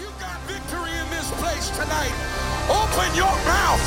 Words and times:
You 0.00 0.08
got 0.16 0.40
victory 0.48 0.96
in 0.96 1.08
this 1.12 1.28
place 1.36 1.68
tonight. 1.76 2.16
Open 2.72 3.12
your 3.12 3.36
mouth 3.44 3.84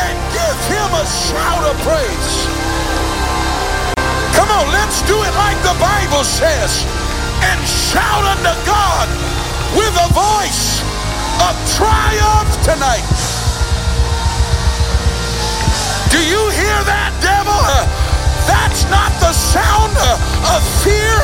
and 0.00 0.16
give 0.32 0.58
him 0.64 0.88
a 0.96 1.04
shout 1.28 1.60
of 1.60 1.76
praise. 1.84 2.32
Come 4.32 4.48
on, 4.48 4.72
let's 4.72 5.04
do 5.04 5.12
it 5.12 5.34
like 5.36 5.60
the 5.60 5.76
Bible 5.76 6.24
says 6.24 6.88
and 7.44 7.60
shout 7.68 8.24
unto 8.24 8.54
God 8.64 9.12
with 9.76 9.92
a 9.92 10.08
voice 10.16 10.80
of 11.44 11.52
triumph 11.76 12.48
tonight. 12.64 13.04
Do 16.08 16.16
you 16.16 16.48
hear 16.56 16.80
that, 16.88 17.12
devil? 17.20 17.60
That's 18.48 18.88
not 18.88 19.12
the 19.20 19.36
sound 19.36 20.00
of 20.48 20.64
fear. 20.80 21.20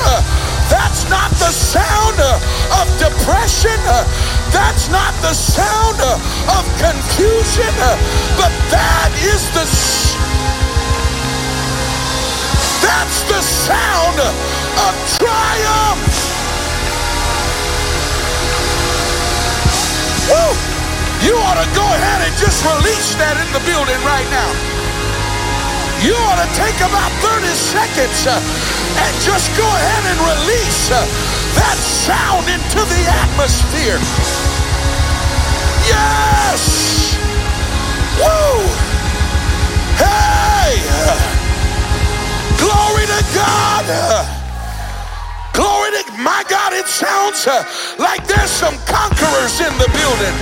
That's 0.69 1.09
not 1.09 1.31
the 1.41 1.49
sound 1.49 2.21
of 2.80 2.86
depression. 2.98 3.77
That's 4.52 4.88
not 4.88 5.12
the 5.20 5.34
sound 5.34 6.01
of 6.48 6.62
confusion. 6.80 7.73
But 8.38 8.52
that 8.73 9.10
is 9.20 9.48
the 9.52 9.64
that's 12.83 13.23
the 13.30 13.41
sound 13.41 14.19
of 14.19 14.92
triumph. 15.16 16.02
Woo! 20.28 20.52
You 21.23 21.39
ought 21.39 21.62
to 21.62 21.69
go 21.78 21.86
ahead 21.86 22.27
and 22.27 22.34
just 22.34 22.66
release 22.66 23.14
that 23.23 23.39
in 23.39 23.48
the 23.55 23.62
building 23.62 24.00
right 24.02 24.27
now. 24.34 24.50
You 26.02 26.19
ought 26.27 26.42
to 26.42 26.50
take 26.59 26.75
about 26.83 27.14
30 27.23 27.47
seconds 27.55 28.27
uh, 28.27 28.34
and 28.34 29.12
just 29.23 29.55
go 29.55 29.62
ahead 29.62 30.02
and 30.11 30.19
release 30.19 30.91
uh, 30.91 30.98
that 31.56 31.79
sound 31.79 32.48
into 32.48 32.80
the 32.88 33.02
atmosphere. 33.09 33.98
Yes! 35.87 37.16
Woo! 38.19 38.62
Hey! 39.98 40.78
Glory 42.58 43.06
to 43.06 43.20
God! 43.34 43.86
Glory 45.53 45.91
to 45.91 46.12
my 46.19 46.45
God, 46.48 46.73
it 46.73 46.86
sounds 46.86 47.47
like 47.98 48.27
there's 48.27 48.50
some 48.50 48.77
conquerors 48.86 49.61
in 49.61 49.73
the 49.78 49.91
building. 49.92 50.36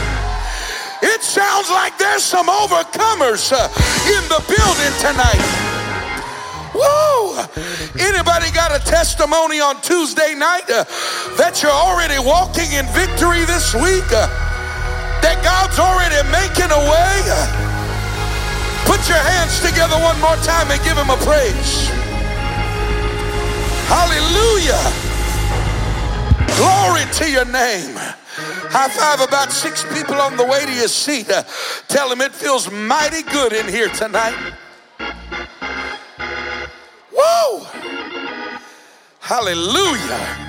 It 1.03 1.23
sounds 1.23 1.71
like 1.71 1.97
there's 1.99 2.23
some 2.23 2.47
overcomers 2.47 3.51
in 4.07 4.23
the 4.29 4.41
building 4.47 4.93
tonight. 5.01 5.60
Anybody 7.99 8.51
got 8.53 8.75
a 8.75 8.83
testimony 8.85 9.61
on 9.61 9.81
Tuesday 9.83 10.35
night 10.35 10.69
uh, 10.71 10.85
that 11.37 11.63
you're 11.63 11.71
already 11.71 12.19
walking 12.19 12.73
in 12.73 12.87
victory 12.93 13.45
this 13.45 13.75
week? 13.75 14.07
Uh, 14.13 14.29
that 15.21 15.41
God's 15.45 15.79
already 15.79 16.17
making 16.33 16.73
a 16.73 16.83
way? 16.89 17.15
Uh, 17.29 17.45
put 18.89 19.01
your 19.09 19.21
hands 19.21 19.61
together 19.61 19.97
one 20.01 20.19
more 20.21 20.37
time 20.45 20.71
and 20.71 20.81
give 20.83 20.97
him 20.97 21.11
a 21.13 21.19
praise. 21.25 21.89
Hallelujah. 23.91 24.81
Glory 26.57 27.05
to 27.19 27.31
your 27.31 27.45
name. 27.47 27.97
High 28.71 28.89
five 28.89 29.21
about 29.21 29.51
six 29.51 29.83
people 29.93 30.15
on 30.15 30.37
the 30.37 30.45
way 30.45 30.65
to 30.65 30.73
your 30.73 30.89
seat. 30.89 31.31
Uh, 31.31 31.43
tell 31.89 32.09
them 32.09 32.21
it 32.21 32.33
feels 32.33 32.71
mighty 32.71 33.23
good 33.23 33.53
in 33.53 33.67
here 33.67 33.89
tonight. 33.89 34.37
Whoa! 37.23 37.67
Hallelujah. 39.21 40.47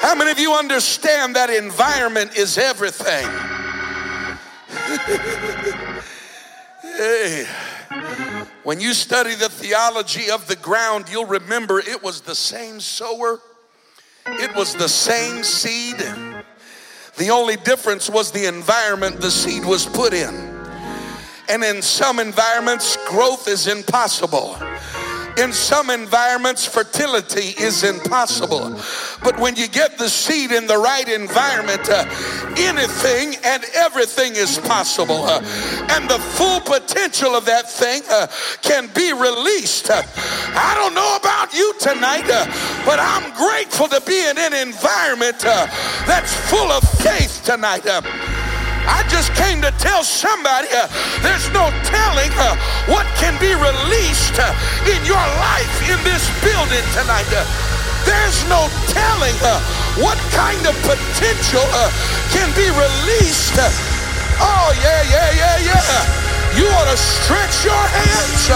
How 0.00 0.14
many 0.14 0.30
of 0.30 0.38
you 0.38 0.52
understand 0.52 1.36
that 1.36 1.50
environment 1.50 2.36
is 2.36 2.58
everything? 2.58 3.26
hey. 6.82 7.46
When 8.62 8.80
you 8.80 8.94
study 8.94 9.34
the 9.34 9.48
theology 9.48 10.30
of 10.30 10.46
the 10.46 10.56
ground, 10.56 11.06
you'll 11.10 11.26
remember 11.26 11.80
it 11.80 12.02
was 12.02 12.20
the 12.20 12.34
same 12.34 12.80
sower 12.80 13.40
it 14.26 14.54
was 14.54 14.74
the 14.74 14.88
same 14.88 15.42
seed. 15.42 15.96
The 17.16 17.30
only 17.30 17.56
difference 17.56 18.08
was 18.08 18.30
the 18.30 18.46
environment 18.46 19.20
the 19.20 19.30
seed 19.30 19.64
was 19.64 19.84
put 19.86 20.14
in. 20.14 20.51
And 21.52 21.62
in 21.62 21.82
some 21.82 22.18
environments, 22.18 22.96
growth 23.08 23.46
is 23.46 23.66
impossible. 23.66 24.56
In 25.36 25.52
some 25.52 25.90
environments, 25.90 26.64
fertility 26.64 27.52
is 27.62 27.84
impossible. 27.84 28.80
But 29.22 29.38
when 29.38 29.56
you 29.56 29.68
get 29.68 29.98
the 29.98 30.08
seed 30.08 30.50
in 30.50 30.66
the 30.66 30.78
right 30.78 31.06
environment, 31.06 31.90
uh, 31.90 32.06
anything 32.56 33.36
and 33.44 33.64
everything 33.74 34.34
is 34.34 34.56
possible. 34.60 35.24
Uh, 35.24 35.42
and 35.90 36.08
the 36.08 36.18
full 36.18 36.60
potential 36.60 37.34
of 37.34 37.44
that 37.44 37.70
thing 37.70 38.00
uh, 38.10 38.28
can 38.62 38.88
be 38.94 39.12
released. 39.12 39.90
Uh, 39.90 40.02
I 40.54 40.74
don't 40.74 40.94
know 40.94 41.16
about 41.20 41.52
you 41.52 41.74
tonight, 41.78 42.30
uh, 42.32 42.46
but 42.86 42.98
I'm 42.98 43.28
grateful 43.36 43.88
to 43.88 44.00
be 44.06 44.26
in 44.26 44.38
an 44.38 44.54
environment 44.54 45.44
uh, 45.44 45.66
that's 46.06 46.34
full 46.50 46.72
of 46.72 46.82
faith 47.00 47.42
tonight. 47.44 47.84
I 48.86 49.06
just 49.06 49.30
came 49.38 49.62
to 49.62 49.70
tell 49.78 50.02
somebody 50.02 50.66
uh, 50.74 50.90
there's 51.22 51.46
no 51.54 51.70
telling 51.86 52.32
uh, 52.34 52.58
what 52.90 53.06
can 53.14 53.38
be 53.38 53.54
released 53.54 54.34
uh, 54.38 54.50
in 54.90 54.98
your 55.06 55.22
life 55.38 55.74
in 55.86 55.98
this 56.02 56.26
building 56.42 56.82
tonight. 56.90 57.28
Uh, 57.30 57.46
there's 58.02 58.42
no 58.50 58.66
telling 58.90 59.36
uh, 59.46 59.62
what 60.02 60.18
kind 60.34 60.58
of 60.66 60.74
potential 60.82 61.62
uh, 61.78 61.86
can 62.34 62.50
be 62.58 62.66
released. 62.74 63.54
oh, 64.42 64.68
yeah, 64.82 65.02
yeah, 65.06 65.30
yeah, 65.30 65.56
yeah. 65.70 66.02
You 66.58 66.66
ought 66.74 66.90
to 66.90 66.98
stretch 66.98 67.64
your 67.64 67.84
hands 67.86 68.50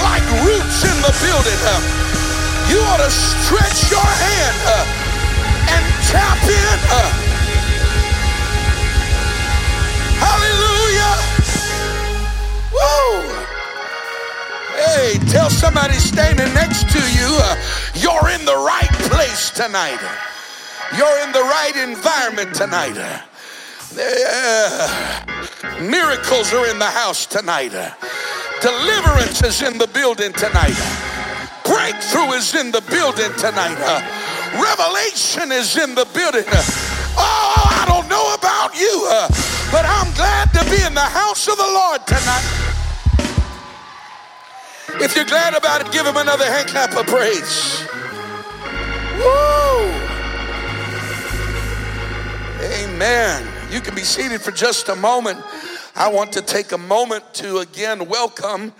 like 0.00 0.24
roots 0.40 0.88
in 0.88 0.96
the 1.04 1.12
building. 1.20 1.60
you 2.72 2.80
ought 2.88 3.04
to 3.04 3.12
stretch 3.12 3.92
your 3.92 4.08
hand 4.08 4.56
and 5.68 5.84
tap 6.08 6.40
in. 6.48 7.29
Hallelujah. 10.20 11.14
Woo. 12.76 13.24
Hey, 14.76 15.18
tell 15.32 15.50
somebody 15.50 15.94
standing 15.94 16.52
next 16.54 16.88
to 16.90 17.00
you, 17.00 17.28
uh, 17.40 17.56
you're 17.94 18.30
in 18.30 18.44
the 18.44 18.56
right 18.56 18.92
place 19.10 19.50
tonight. 19.50 20.00
You're 20.96 21.20
in 21.24 21.32
the 21.32 21.42
right 21.42 21.76
environment 21.76 22.54
tonight. 22.54 22.96
Uh, 22.96 23.20
miracles 25.80 26.52
are 26.52 26.66
in 26.68 26.78
the 26.78 26.86
house 26.86 27.26
tonight. 27.26 27.72
Deliverance 28.60 29.42
is 29.42 29.62
in 29.62 29.78
the 29.78 29.86
building 29.88 30.32
tonight. 30.32 30.76
Breakthrough 31.64 32.32
is 32.32 32.54
in 32.54 32.70
the 32.70 32.82
building 32.90 33.32
tonight. 33.38 33.78
Uh, 33.78 34.00
revelation 34.58 35.52
is 35.52 35.76
in 35.76 35.94
the 35.94 36.06
building. 36.14 36.44
Oh, 37.16 37.54
I 37.70 37.84
don't 37.86 38.08
know 38.08 38.34
about 38.34 38.74
you, 38.78 39.06
uh, 39.10 39.28
but 39.70 39.84
I'm 39.84 40.12
glad 40.14 40.52
to 40.54 40.64
be 40.70 40.82
in 40.84 40.94
the 40.94 41.00
house 41.00 41.48
of 41.48 41.56
the 41.56 41.62
Lord 41.62 42.06
tonight. 42.06 42.70
If 45.02 45.16
you're 45.16 45.24
glad 45.24 45.54
about 45.54 45.80
it, 45.80 45.92
give 45.92 46.06
him 46.06 46.16
another 46.16 46.44
hand 46.44 46.68
clap 46.68 46.96
of 46.96 47.06
praise. 47.06 47.86
Woo! 49.16 50.10
Amen. 52.62 53.46
You 53.70 53.80
can 53.80 53.94
be 53.94 54.02
seated 54.02 54.40
for 54.40 54.50
just 54.50 54.88
a 54.88 54.96
moment. 54.96 55.38
I 55.96 56.08
want 56.08 56.32
to 56.32 56.42
take 56.42 56.72
a 56.72 56.78
moment 56.78 57.34
to 57.34 57.58
again 57.58 58.08
welcome 58.08 58.72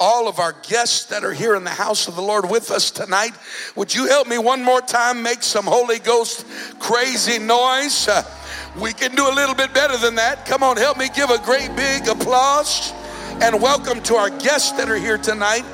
all 0.00 0.28
of 0.28 0.38
our 0.38 0.54
guests 0.68 1.06
that 1.06 1.24
are 1.24 1.32
here 1.32 1.54
in 1.54 1.64
the 1.64 1.70
house 1.70 2.08
of 2.08 2.16
the 2.16 2.22
Lord 2.22 2.50
with 2.50 2.70
us 2.70 2.90
tonight. 2.90 3.32
Would 3.76 3.94
you 3.94 4.06
help 4.06 4.26
me 4.26 4.38
one 4.38 4.62
more 4.62 4.80
time 4.80 5.22
make 5.22 5.42
some 5.42 5.64
Holy 5.64 5.98
Ghost 5.98 6.46
crazy 6.78 7.38
noise? 7.38 8.08
Uh, 8.08 8.22
we 8.80 8.92
can 8.92 9.14
do 9.14 9.28
a 9.28 9.34
little 9.34 9.54
bit 9.54 9.72
better 9.72 9.96
than 9.96 10.16
that. 10.16 10.46
Come 10.46 10.62
on, 10.62 10.76
help 10.76 10.98
me 10.98 11.08
give 11.14 11.30
a 11.30 11.38
great 11.38 11.74
big 11.76 12.08
applause 12.08 12.92
and 13.40 13.60
welcome 13.60 14.00
to 14.02 14.14
our 14.14 14.30
guests 14.30 14.72
that 14.72 14.88
are 14.88 14.96
here 14.96 15.18
tonight. 15.18 15.64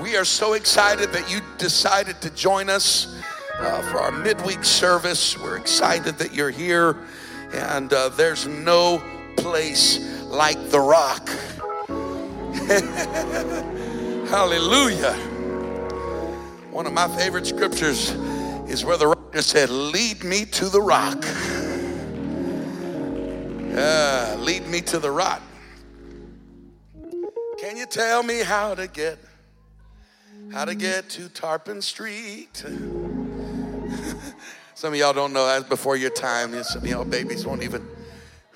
We 0.00 0.16
are 0.16 0.24
so 0.24 0.54
excited 0.54 1.12
that 1.12 1.30
you 1.30 1.40
decided 1.58 2.20
to 2.22 2.30
join 2.30 2.68
us 2.68 3.20
uh, 3.58 3.82
for 3.90 3.98
our 3.98 4.10
midweek 4.10 4.64
service. 4.64 5.38
We're 5.38 5.56
excited 5.56 6.18
that 6.18 6.34
you're 6.34 6.50
here, 6.50 6.96
and 7.52 7.92
uh, 7.92 8.08
there's 8.10 8.46
no 8.46 9.02
place 9.36 10.22
like 10.24 10.70
the 10.70 10.80
rock. 10.80 11.28
Hallelujah. 14.28 15.14
One 16.70 16.86
of 16.86 16.92
my 16.92 17.08
favorite 17.16 17.46
scriptures 17.46 18.10
is 18.68 18.84
where 18.84 18.96
the 18.96 19.08
writer 19.08 19.42
said, 19.42 19.68
Lead 19.68 20.24
me 20.24 20.44
to 20.46 20.68
the 20.68 20.80
rock. 20.80 21.22
Uh, 23.76 24.36
lead 24.38 24.66
me 24.68 24.80
to 24.82 24.98
the 24.98 25.10
rock. 25.10 25.42
Can 27.58 27.76
you 27.76 27.86
tell 27.86 28.22
me 28.22 28.40
how 28.40 28.74
to 28.74 28.86
get 28.86 29.18
how 30.52 30.64
to 30.64 30.74
get 30.74 31.08
to 31.10 31.28
Tarpon 31.28 31.82
Street? 31.82 32.64
Some 34.74 34.92
of 34.92 34.98
y'all 34.98 35.12
don't 35.12 35.32
know 35.32 35.46
that 35.46 35.68
before 35.68 35.96
your 35.96 36.10
time. 36.10 36.60
Some 36.64 36.82
of 36.82 36.88
y'all 36.88 37.04
babies 37.04 37.46
won't 37.46 37.62
even, 37.62 37.86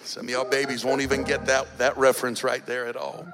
some 0.03 0.27
of 0.27 0.31
y'all 0.31 0.45
babies 0.45 0.85
won't 0.85 1.03
even 1.03 1.23
get 1.23 1.47
that, 1.47 1.79
that 1.79 1.97
reference 1.97 2.43
right 2.43 2.65
there 2.67 2.87
at 2.87 2.97
all. 2.97 3.27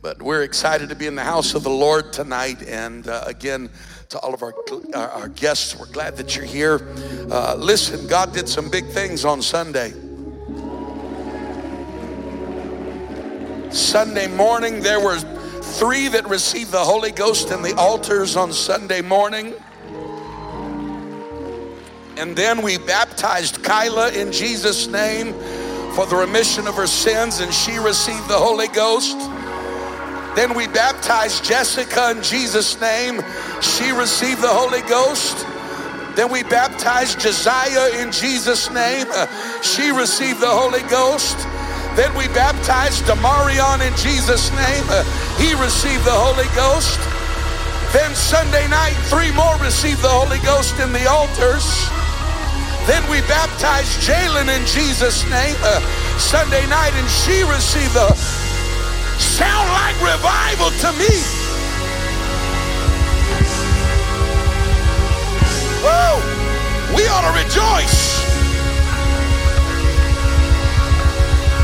But 0.00 0.22
we're 0.22 0.44
excited 0.44 0.90
to 0.90 0.94
be 0.94 1.06
in 1.08 1.16
the 1.16 1.24
house 1.24 1.54
of 1.54 1.64
the 1.64 1.70
Lord 1.70 2.12
tonight. 2.12 2.62
And 2.62 3.08
uh, 3.08 3.24
again, 3.26 3.68
to 4.10 4.18
all 4.20 4.32
of 4.32 4.44
our, 4.44 4.54
our, 4.94 5.28
guests, 5.28 5.76
we're 5.76 5.86
glad 5.86 6.16
that 6.18 6.36
you're 6.36 6.44
here. 6.44 6.88
Uh, 7.28 7.56
listen, 7.58 8.06
God 8.06 8.32
did 8.32 8.48
some 8.48 8.70
big 8.70 8.86
things 8.86 9.24
on 9.24 9.42
Sunday. 9.42 9.92
Sunday 13.72 14.28
morning, 14.28 14.80
there 14.80 15.00
were 15.00 15.18
three 15.18 16.06
that 16.08 16.28
received 16.28 16.70
the 16.70 16.78
Holy 16.78 17.10
Ghost 17.10 17.50
in 17.50 17.60
the 17.60 17.74
altars 17.74 18.36
on 18.36 18.52
Sunday 18.52 19.02
morning. 19.02 19.52
And 22.16 22.36
then 22.36 22.62
we 22.62 22.78
baptized 22.78 23.64
Kyla 23.64 24.12
in 24.12 24.30
Jesus' 24.30 24.86
name 24.86 25.32
for 25.94 26.06
the 26.06 26.16
remission 26.16 26.68
of 26.68 26.76
her 26.76 26.86
sins, 26.86 27.40
and 27.40 27.52
she 27.52 27.78
received 27.78 28.28
the 28.28 28.38
Holy 28.38 28.68
Ghost. 28.68 29.16
Then 30.38 30.54
we 30.54 30.68
baptized 30.68 31.42
Jessica 31.42 32.12
in 32.12 32.22
Jesus' 32.22 32.80
name. 32.80 33.18
She 33.60 33.90
received 33.90 34.40
the 34.40 34.46
Holy 34.46 34.82
Ghost. 34.82 35.34
Then 36.14 36.30
we 36.30 36.44
baptized 36.44 37.18
Josiah 37.18 37.90
in 37.98 38.12
Jesus' 38.12 38.70
name. 38.70 39.08
Uh, 39.10 39.26
she 39.62 39.90
received 39.90 40.38
the 40.38 40.46
Holy 40.46 40.86
Ghost. 40.86 41.34
Then 41.98 42.14
we 42.14 42.30
baptized 42.38 43.02
Demarion 43.02 43.82
in 43.82 43.90
Jesus' 43.98 44.54
name. 44.54 44.86
Uh, 44.86 45.02
he 45.42 45.58
received 45.58 46.06
the 46.06 46.14
Holy 46.14 46.46
Ghost. 46.54 47.02
Then 47.90 48.14
Sunday 48.14 48.68
night, 48.68 48.94
three 49.10 49.34
more 49.34 49.58
received 49.58 50.02
the 50.02 50.14
Holy 50.22 50.38
Ghost 50.46 50.78
in 50.78 50.92
the 50.92 51.02
altars. 51.10 51.66
Then 52.86 53.02
we 53.10 53.26
baptized 53.26 54.06
Jalen 54.06 54.46
in 54.54 54.64
Jesus' 54.70 55.26
name 55.34 55.58
uh, 55.66 55.82
Sunday 56.22 56.62
night, 56.70 56.94
and 56.94 57.10
she 57.26 57.42
received 57.42 57.92
the 57.92 58.06
sound 59.18 59.68
like 59.70 59.96
revival 60.00 60.70
to 60.70 60.92
me. 60.98 61.12
Oh, 65.84 66.16
we 66.96 67.06
ought 67.06 67.26
to 67.26 67.32
rejoice. 67.38 68.18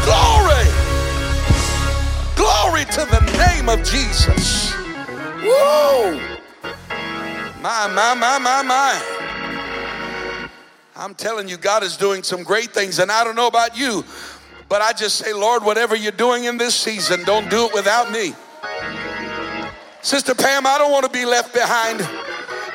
Glory. 0.05 0.67
Glory 2.37 2.85
to 2.85 3.05
the 3.11 3.21
name 3.39 3.69
of 3.69 3.83
Jesus. 3.85 4.73
Whoa. 5.43 6.21
My, 7.63 7.89
my, 7.89 8.15
my, 8.15 8.39
my, 8.39 8.63
my. 8.63 9.03
I'm 10.97 11.15
telling 11.15 11.49
you, 11.49 11.57
God 11.57 11.83
is 11.83 11.97
doing 11.97 12.23
some 12.23 12.43
great 12.43 12.71
things. 12.71 12.99
And 12.99 13.11
I 13.11 13.25
don't 13.25 13.35
know 13.35 13.47
about 13.47 13.77
you, 13.77 14.05
but 14.75 14.83
I 14.83 14.93
just 14.93 15.19
say, 15.19 15.33
Lord, 15.33 15.63
whatever 15.63 15.95
you're 15.95 16.11
doing 16.11 16.47
in 16.47 16.57
this 16.57 16.75
season, 16.75 17.23
don't 17.23 17.49
do 17.49 17.67
it 17.67 17.73
without 17.73 18.11
me. 18.11 18.35
Sister 20.03 20.35
Pam, 20.35 20.67
I 20.67 20.79
don't 20.79 20.91
want 20.91 21.05
to 21.05 21.13
be 21.13 21.25
left 21.25 21.55
behind. 21.55 22.01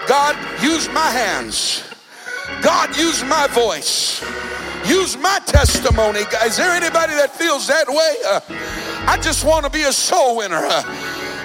God, 0.08 0.64
use 0.64 0.88
my 0.94 1.12
hands. 1.12 1.84
God, 2.62 2.96
use 2.96 3.22
my 3.26 3.48
voice. 3.48 4.24
Use 4.88 5.18
my 5.18 5.40
testimony. 5.46 6.22
Is 6.46 6.56
there 6.56 6.72
anybody 6.72 7.16
that 7.16 7.36
feels 7.36 7.68
that 7.68 7.90
way? 7.90 8.16
Uh, 8.26 8.40
I 9.06 9.20
just 9.22 9.44
want 9.44 9.66
to 9.66 9.70
be 9.70 9.84
a 9.84 9.92
soul 9.92 10.38
winner. 10.38 10.62
Uh, 10.64 10.82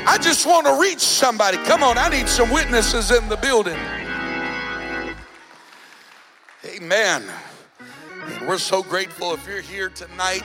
I 0.06 0.18
just 0.22 0.46
want 0.46 0.68
to 0.68 0.78
reach 0.80 1.00
somebody. 1.00 1.56
Come 1.64 1.82
on, 1.82 1.98
I 1.98 2.08
need 2.10 2.28
some 2.28 2.52
witnesses 2.52 3.10
in 3.10 3.28
the 3.28 3.36
building. 3.38 3.76
Amen. 6.64 7.24
We're 8.46 8.58
so 8.58 8.82
grateful 8.82 9.32
if 9.34 9.46
you're 9.46 9.60
here 9.60 9.88
tonight 9.88 10.42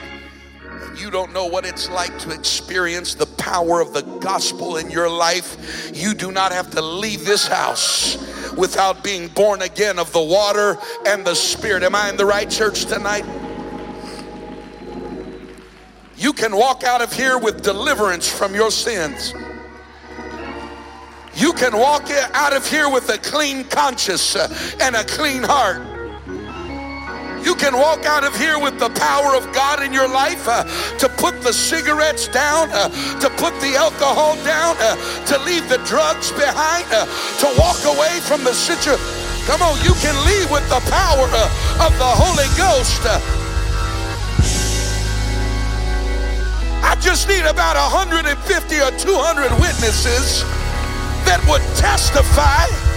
and 0.62 0.98
you 0.98 1.10
don't 1.10 1.32
know 1.32 1.46
what 1.46 1.64
it's 1.64 1.88
like 1.88 2.18
to 2.20 2.30
experience 2.30 3.14
the 3.14 3.26
power 3.26 3.80
of 3.80 3.92
the 3.92 4.02
gospel 4.02 4.76
in 4.76 4.90
your 4.90 5.08
life. 5.08 5.90
You 5.94 6.14
do 6.14 6.32
not 6.32 6.52
have 6.52 6.70
to 6.72 6.82
leave 6.82 7.24
this 7.24 7.46
house 7.46 8.16
without 8.54 9.04
being 9.04 9.28
born 9.28 9.62
again 9.62 9.98
of 9.98 10.12
the 10.12 10.22
water 10.22 10.76
and 11.06 11.24
the 11.24 11.34
spirit. 11.34 11.82
Am 11.82 11.94
I 11.94 12.08
in 12.08 12.16
the 12.16 12.26
right 12.26 12.50
church 12.50 12.86
tonight? 12.86 13.24
You 16.16 16.32
can 16.32 16.54
walk 16.56 16.82
out 16.82 17.00
of 17.00 17.12
here 17.12 17.38
with 17.38 17.62
deliverance 17.62 18.30
from 18.30 18.54
your 18.54 18.70
sins. 18.70 19.32
You 21.34 21.52
can 21.54 21.76
walk 21.76 22.10
out 22.34 22.54
of 22.54 22.66
here 22.66 22.90
with 22.90 23.08
a 23.08 23.18
clean 23.18 23.64
conscience 23.64 24.36
and 24.80 24.96
a 24.96 25.04
clean 25.04 25.42
heart. 25.42 25.99
You 27.42 27.54
can 27.54 27.76
walk 27.76 28.04
out 28.04 28.24
of 28.24 28.36
here 28.36 28.58
with 28.58 28.78
the 28.78 28.90
power 28.90 29.34
of 29.34 29.50
God 29.52 29.82
in 29.82 29.92
your 29.92 30.08
life 30.08 30.46
uh, 30.46 30.64
to 30.98 31.08
put 31.08 31.40
the 31.42 31.52
cigarettes 31.52 32.28
down, 32.28 32.68
uh, 32.72 32.88
to 33.20 33.30
put 33.30 33.58
the 33.60 33.76
alcohol 33.76 34.36
down, 34.44 34.76
uh, 34.78 34.96
to 35.26 35.38
leave 35.44 35.68
the 35.68 35.78
drugs 35.88 36.32
behind, 36.32 36.86
uh, 36.92 37.06
to 37.40 37.46
walk 37.58 37.80
away 37.84 38.20
from 38.20 38.44
the 38.44 38.52
situation. 38.52 39.00
Come 39.46 39.62
on, 39.62 39.76
you 39.82 39.94
can 40.04 40.14
leave 40.26 40.50
with 40.50 40.68
the 40.68 40.80
power 40.92 41.26
uh, 41.32 41.86
of 41.86 41.92
the 41.96 42.12
Holy 42.12 42.48
Ghost. 42.60 43.00
Uh. 43.04 43.18
I 46.84 46.94
just 47.00 47.28
need 47.28 47.46
about 47.46 47.76
150 47.76 48.30
or 48.80 48.90
200 48.98 49.60
witnesses 49.60 50.42
that 51.24 51.40
would 51.48 51.62
testify 51.76 52.89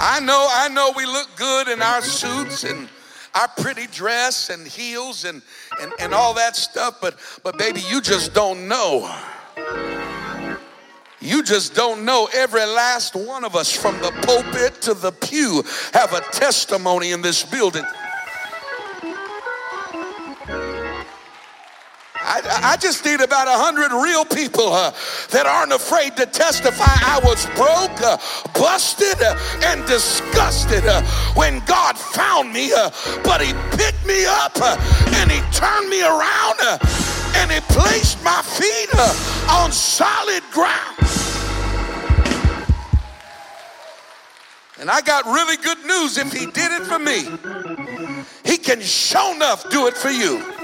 I 0.00 0.20
know, 0.20 0.46
I 0.50 0.68
know 0.68 0.92
we 0.96 1.06
look 1.06 1.28
good 1.36 1.66
in 1.66 1.82
our 1.82 2.00
suits 2.00 2.62
and 2.62 2.88
our 3.34 3.48
pretty 3.48 3.88
dress 3.88 4.48
and 4.48 4.66
heels 4.66 5.24
and, 5.24 5.42
and, 5.80 5.92
and 5.98 6.14
all 6.14 6.34
that 6.34 6.54
stuff, 6.54 6.98
but, 7.00 7.16
but 7.42 7.58
baby, 7.58 7.80
you 7.88 8.00
just 8.00 8.32
don't 8.32 8.68
know. 8.68 9.12
You 11.20 11.42
just 11.42 11.74
don't 11.74 12.04
know. 12.04 12.28
Every 12.32 12.64
last 12.64 13.16
one 13.16 13.44
of 13.44 13.56
us, 13.56 13.74
from 13.74 13.98
the 14.00 14.12
pulpit 14.22 14.80
to 14.82 14.94
the 14.94 15.10
pew, 15.10 15.64
have 15.92 16.12
a 16.12 16.20
testimony 16.30 17.10
in 17.10 17.20
this 17.20 17.42
building. 17.42 17.84
I, 22.46 22.72
I 22.72 22.76
just 22.76 23.04
need 23.04 23.20
about 23.20 23.48
a 23.48 23.58
hundred 23.58 23.92
real 23.92 24.24
people 24.24 24.72
uh, 24.72 24.92
that 25.30 25.46
aren't 25.46 25.72
afraid 25.72 26.16
to 26.16 26.26
testify. 26.26 26.84
I 26.86 27.20
was 27.24 27.46
broke, 27.56 28.00
uh, 28.02 28.18
busted, 28.54 29.22
uh, 29.22 29.38
and 29.64 29.84
disgusted 29.86 30.86
uh, 30.86 31.02
when 31.34 31.60
God 31.66 31.98
found 31.98 32.52
me, 32.52 32.72
uh, 32.72 32.90
but 33.24 33.40
He 33.40 33.52
picked 33.76 34.04
me 34.06 34.26
up 34.26 34.52
uh, 34.60 34.76
and 35.20 35.30
He 35.30 35.40
turned 35.52 35.88
me 35.88 36.02
around 36.02 36.56
and 37.36 37.50
He 37.50 37.60
placed 37.72 38.22
my 38.22 38.42
feet 38.42 38.88
on 39.50 39.72
solid 39.72 40.42
ground. 40.52 40.98
And 44.80 44.88
I 44.88 45.00
got 45.00 45.24
really 45.26 45.56
good 45.56 45.84
news. 45.86 46.18
If 46.18 46.32
he 46.32 46.46
did 46.46 46.70
it 46.70 46.82
for 46.86 47.00
me, 47.00 47.26
he 48.44 48.56
can 48.56 48.80
show 48.80 49.34
enough 49.34 49.68
do 49.70 49.88
it 49.88 49.96
for 49.96 50.10
you. 50.10 50.57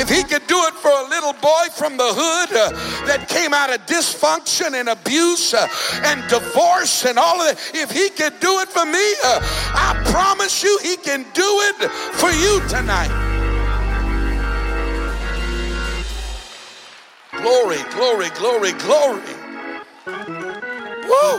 If 0.00 0.08
he 0.08 0.22
could 0.22 0.46
do 0.46 0.56
it 0.64 0.72
for 0.72 0.90
a 0.90 1.08
little 1.10 1.34
boy 1.34 1.66
from 1.74 1.98
the 1.98 2.08
hood 2.08 2.56
uh, 2.56 2.70
that 3.04 3.28
came 3.28 3.52
out 3.52 3.68
of 3.68 3.84
dysfunction 3.84 4.72
and 4.72 4.88
abuse 4.88 5.52
uh, 5.52 5.68
and 6.04 6.26
divorce 6.30 7.04
and 7.04 7.18
all 7.18 7.38
of 7.38 7.54
that, 7.54 7.70
if 7.74 7.90
he 7.90 8.08
could 8.08 8.40
do 8.40 8.60
it 8.60 8.68
for 8.70 8.86
me, 8.86 9.12
uh, 9.22 9.40
I 9.74 10.00
promise 10.10 10.62
you 10.62 10.78
he 10.82 10.96
can 10.96 11.26
do 11.34 11.44
it 11.44 11.90
for 12.16 12.30
you 12.30 12.66
tonight. 12.66 13.12
Glory, 17.36 17.82
glory, 17.90 18.30
glory, 18.30 18.72
glory. 18.80 19.34
Woo! 21.08 21.38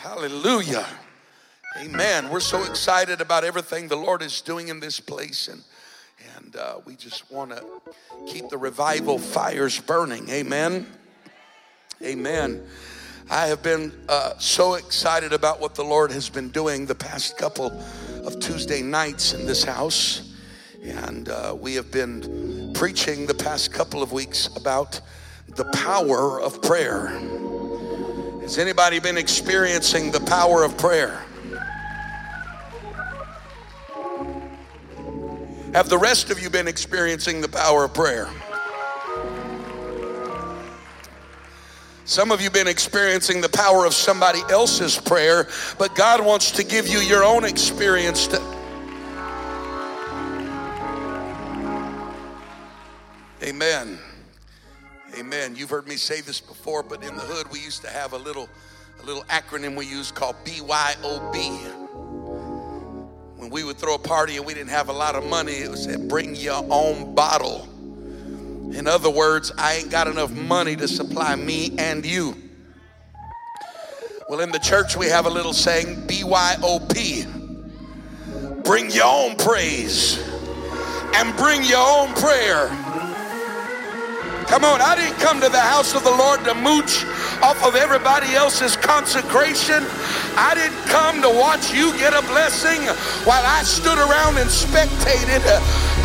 Hallelujah. 0.00 0.86
Amen. 1.78 2.30
We're 2.30 2.40
so 2.40 2.64
excited 2.64 3.20
about 3.20 3.44
everything 3.44 3.88
the 3.88 3.96
Lord 3.96 4.22
is 4.22 4.40
doing 4.40 4.68
in 4.68 4.80
this 4.80 4.98
place. 4.98 5.48
And 5.48 5.62
and 6.52 6.60
uh, 6.60 6.80
we 6.84 6.96
just 6.96 7.30
want 7.30 7.50
to 7.50 7.64
keep 8.26 8.48
the 8.48 8.58
revival 8.58 9.18
fires 9.18 9.80
burning. 9.80 10.28
Amen. 10.28 10.86
Amen. 12.02 12.62
I 13.30 13.46
have 13.46 13.62
been 13.62 13.92
uh, 14.08 14.34
so 14.38 14.74
excited 14.74 15.32
about 15.32 15.60
what 15.60 15.74
the 15.74 15.84
Lord 15.84 16.10
has 16.12 16.28
been 16.28 16.50
doing 16.50 16.84
the 16.84 16.94
past 16.94 17.38
couple 17.38 17.72
of 18.24 18.38
Tuesday 18.40 18.82
nights 18.82 19.32
in 19.32 19.46
this 19.46 19.64
house. 19.64 20.34
And 20.82 21.28
uh, 21.28 21.56
we 21.58 21.74
have 21.74 21.90
been 21.90 22.72
preaching 22.74 23.26
the 23.26 23.34
past 23.34 23.72
couple 23.72 24.02
of 24.02 24.12
weeks 24.12 24.48
about 24.56 25.00
the 25.48 25.64
power 25.72 26.40
of 26.40 26.60
prayer. 26.60 27.08
Has 28.42 28.58
anybody 28.58 28.98
been 28.98 29.16
experiencing 29.16 30.10
the 30.10 30.20
power 30.20 30.64
of 30.64 30.76
prayer? 30.76 31.24
Have 35.74 35.88
the 35.88 35.96
rest 35.96 36.30
of 36.30 36.38
you 36.38 36.50
been 36.50 36.68
experiencing 36.68 37.40
the 37.40 37.48
power 37.48 37.84
of 37.84 37.94
prayer? 37.94 38.28
Some 42.04 42.30
of 42.30 42.40
you 42.40 42.44
have 42.44 42.52
been 42.52 42.68
experiencing 42.68 43.40
the 43.40 43.48
power 43.48 43.86
of 43.86 43.94
somebody 43.94 44.40
else's 44.50 44.98
prayer, 44.98 45.48
but 45.78 45.94
God 45.94 46.22
wants 46.22 46.50
to 46.50 46.64
give 46.64 46.86
you 46.88 46.98
your 46.98 47.24
own 47.24 47.44
experience 47.44 48.26
to. 48.26 48.36
Amen. 53.42 53.98
Amen. 55.18 55.56
You've 55.56 55.70
heard 55.70 55.88
me 55.88 55.96
say 55.96 56.20
this 56.20 56.38
before, 56.38 56.82
but 56.82 57.02
in 57.02 57.14
the 57.14 57.22
hood 57.22 57.50
we 57.50 57.60
used 57.60 57.80
to 57.82 57.88
have 57.88 58.12
a 58.12 58.18
little 58.18 58.48
a 59.02 59.06
little 59.06 59.24
acronym 59.24 59.74
we 59.74 59.86
used 59.86 60.14
called 60.14 60.36
BYOB. 60.44 61.81
We 63.52 63.62
would 63.64 63.76
throw 63.76 63.96
a 63.96 63.98
party 63.98 64.38
and 64.38 64.46
we 64.46 64.54
didn't 64.54 64.70
have 64.70 64.88
a 64.88 64.94
lot 64.94 65.14
of 65.14 65.26
money, 65.26 65.52
it 65.52 65.70
was 65.70 65.84
said 65.84 66.08
bring 66.08 66.34
your 66.34 66.64
own 66.70 67.14
bottle. 67.14 67.68
In 68.74 68.86
other 68.86 69.10
words, 69.10 69.52
I 69.58 69.74
ain't 69.74 69.90
got 69.90 70.08
enough 70.08 70.30
money 70.30 70.74
to 70.76 70.88
supply 70.88 71.36
me 71.36 71.74
and 71.76 72.02
you. 72.06 72.34
Well, 74.26 74.40
in 74.40 74.52
the 74.52 74.58
church, 74.58 74.96
we 74.96 75.08
have 75.08 75.26
a 75.26 75.30
little 75.30 75.52
saying 75.52 76.06
BYOP 76.06 77.26
bring 78.64 78.90
your 78.90 79.04
own 79.04 79.36
praise 79.36 80.16
and 81.14 81.36
bring 81.36 81.62
your 81.62 81.86
own 81.86 82.14
prayer. 82.14 82.68
Come 84.48 84.64
on, 84.64 84.80
I 84.80 84.94
didn't 84.96 85.18
come 85.18 85.42
to 85.42 85.50
the 85.50 85.60
house 85.60 85.94
of 85.94 86.04
the 86.04 86.10
Lord 86.10 86.42
to 86.44 86.54
mooch 86.54 87.04
off 87.42 87.58
of 87.66 87.74
everybody 87.74 88.34
else's 88.38 88.76
consecration. 88.76 89.82
I 90.38 90.54
didn't 90.54 90.78
come 90.86 91.20
to 91.22 91.28
watch 91.28 91.74
you 91.74 91.90
get 91.98 92.14
a 92.14 92.22
blessing 92.30 92.80
while 93.26 93.42
I 93.42 93.66
stood 93.66 93.98
around 93.98 94.38
and 94.38 94.48
spectated. 94.48 95.42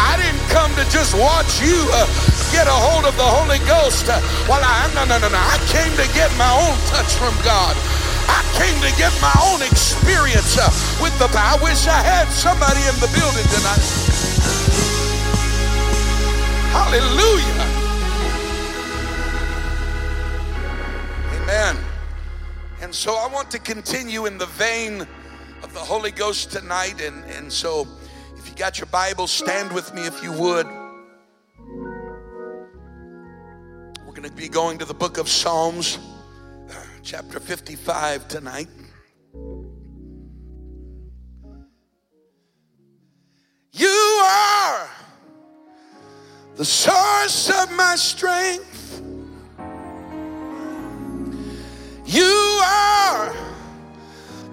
I 0.02 0.18
didn't 0.18 0.42
come 0.50 0.74
to 0.76 0.84
just 0.90 1.14
watch 1.14 1.62
you 1.62 1.78
uh, 1.94 2.10
get 2.50 2.66
a 2.66 2.74
hold 2.74 3.06
of 3.06 3.16
the 3.16 3.30
Holy 3.30 3.62
Ghost 3.70 4.10
while 4.50 4.66
I, 4.66 4.90
no, 4.98 5.06
no, 5.06 5.22
no, 5.22 5.30
no. 5.30 5.38
I 5.38 5.62
came 5.70 5.94
to 6.02 6.08
get 6.18 6.34
my 6.42 6.50
own 6.50 6.76
touch 6.90 7.14
from 7.22 7.38
God. 7.46 7.78
I 8.28 8.42
came 8.58 8.76
to 8.82 8.92
get 8.98 9.14
my 9.22 9.34
own 9.54 9.62
experience 9.62 10.58
uh, 10.58 10.68
with 11.00 11.14
the 11.22 11.30
I 11.38 11.56
wish 11.62 11.88
I 11.88 12.02
had 12.02 12.28
somebody 12.34 12.82
in 12.90 12.98
the 13.00 13.08
building 13.14 13.48
tonight. 13.54 13.86
Hallelujah. 16.74 17.77
Amen. 21.48 21.78
And 22.82 22.94
so 22.94 23.16
I 23.16 23.26
want 23.28 23.50
to 23.52 23.60
continue 23.60 24.26
in 24.26 24.38
the 24.38 24.48
vein 24.48 25.08
of 25.64 25.74
the 25.74 25.80
Holy 25.80 26.12
Ghost 26.12 26.52
tonight. 26.52 27.00
And, 27.00 27.24
and 27.24 27.50
so 27.50 27.88
if 28.36 28.50
you 28.50 28.56
got 28.56 28.80
your 28.80 28.88
Bible, 28.88 29.28
stand 29.28 29.72
with 29.72 29.94
me 29.94 30.02
if 30.02 30.22
you 30.22 30.34
would. 30.34 30.68
We're 34.06 34.14
going 34.14 34.24
to 34.24 34.32
be 34.36 34.50
going 34.50 34.78
to 34.80 34.84
the 34.84 34.94
book 34.94 35.18
of 35.18 35.30
Psalms, 35.30 36.00
uh, 36.70 36.74
chapter 37.02 37.40
55 37.40 38.28
tonight. 38.28 38.68
You 43.72 44.22
are 44.22 44.90
the 46.58 46.66
source 46.66 47.50
of 47.50 47.72
my 47.72 47.96
strength. 47.96 48.77
You 52.08 52.24
are 52.64 53.36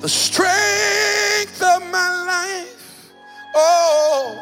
the 0.00 0.08
strength 0.08 1.62
of 1.62 1.88
my 1.88 2.24
life. 2.26 3.12
Oh, 3.54 4.36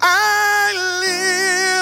I 0.00 0.72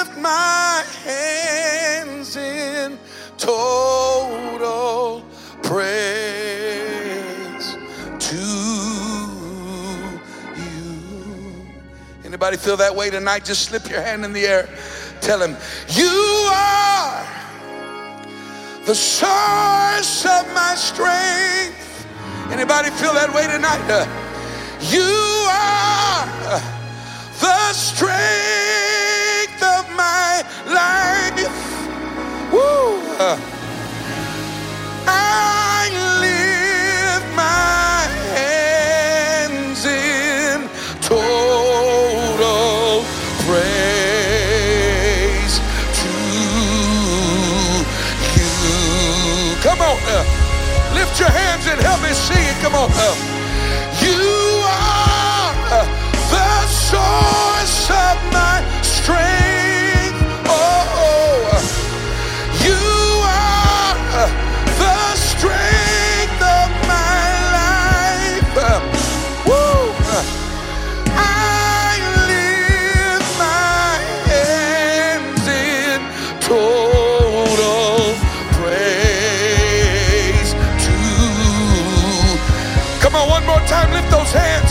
lift 0.05 0.19
my 0.19 0.83
hands 1.03 2.35
in 2.37 2.99
total 3.39 5.25
praise 5.63 5.75
to 8.19 8.35
you. 10.55 11.65
Anybody 12.23 12.57
feel 12.57 12.77
that 12.77 12.95
way 12.95 13.09
tonight? 13.09 13.43
Just 13.43 13.63
slip 13.63 13.89
your 13.89 14.01
hand 14.01 14.23
in 14.23 14.33
the 14.33 14.45
air. 14.45 14.69
Tell 15.19 15.41
him, 15.41 15.57
You 15.89 16.47
are 16.53 17.44
the 18.85 18.93
source 18.93 20.25
of 20.25 20.53
my 20.53 20.75
strength. 20.75 22.05
Anybody 22.51 22.91
feel 22.91 23.13
that 23.13 23.33
way 23.33 23.47
tonight? 23.47 23.81
Uh, 23.89 24.05
you 24.79 25.01
are 25.49 26.61
the 27.41 27.73
strength 27.73 28.14
Come 52.65 52.73
on. 52.73 52.89
Uh, 52.91 53.34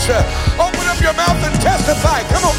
Open 0.07 0.85
up 0.87 1.01
your 1.01 1.13
mouth 1.13 1.43
and 1.43 1.59
testify. 1.59 2.21
Come 2.29 2.43
on. 2.45 2.54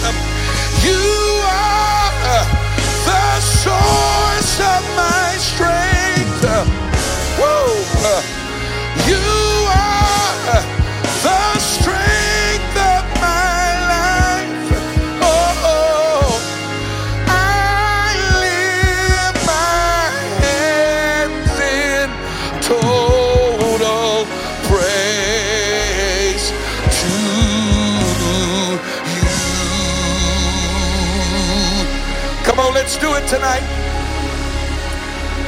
Tonight. 33.26 33.66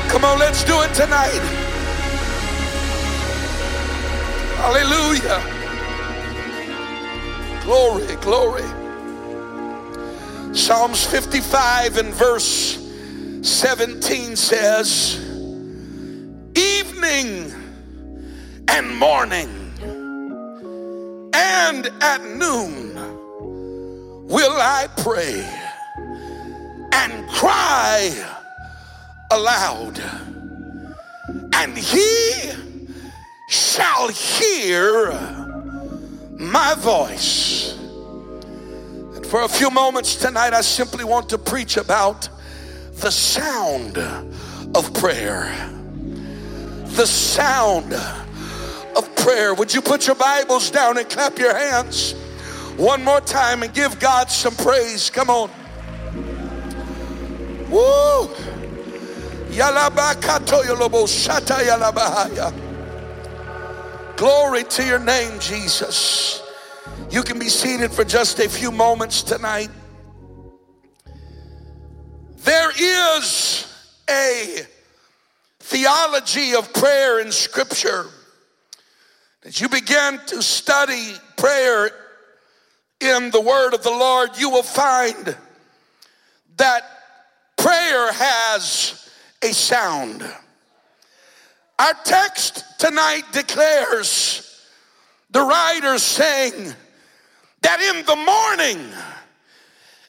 Come 0.09 0.25
on, 0.25 0.39
let's 0.39 0.65
do 0.65 0.81
it 0.83 0.93
tonight. 0.95 1.43
Hallelujah. 4.57 5.41
Glory, 7.63 8.17
glory. 8.17 8.65
Psalms 10.55 11.05
55 11.05 11.99
and 11.99 12.13
verse 12.13 12.85
17 13.43 14.35
says, 14.35 15.17
Evening 16.57 17.53
and 18.67 18.97
morning 18.97 19.49
and 21.33 21.87
at 22.01 22.25
noon 22.25 22.95
will 24.27 24.57
I 24.59 24.89
pray 24.97 25.68
and 27.11 27.29
cry 27.29 28.13
aloud, 29.31 30.01
and 31.55 31.77
he 31.77 32.51
shall 33.49 34.09
hear 34.09 35.13
my 36.39 36.75
voice. 36.79 37.77
And 39.15 39.27
for 39.27 39.43
a 39.43 39.49
few 39.49 39.71
moments 39.71 40.17
tonight, 40.17 40.55
I 40.55 40.61
simply 40.61 41.05
want 41.05 41.29
to 41.31 41.39
preach 41.39 41.77
about 41.77 42.29
the 42.95 43.11
sound 43.11 43.99
of 43.99 44.93
prayer. 44.95 45.53
The 46.97 47.07
sound 47.07 47.93
of 47.95 49.17
prayer. 49.17 49.55
Would 49.55 49.73
you 49.73 49.81
put 49.81 50.07
your 50.07 50.17
Bibles 50.17 50.71
down 50.71 50.99
and 50.99 51.09
clap 51.09 51.39
your 51.39 51.57
hands 51.57 52.13
one 52.77 53.05
more 53.05 53.21
time 53.21 53.63
and 53.63 53.73
give 53.73 53.99
God 53.99 54.31
some 54.31 54.55
praise? 54.57 55.11
Come 55.11 55.31
on. 55.31 55.51
Woo! 57.71 58.29
Glory 64.17 64.65
to 64.65 64.85
your 64.85 64.99
name, 64.99 65.39
Jesus. 65.39 66.43
You 67.11 67.23
can 67.23 67.39
be 67.39 67.49
seated 67.49 67.93
for 67.93 68.05
just 68.05 68.39
a 68.39 68.49
few 68.49 68.71
moments 68.71 69.23
tonight. 69.23 69.71
There 72.39 72.71
is 72.71 73.67
a 74.09 74.61
theology 75.61 76.55
of 76.55 76.73
prayer 76.73 77.21
in 77.21 77.31
Scripture. 77.31 78.07
As 79.45 79.61
you 79.61 79.69
begin 79.69 80.21
to 80.27 80.43
study 80.43 81.13
prayer 81.37 81.91
in 83.01 83.31
the 83.31 83.41
Word 83.41 83.75
of 83.75 83.83
the 83.83 83.91
Lord, 83.91 84.31
you 84.39 84.51
will 84.51 84.63
find 84.63 85.37
that 86.57 86.98
prayer 87.59 88.13
has 88.13 89.11
a 89.43 89.53
sound. 89.53 90.23
Our 91.79 91.95
text 92.05 92.65
tonight 92.79 93.25
declares 93.33 94.65
the 95.31 95.43
writer 95.43 95.99
saying 95.99 96.75
that 97.63 97.81
in 97.81 98.07
the 98.07 98.17
morning 98.17 98.93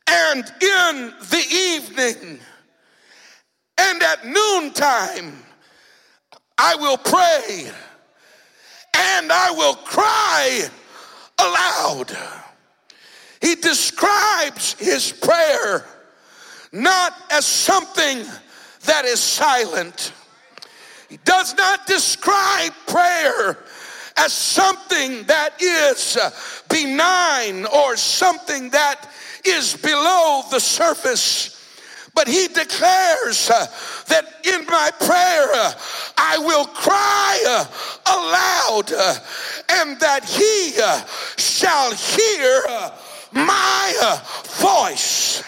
and 0.08 0.44
in 0.62 1.14
the 1.30 1.46
evening 1.52 2.40
and 3.78 4.04
at 4.04 4.26
noontime 4.26 5.44
I 6.58 6.76
will 6.76 6.98
pray 6.98 7.72
and 8.96 9.32
I 9.32 9.52
will 9.52 9.76
cry 9.76 10.68
aloud. 11.38 12.18
He 13.42 13.56
describes 13.56 14.74
his 14.74 15.12
prayer 15.12 15.86
not 16.72 17.14
as 17.32 17.46
something 17.46 18.26
that 18.86 19.06
is 19.06 19.20
silent. 19.20 20.14
He 21.10 21.18
does 21.26 21.56
not 21.56 21.88
describe 21.88 22.72
prayer 22.88 23.58
as 24.18 24.34
something 24.34 25.24
that 25.24 25.62
is 25.62 26.18
benign 26.70 27.66
or 27.66 27.96
something 27.98 28.70
that 28.70 29.10
is 29.46 29.76
below 29.78 30.44
the 30.52 30.60
surface. 30.60 31.56
But 32.14 32.28
he 32.28 32.48
declares 32.48 33.50
uh, 33.50 33.68
that 34.08 34.26
in 34.46 34.66
my 34.66 34.92
prayer 35.00 35.48
uh, 35.54 35.74
I 36.18 36.38
will 36.40 36.66
cry 36.66 37.44
uh, 37.48 37.66
aloud 38.06 38.92
uh, 38.92 39.16
and 39.70 40.00
that 40.00 40.26
he 40.26 40.82
uh, 40.82 41.06
shall 41.38 41.94
hear 41.94 42.64
uh, 42.68 42.92
my 43.32 44.20
voice 44.60 45.44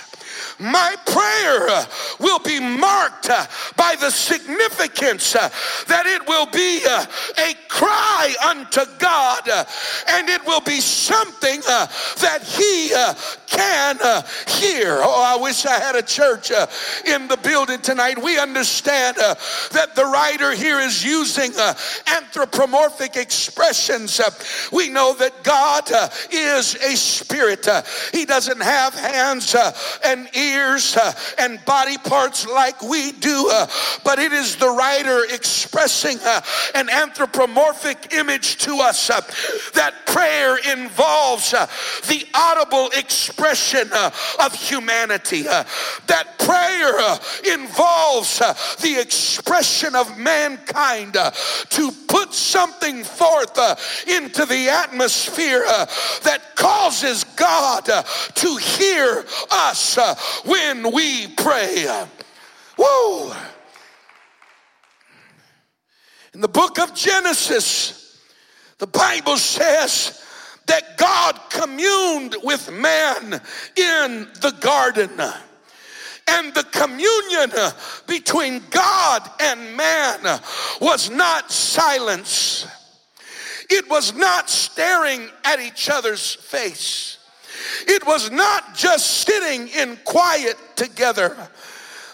my 0.62 0.96
prayer 1.06 1.86
will 2.20 2.40
be 2.40 2.60
marked 2.60 3.30
by 3.76 3.96
the 4.00 4.12
significance 4.12 5.34
that 5.34 6.06
it 6.06 6.28
will 6.28 6.46
be 6.48 6.84
a 6.86 7.56
cry 7.68 8.34
unto 8.46 8.82
God 9.00 9.50
and 10.08 10.30
it 10.30 10.46
will 10.46 10.62
be 10.62 10.80
something 10.80 11.62
that 11.62 12.44
He 12.44 12.90
can 13.48 13.98
hear. 14.48 15.00
Oh, 15.02 15.38
I 15.38 15.42
wish 15.42 15.66
I 15.66 15.80
had 15.80 15.96
a 15.96 16.04
church 16.04 16.52
in 17.06 17.28
the 17.28 17.38
building 17.38 17.80
tonight. 17.80 18.22
We 18.22 18.38
understand 18.38 19.18
that 19.18 19.96
the 19.96 20.06
writer 20.06 20.54
here 20.54 20.80
is 20.80 21.04
using 21.04 21.52
anthropomorphic 22.08 23.16
expressions. 23.16 24.22
We 24.72 24.90
know 24.90 25.16
that 25.16 25.44
God 25.44 25.90
is 26.32 26.76
a 26.76 26.96
spirit, 26.96 27.68
He 28.14 28.26
doesn't 28.26 28.62
have 28.62 28.94
hands 28.94 29.56
and 30.04 30.30
ears 30.36 30.51
ears 30.52 30.98
uh, 30.98 31.14
and 31.38 31.64
body 31.66 31.98
parts 31.98 32.48
like 32.48 32.82
we 32.82 33.12
do, 33.14 33.50
uh, 33.52 33.68
but 34.04 34.20
it 34.20 34.32
is 34.32 34.56
the 34.56 34.70
writer 34.70 35.24
expressing 35.32 36.18
uh, 36.24 36.42
an 36.76 36.90
anthropomorphic 36.90 38.14
image 38.14 38.58
to 38.58 38.78
us 38.78 39.10
uh, 39.10 39.22
that 39.74 39.94
prayer 40.06 40.58
involves 40.74 41.54
uh, 41.54 41.66
the 42.08 42.26
audible 42.34 42.90
expression 42.98 43.90
uh, 43.94 44.12
of 44.44 44.54
humanity, 44.54 45.44
that 45.44 46.38
prayer 46.40 47.56
involves 47.56 48.40
the 48.82 48.98
expression 49.00 49.96
of 49.96 50.18
mankind 50.18 51.14
to 51.70 51.92
put 52.08 52.34
something 52.34 53.04
forth 53.04 53.58
into 54.08 54.46
the 54.46 54.70
atmosphere 54.70 55.64
that 56.24 56.42
causes 56.56 57.24
God 57.36 57.86
to 57.86 58.56
hear 58.58 59.26
us 59.50 59.98
when 60.46 60.92
we 60.92 61.28
pray. 61.28 62.06
Whoa! 62.78 63.36
In 66.34 66.42
the 66.42 66.48
book 66.48 66.80
of 66.80 66.94
Genesis, 66.96 68.20
the 68.78 68.88
Bible 68.88 69.38
says 69.38 70.24
that 70.68 70.98
God 70.98 71.40
communed 71.50 72.36
with 72.44 72.72
man 72.72 73.42
in 73.76 74.28
the 74.42 74.56
garden. 74.62 75.12
And 76.28 76.54
the 76.54 76.64
communion 76.64 77.52
between 78.08 78.62
God 78.70 79.30
and 79.40 79.76
man 79.76 80.40
was 80.80 81.10
not 81.10 81.52
silence. 81.52 82.66
It 83.70 83.90
was 83.90 84.14
not 84.14 84.50
staring 84.50 85.30
at 85.44 85.60
each 85.60 85.90
other's 85.90 86.36
face. 86.36 87.18
It 87.88 88.06
was 88.06 88.32
not 88.32 88.76
just 88.76 89.26
sitting 89.28 89.68
in 89.70 89.98
quiet 90.04 90.58
together. 90.76 91.36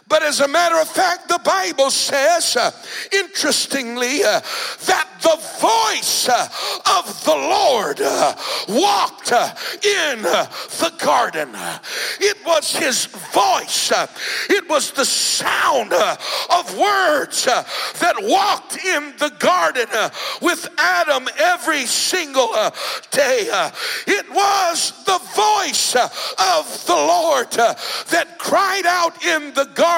But 0.10 0.24
as 0.24 0.40
a 0.40 0.48
matter 0.48 0.80
of 0.80 0.88
fact, 0.88 1.28
the 1.28 1.40
Bible 1.40 1.92
says, 1.92 2.56
uh, 2.56 2.72
interestingly, 3.12 4.24
uh, 4.24 4.40
that 4.86 5.08
the 5.22 5.36
voice 5.60 6.30
uh, 6.30 6.48
of 6.98 7.26
the 7.26 7.36
Lord 7.36 8.00
uh, 8.00 8.34
walked 8.70 9.34
uh, 9.34 9.54
in 9.84 10.26
uh, 10.26 10.46
the 10.80 10.94
garden. 11.04 11.50
It 12.22 12.38
was 12.46 12.74
his 12.74 13.08
voice, 13.34 13.92
it 14.50 14.70
was 14.70 14.92
the 14.92 15.04
sound 15.04 15.92
of 15.92 16.78
words 16.78 17.44
that 17.46 18.16
walked 18.22 18.78
in 18.78 19.14
the 19.18 19.34
garden 19.40 19.88
with 20.42 20.70
Adam 20.78 21.28
every 21.38 21.86
single 21.86 22.54
day. 23.12 23.50
It 24.08 24.30
was 24.32 25.04
the 25.04 25.20
voice 25.36 25.96
of 25.96 26.86
the 26.86 26.96
Lord 26.96 27.52
that 27.52 28.38
cried 28.38 28.86
out 28.86 29.26
in 29.26 29.54
the 29.54 29.66
garden 29.66 29.97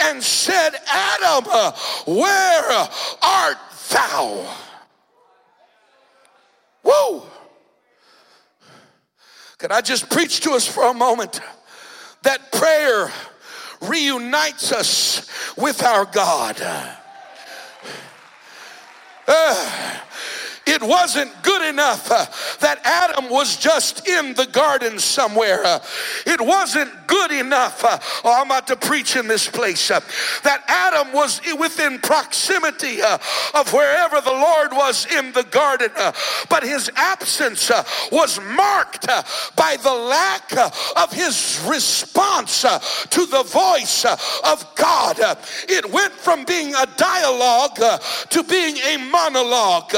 and 0.00 0.22
said, 0.22 0.70
Adam, 0.86 1.44
where 2.06 2.88
art 3.22 3.58
thou? 3.90 4.56
Whoa! 6.82 7.26
Can 9.58 9.72
I 9.72 9.80
just 9.80 10.08
preach 10.08 10.40
to 10.40 10.52
us 10.52 10.66
for 10.66 10.84
a 10.84 10.94
moment 10.94 11.40
that 12.22 12.52
prayer 12.52 13.10
reunites 13.82 14.72
us 14.72 15.56
with 15.56 15.82
our 15.82 16.04
God? 16.04 16.60
Uh, 19.26 20.00
it 20.68 20.82
wasn't 20.82 21.30
good 21.42 21.62
enough 21.66 22.10
uh, 22.10 22.26
that 22.60 22.80
Adam 22.84 23.30
was 23.30 23.56
just 23.56 24.06
in 24.06 24.34
the 24.34 24.46
garden 24.46 24.98
somewhere. 24.98 25.64
Uh, 25.64 25.78
it 26.26 26.40
wasn't 26.40 26.90
good 27.06 27.30
enough. 27.32 27.82
Uh, 27.82 27.98
oh, 28.24 28.40
I'm 28.40 28.46
about 28.46 28.66
to 28.66 28.76
preach 28.76 29.16
in 29.16 29.26
this 29.26 29.48
place. 29.48 29.90
Uh, 29.90 30.00
that 30.44 30.62
Adam 30.68 31.12
was 31.14 31.40
within 31.58 31.98
proximity 32.00 33.00
uh, 33.00 33.16
of 33.54 33.72
wherever 33.72 34.20
the 34.20 34.30
Lord 34.30 34.72
was 34.72 35.06
in 35.06 35.32
the 35.32 35.44
garden, 35.44 35.90
uh, 35.96 36.12
but 36.50 36.62
his 36.62 36.90
absence 36.96 37.70
was 38.12 38.38
marked 38.40 39.06
by 39.56 39.76
the 39.82 39.94
lack 39.94 40.52
of 40.96 41.12
his 41.12 41.64
response 41.66 42.62
to 42.62 43.26
the 43.26 43.42
voice 43.44 44.04
of 44.04 44.66
God. 44.76 45.18
it 45.68 45.90
went 45.90 46.12
from 46.12 46.44
being 46.44 46.74
a 46.74 46.86
dialogue 46.96 47.80
to 48.30 48.42
being 48.42 48.76
a 48.78 48.96
monologue. 49.10 49.94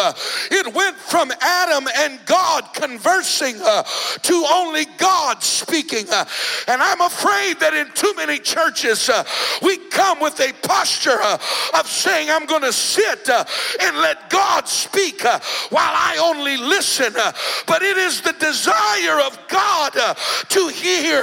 It 0.51 0.60
it 0.61 0.75
went 0.75 0.97
from 0.97 1.33
Adam 1.41 1.89
and 1.97 2.21
God 2.27 2.73
conversing 2.75 3.57
uh, 3.63 3.83
to 4.23 4.47
only 4.53 4.85
God 4.99 5.43
speaking. 5.43 6.07
Uh, 6.11 6.25
and 6.69 6.83
I'm 6.83 7.01
afraid 7.01 7.59
that 7.61 7.75
in 7.75 7.91
too 7.93 8.13
many 8.17 8.39
churches, 8.39 9.09
uh, 9.09 9.25
we 9.63 9.79
come 9.89 10.21
with 10.21 10.39
a 10.41 10.53
posture 10.67 11.19
uh, 11.21 11.39
of 11.79 11.87
saying, 11.87 12.31
I'm 12.31 12.47
going 12.47 12.63
to 12.63 12.73
sit 12.73 13.29
uh, 13.29 13.45
and 13.83 13.97
let 13.99 14.29
God 14.31 14.69
speak 14.69 15.25
uh, 15.25 15.41
while 15.71 15.95
I 15.95 16.19
only 16.23 16.57
listen. 16.57 17.13
but 17.67 17.83
it 17.83 17.97
is 17.97 18.21
the 18.21 18.35
desire 18.35 19.21
of 19.27 19.39
God 19.49 19.93
to 20.49 20.69
hear 20.69 21.23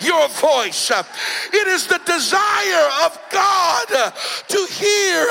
your 0.00 0.28
voice. 0.28 0.90
it 0.90 1.68
is 1.68 1.86
the 1.86 2.00
desire 2.06 2.88
of 3.04 3.18
God 3.30 4.12
to 4.48 4.66
hear 4.70 5.26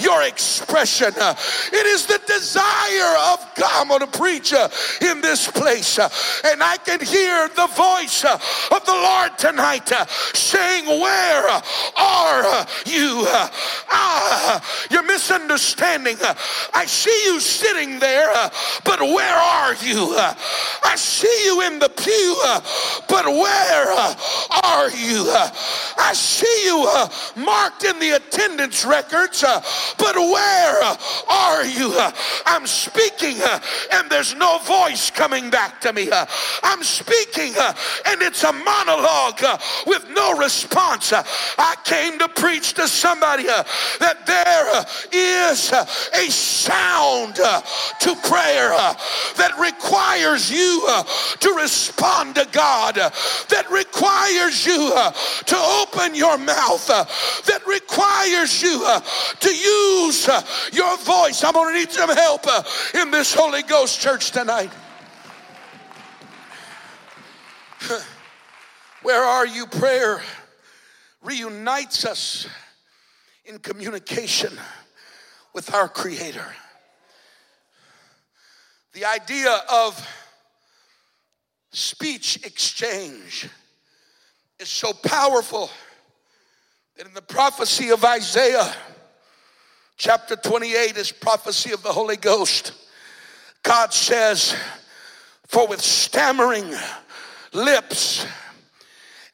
your 0.00 0.22
expression. 0.22 1.12
It 1.16 1.86
is 1.86 2.06
the 2.06 2.20
desire 2.26 3.01
of 3.02 3.40
God. 3.56 3.70
I'm 3.82 3.88
going 3.88 4.00
to 4.00 4.18
preach 4.18 4.52
uh, 4.52 4.68
in 5.00 5.20
this 5.20 5.50
place, 5.50 5.98
uh, 5.98 6.08
and 6.44 6.62
I 6.62 6.76
can 6.76 7.00
hear 7.00 7.48
the 7.48 7.66
voice 7.68 8.24
uh, 8.24 8.38
of 8.74 8.84
the 8.84 8.92
Lord 8.92 9.36
tonight 9.38 9.90
saying, 10.34 10.86
Where 10.86 11.46
are 11.96 12.66
you? 12.86 13.24
Ah, 13.94 14.86
you're 14.90 15.02
misunderstanding. 15.02 16.16
I 16.74 16.86
see 16.86 17.24
you 17.24 17.40
sitting 17.40 17.98
there, 17.98 18.32
but 18.84 19.00
where 19.00 19.36
are 19.36 19.74
you? 19.74 20.14
I 20.16 20.94
see 20.96 21.44
you 21.44 21.62
in 21.62 21.78
the 21.78 21.88
pew, 21.88 22.36
but 23.08 23.26
where 23.26 23.92
are 24.64 24.90
you? 24.90 25.30
I 25.98 26.12
see 26.14 26.64
you 26.64 27.42
marked 27.42 27.84
in 27.84 27.98
the 27.98 28.16
attendance 28.16 28.84
records, 28.84 29.42
but 29.42 30.16
where 30.16 30.82
are 31.28 31.64
you? 31.64 31.92
I'm 32.46 32.66
speaking 32.92 33.40
and 33.92 34.10
there's 34.10 34.34
no 34.34 34.58
voice 34.58 35.10
coming 35.10 35.50
back 35.50 35.80
to 35.80 35.92
me. 35.92 36.08
I'm 36.62 36.82
speaking 36.82 37.54
and 38.06 38.22
it's 38.22 38.44
a 38.44 38.52
monologue 38.52 39.40
with 39.86 40.08
no 40.10 40.36
response. 40.38 41.12
I 41.12 41.74
came 41.84 42.18
to 42.18 42.28
preach 42.28 42.74
to 42.74 42.88
somebody 42.88 43.44
that 43.44 44.26
there 44.26 44.84
is 45.12 45.72
a 45.72 46.30
sound 46.30 47.36
to 47.36 48.16
prayer 48.28 48.70
that 49.36 49.52
requires 49.58 50.50
you 50.50 50.86
to 51.40 51.54
respond 51.54 52.34
to 52.36 52.46
God, 52.52 52.96
that 52.96 53.66
requires 53.70 54.66
you 54.66 54.92
to 55.46 55.56
open 55.56 56.14
your 56.14 56.38
mouth, 56.38 56.86
that 56.86 57.62
requires 57.66 58.62
you 58.62 58.84
to 59.40 59.50
use 59.50 60.28
your 60.72 60.96
voice. 60.98 61.44
I'm 61.44 61.52
going 61.52 61.74
to 61.74 61.80
need 61.80 61.90
some 61.90 62.10
help 62.10 62.46
in 62.94 63.10
this 63.10 63.34
Holy 63.34 63.62
Ghost 63.62 64.00
church 64.00 64.30
tonight. 64.30 64.70
Where 69.02 69.22
are 69.22 69.46
you? 69.46 69.66
Prayer 69.66 70.22
reunites 71.22 72.04
us 72.04 72.46
in 73.44 73.58
communication 73.58 74.52
with 75.52 75.74
our 75.74 75.88
Creator. 75.88 76.46
The 78.92 79.04
idea 79.06 79.60
of 79.70 80.06
speech 81.72 82.44
exchange 82.44 83.48
is 84.58 84.68
so 84.68 84.92
powerful 84.92 85.70
that 86.96 87.06
in 87.06 87.14
the 87.14 87.22
prophecy 87.22 87.90
of 87.90 88.04
Isaiah, 88.04 88.72
chapter 90.02 90.34
28 90.34 90.96
is 90.96 91.12
prophecy 91.12 91.70
of 91.70 91.80
the 91.84 91.92
Holy 91.92 92.16
Ghost. 92.16 92.72
God 93.62 93.94
says, 93.94 94.52
For 95.46 95.68
with 95.68 95.80
stammering 95.80 96.74
lips 97.52 98.26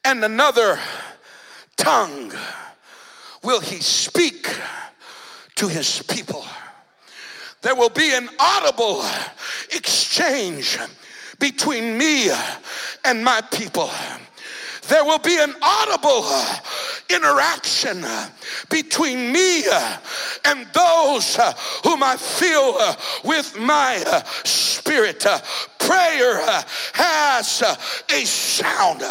and 0.04 0.22
another 0.22 0.78
tongue 1.78 2.35
will 3.42 3.61
he 3.61 3.76
speak 3.76 4.54
to 5.54 5.68
his 5.68 6.02
people. 6.02 6.44
There 7.62 7.74
will 7.74 7.88
be 7.88 8.12
an 8.12 8.28
audible 8.38 9.02
exchange 9.74 10.76
between 11.38 11.96
me 11.96 12.31
and 13.07 13.24
my 13.24 13.40
people. 13.52 13.90
There 14.88 15.05
will 15.05 15.18
be 15.18 15.38
an 15.38 15.55
audible 15.61 16.22
uh, 16.24 16.57
interaction 17.11 18.05
uh, 18.05 18.31
between 18.70 19.33
me 19.33 19.64
uh, 19.70 19.98
and 20.46 20.66
those 20.72 21.37
whom 21.85 22.03
I 22.03 22.16
feel 22.16 22.79
with 23.22 23.59
my 23.59 24.22
spirit. 24.44 25.27
Prayer 25.79 26.40
has 26.94 27.62
a 27.62 28.24
sound. 28.24 29.03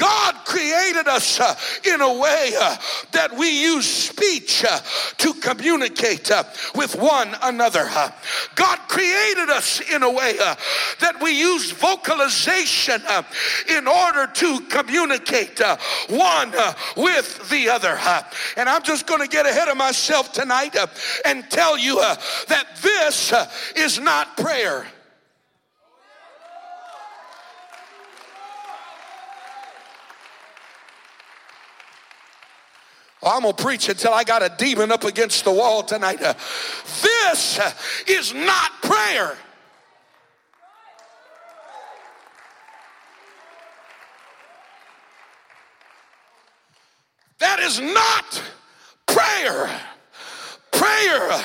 God 0.00 0.34
created 0.46 1.08
us 1.08 1.38
uh, 1.38 1.54
in 1.84 2.00
a 2.00 2.18
way 2.18 2.52
uh, 2.58 2.74
that 3.12 3.36
we 3.36 3.50
use 3.50 3.84
speech 3.84 4.64
uh, 4.66 4.80
to 5.18 5.34
communicate 5.34 6.30
uh, 6.30 6.42
with 6.74 6.96
one 6.96 7.36
another. 7.42 7.86
Uh. 7.86 8.10
God 8.54 8.78
created 8.88 9.50
us 9.50 9.82
in 9.92 10.02
a 10.02 10.10
way 10.10 10.38
uh, 10.40 10.54
that 11.00 11.22
we 11.22 11.38
use 11.38 11.70
vocalization 11.72 13.02
in 13.68 13.86
order 13.86 14.26
to 14.26 14.60
communicate 14.70 15.60
one 16.08 16.52
with 16.96 17.50
the 17.50 17.68
other. 17.68 17.98
And 18.56 18.70
I'm 18.70 18.82
just 18.82 19.06
going 19.06 19.20
to 19.20 19.28
get 19.28 19.44
ahead 19.44 19.68
of 19.68 19.76
myself 19.76 20.32
tonight 20.32 20.76
and 21.26 21.44
tell 21.50 21.76
you 21.76 21.96
that 21.96 22.66
this 22.80 23.34
is 23.76 24.00
not 24.00 24.34
prayer. 24.38 24.86
I'm 33.22 33.42
going 33.42 33.54
to 33.54 33.62
preach 33.62 33.88
until 33.88 34.14
I 34.14 34.24
got 34.24 34.42
a 34.42 34.52
demon 34.56 34.90
up 34.90 35.04
against 35.04 35.44
the 35.44 35.52
wall 35.52 35.82
tonight. 35.82 36.22
Uh, 36.22 36.34
this 37.02 37.60
is 38.06 38.32
not 38.34 38.70
prayer. 38.82 39.36
That 47.38 47.60
is 47.60 47.80
not 47.80 48.42
prayer 49.06 49.80
prayer 50.80 51.44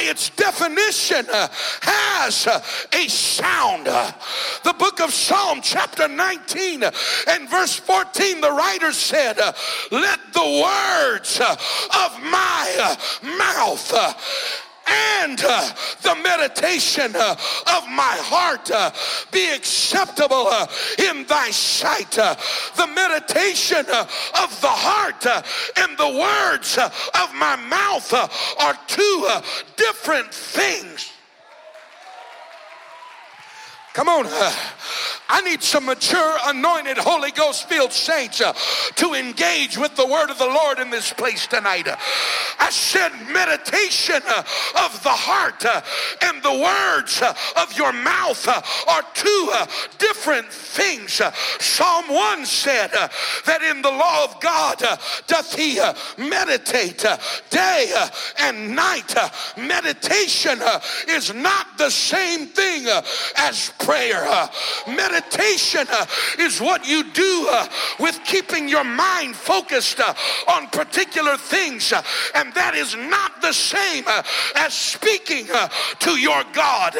by 0.00 0.06
its 0.06 0.30
definition 0.30 1.26
uh, 1.32 1.48
has 1.82 2.46
uh, 2.46 2.62
a 2.92 3.08
sound. 3.08 3.88
Uh, 3.88 4.12
the 4.64 4.72
book 4.74 5.00
of 5.00 5.12
Psalm 5.12 5.60
chapter 5.62 6.08
19 6.08 6.82
and 6.82 7.50
verse 7.50 7.76
14 7.76 8.40
the 8.40 8.50
writer 8.50 8.92
said, 8.92 9.38
"Let 9.90 10.20
the 10.32 10.62
words 10.64 11.40
of 11.40 12.22
my 12.22 12.96
mouth 13.22 13.92
and 14.90 15.40
uh, 15.44 15.70
the 16.02 16.14
meditation 16.22 17.12
uh, 17.14 17.36
of 17.76 17.88
my 17.88 18.16
heart 18.26 18.70
uh, 18.70 18.90
be 19.30 19.50
acceptable 19.50 20.46
uh, 20.48 20.66
in 21.10 21.24
thy 21.26 21.50
sight. 21.50 22.18
Uh, 22.18 22.34
the 22.76 22.86
meditation 22.86 23.84
uh, 23.92 24.02
of 24.42 24.60
the 24.60 24.68
heart 24.68 25.26
and 25.76 25.96
the 25.98 26.18
words 26.18 26.78
of 26.78 27.34
my 27.34 27.56
mouth 27.56 28.12
are 28.60 28.76
two 28.86 29.28
different 29.76 30.32
things. 30.32 31.12
Come 33.92 34.08
on. 34.08 34.26
I 35.32 35.42
need 35.42 35.62
some 35.62 35.86
mature, 35.86 36.36
anointed, 36.46 36.98
Holy 36.98 37.30
Ghost 37.30 37.68
filled 37.68 37.92
saints 37.92 38.40
uh, 38.40 38.52
to 38.96 39.14
engage 39.14 39.78
with 39.78 39.94
the 39.94 40.04
word 40.04 40.28
of 40.28 40.38
the 40.38 40.46
Lord 40.46 40.80
in 40.80 40.90
this 40.90 41.12
place 41.12 41.46
tonight. 41.46 41.86
I 41.86 42.68
said 42.70 43.10
meditation 43.32 44.20
uh, 44.26 44.42
of 44.84 45.00
the 45.04 45.10
heart 45.10 45.64
uh, 45.64 45.82
and 46.22 46.42
the 46.42 46.52
words 46.52 47.22
uh, 47.22 47.32
of 47.62 47.72
your 47.78 47.92
mouth 47.92 48.46
uh, 48.48 48.60
are 48.88 49.04
two 49.14 49.50
uh, 49.52 49.66
different 49.98 50.48
things. 50.48 51.22
Psalm 51.60 52.08
1 52.08 52.44
said 52.44 52.90
that 52.90 53.62
in 53.62 53.82
the 53.82 53.90
law 53.90 54.24
of 54.24 54.40
God 54.40 54.78
doth 55.28 55.54
he 55.54 55.78
meditate 56.18 57.04
day 57.50 57.92
and 58.40 58.74
night. 58.74 59.14
Meditation 59.56 60.58
is 61.08 61.32
not 61.32 61.78
the 61.78 61.90
same 61.90 62.46
thing 62.46 62.86
as 63.36 63.72
prayer. 63.78 64.26
Meditation 64.88 65.19
meditation 65.20 65.86
uh, 65.92 66.06
is 66.38 66.60
what 66.60 66.86
you 66.86 67.04
do 67.12 67.46
uh, 67.50 67.66
with 67.98 68.18
keeping 68.24 68.68
your 68.68 68.84
mind 68.84 69.36
focused 69.36 70.00
uh, 70.00 70.14
on 70.48 70.66
particular 70.68 71.36
things. 71.36 71.92
Uh, 71.92 72.02
and 72.34 72.52
that 72.54 72.74
is 72.74 72.94
not 72.96 73.40
the 73.42 73.52
same 73.52 74.04
uh, 74.06 74.22
as 74.56 74.72
speaking 74.72 75.46
uh, 75.52 75.68
to 75.98 76.12
your 76.18 76.42
God 76.52 76.96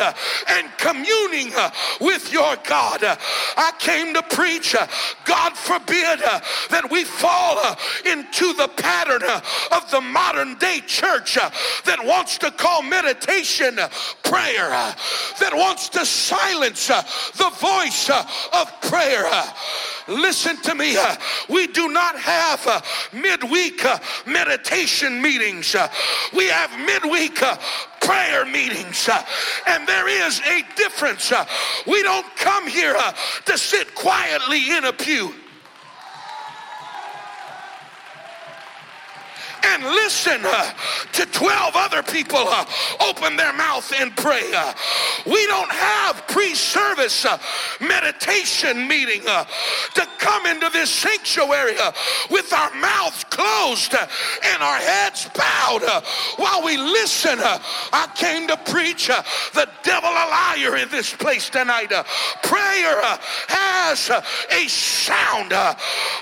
and 0.48 0.68
communing 0.76 1.52
with 2.00 2.33
your 2.33 2.56
God. 2.64 3.00
I 3.02 3.72
came 3.78 4.14
to 4.14 4.22
preach, 4.22 4.74
God 5.24 5.56
forbid 5.56 6.20
that 6.20 6.88
we 6.90 7.04
fall 7.04 7.76
into 8.04 8.52
the 8.54 8.68
pattern 8.76 9.22
of 9.72 9.90
the 9.90 10.00
modern 10.00 10.56
day 10.59 10.80
church 10.87 11.35
that 11.35 11.98
wants 12.04 12.38
to 12.38 12.50
call 12.50 12.83
meditation 12.83 13.76
prayer, 14.22 14.70
that 15.40 15.52
wants 15.54 15.88
to 15.90 16.04
silence 16.04 16.88
the 16.88 17.50
voice 17.61 18.10
of 18.11 18.81
prayer. 18.83 19.29
Listen 20.09 20.57
to 20.62 20.75
me. 20.75 20.96
We 21.49 21.66
do 21.68 21.88
not 21.88 22.18
have 22.18 22.66
uh, 22.66 22.81
midweek 23.12 23.85
uh, 23.85 23.99
meditation 24.27 25.23
meetings. 25.23 25.77
We 26.35 26.49
have 26.49 26.70
midweek 26.79 27.42
uh, 27.42 27.57
prayer 28.01 28.44
meetings. 28.44 29.09
And 29.66 29.87
there 29.87 30.09
is 30.09 30.40
a 30.40 30.62
difference. 30.77 31.33
We 31.87 32.03
don't 32.03 32.27
come 32.37 32.66
here 32.66 32.96
to 33.46 33.59
sit 33.59 33.94
quietly 33.94 34.77
in 34.77 34.85
a 34.85 34.92
pew. 34.92 35.35
and 39.62 39.85
listen 39.85 40.40
uh, 40.44 40.73
to 41.12 41.27
12 41.27 41.73
other 41.77 42.03
people 42.03 42.38
uh, 42.38 42.64
open 43.01 43.37
their 43.37 43.53
mouth 43.53 43.92
and 43.99 44.14
pray. 44.16 44.51
Uh, 44.55 44.73
we 45.26 45.46
don't 45.46 45.70
have 45.70 46.26
pre-service 46.28 47.24
uh, 47.24 47.38
meditation 47.80 48.87
meeting 48.88 49.22
uh, 49.26 49.44
to 49.94 50.06
come 50.18 50.46
into 50.46 50.68
this 50.70 50.90
sanctuary 50.90 51.74
uh, 51.80 51.92
with 52.30 52.52
our 52.52 52.72
mouths 52.74 53.24
closed 53.24 53.94
uh, 53.94 54.06
and 54.44 54.62
our 54.62 54.78
heads 54.78 55.28
bowed 55.35 55.83
uh, 55.85 56.00
while 56.37 56.64
we 56.64 56.76
listen. 56.76 57.38
Uh, 57.38 57.59
I 57.92 58.09
came 58.14 58.46
to 58.48 58.56
preach 58.56 59.09
the 59.09 59.68
devil 59.83 60.11
a 60.11 60.26
liar 60.30 60.76
in 60.76 60.88
this 60.88 61.14
place 61.14 61.50
tonight. 61.50 61.90
prayer 62.42 63.00
has 63.48 64.11
a 64.11 64.68
sound. 64.68 65.52
oh, 65.52 65.74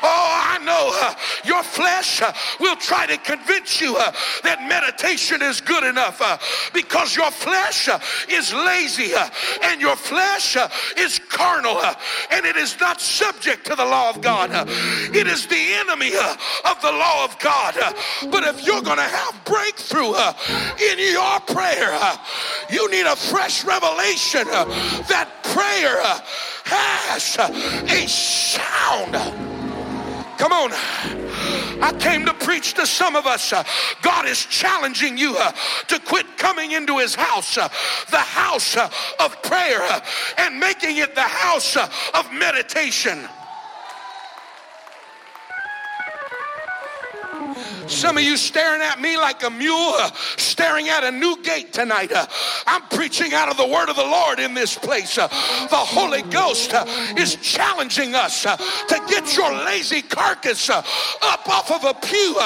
I 0.02 0.58
know 0.64 1.14
your 1.44 1.62
flesh 1.62 2.22
will 2.60 2.76
try 2.76 3.06
to 3.06 3.16
convince 3.18 3.80
you 3.80 3.94
that 3.94 4.66
meditation 4.68 5.42
is 5.42 5.60
good 5.60 5.84
enough 5.84 6.70
because 6.72 7.14
your 7.16 7.30
flesh 7.30 7.88
is 8.28 8.52
lazy 8.52 8.87
Uh, 8.88 9.28
and 9.62 9.80
your 9.80 9.96
flesh 9.96 10.56
uh, 10.56 10.68
is 10.96 11.20
carnal 11.28 11.76
uh, 11.76 11.94
and 12.30 12.46
it 12.46 12.56
is 12.56 12.78
not 12.80 13.00
subject 13.00 13.66
to 13.66 13.74
the 13.74 13.84
law 13.84 14.08
of 14.10 14.22
God. 14.22 14.50
It 15.14 15.26
is 15.26 15.46
the 15.46 15.74
enemy 15.74 16.12
of 16.16 16.80
the 16.80 16.90
law 16.90 17.24
of 17.24 17.38
God. 17.38 17.74
But 18.30 18.44
if 18.44 18.66
you're 18.66 18.82
going 18.82 18.96
to 18.96 19.02
have 19.02 19.44
breakthrough 19.44 20.14
in 20.90 20.98
your 20.98 21.40
prayer, 21.40 21.98
you 22.70 22.90
need 22.90 23.06
a 23.06 23.16
fresh 23.16 23.64
revelation 23.64 24.46
that 24.46 25.28
prayer 25.42 26.00
has 26.64 27.36
a 27.38 28.08
sound. 28.08 29.57
Come 30.38 30.52
on. 30.52 30.70
I 31.80 31.92
came 31.98 32.24
to 32.26 32.34
preach 32.34 32.74
to 32.74 32.86
some 32.86 33.16
of 33.16 33.26
us. 33.26 33.52
God 34.02 34.26
is 34.26 34.46
challenging 34.46 35.18
you 35.18 35.36
uh, 35.36 35.52
to 35.88 35.98
quit 36.00 36.26
coming 36.36 36.72
into 36.72 36.98
his 36.98 37.14
house, 37.14 37.58
uh, 37.58 37.68
the 38.10 38.18
house 38.18 38.76
uh, 38.76 38.90
of 39.20 39.42
prayer, 39.42 39.80
and 40.38 40.58
making 40.58 40.96
it 40.98 41.14
the 41.14 41.20
house 41.20 41.76
of 41.76 42.32
meditation. 42.32 43.28
Some 47.88 48.16
of 48.16 48.22
you 48.22 48.36
staring 48.36 48.82
at 48.82 49.00
me 49.00 49.16
like 49.16 49.42
a 49.42 49.50
mule, 49.50 49.94
staring 50.36 50.88
at 50.88 51.04
a 51.04 51.10
new 51.10 51.42
gate 51.42 51.72
tonight. 51.72 52.12
I'm 52.66 52.82
preaching 52.90 53.32
out 53.32 53.48
of 53.48 53.56
the 53.56 53.66
word 53.66 53.88
of 53.88 53.96
the 53.96 54.02
Lord 54.02 54.38
in 54.38 54.54
this 54.54 54.76
place. 54.76 55.16
The 55.16 55.28
Holy 55.28 56.22
Ghost 56.22 56.74
is 57.16 57.36
challenging 57.36 58.14
us 58.14 58.42
to 58.42 59.02
get 59.08 59.36
your 59.36 59.52
lazy 59.64 60.02
carcass 60.02 60.68
up 60.70 60.86
off 61.48 61.70
of 61.70 61.84
a 61.84 61.94
pew 61.94 62.38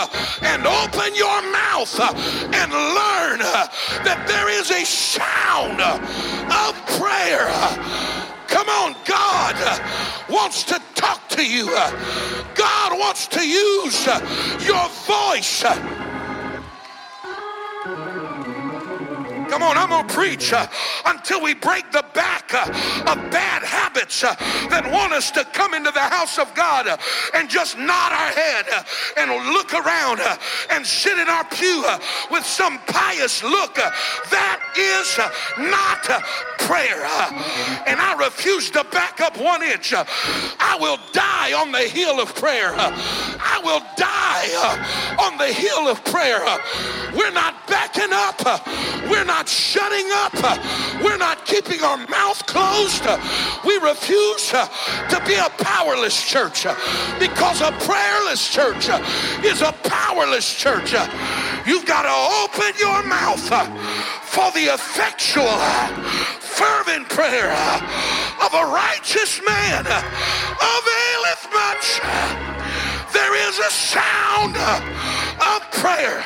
and 0.43 0.67
open 0.67 1.15
your 1.15 1.43
mouth 1.53 2.01
and 2.01 2.73
learn 2.73 3.39
that 4.05 4.25
there 4.27 4.49
is 4.49 4.71
a 4.71 4.85
sound 4.85 5.81
of 5.81 6.87
prayer. 6.99 8.32
Come 8.53 8.69
on, 8.69 8.95
God 9.07 9.81
wants 10.29 10.63
to 10.65 10.79
talk 10.95 11.27
to 11.31 11.43
you. 11.43 11.67
God 12.55 12.99
wants 12.99 13.27
to 13.29 13.41
use 13.41 14.07
your 14.67 14.89
voice. 15.07 15.65
Come 19.53 19.65
on, 19.65 19.77
I'm 19.77 19.91
going 19.91 20.09
to 20.09 20.15
preach 20.15 20.51
uh, 20.55 20.67
until 21.05 21.43
we 21.43 21.53
break 21.53 21.93
the 21.93 22.03
back 22.15 22.55
uh, 22.55 22.65
of 23.13 23.31
bad 23.31 23.63
habits 23.63 24.25
uh, 24.25 24.35
that 24.71 24.91
want 24.91 25.13
us 25.13 25.31
to 25.33 25.45
come 25.53 25.75
into 25.75 25.91
the 25.91 26.01
house 26.01 26.39
of 26.39 26.55
God 26.55 26.87
uh, 26.87 26.97
and 27.35 27.51
just 27.51 27.77
nod 27.77 28.13
our 28.13 28.33
head 28.33 28.65
uh, 28.73 28.83
and 29.19 29.31
look 29.53 29.75
around 29.75 30.21
uh, 30.21 30.39
and 30.71 30.87
sit 30.87 31.19
in 31.19 31.29
our 31.29 31.45
pew 31.45 31.85
with 32.31 32.47
some 32.47 32.79
pious 32.87 33.43
look. 33.43 33.75
that 33.75 34.59
is 34.73 35.21
not 35.69 36.01
prayer. 36.65 37.05
and 37.87 38.01
I 38.01 38.17
refuse 38.25 38.71
to 38.71 38.85
back 38.85 39.21
up 39.21 39.37
one 39.37 39.63
inch. 39.63 39.93
I 39.93 40.79
will 40.81 40.97
die 41.13 41.53
on 41.53 41.73
the 41.73 41.81
hill 41.81 42.21
of 42.21 42.35
prayer. 42.35 42.73
I 42.75 43.61
will 43.63 43.83
die 43.99 44.12
Uh, 44.35 45.21
on 45.21 45.37
the 45.37 45.47
hill 45.47 45.89
of 45.89 46.03
prayer. 46.05 46.41
we're 47.15 47.31
not 47.33 47.55
backing 47.67 48.13
up. 48.13 48.41
we're 49.11 49.25
not 49.25 49.47
shutting 49.47 50.09
up. 50.13 50.33
We're 51.03 51.19
not 51.19 51.45
keeping 51.45 51.83
our 51.83 51.99
mouth 52.09 52.45
closed. 52.47 53.05
We 53.67 53.77
refuse 53.77 54.55
uh, 54.55 54.67
to 55.11 55.23
be 55.27 55.35
a 55.35 55.51
powerless 55.63 56.27
church 56.27 56.65
uh, 56.65 56.75
because 57.21 57.61
a 57.61 57.73
prayerless 57.85 58.49
church 58.49 58.89
is 59.45 59.61
a 59.61 59.73
powerless 59.85 60.55
church. 60.55 60.93
You've 61.67 61.87
got 61.87 62.03
to 62.03 62.17
open 62.43 62.73
your 62.81 63.03
mouth 63.05 63.47
for 64.25 64.51
the 64.53 64.73
effectual, 64.73 65.59
fervent 66.41 67.09
prayer 67.11 67.53
of 68.41 68.55
a 68.55 68.65
righteous 68.65 69.43
man 69.45 69.85
availeth 69.85 71.49
much. 71.53 72.52
There 73.13 73.49
is 73.49 73.59
a 73.59 73.71
sound 73.71 74.57
of 74.57 75.71
prayer. 75.73 76.23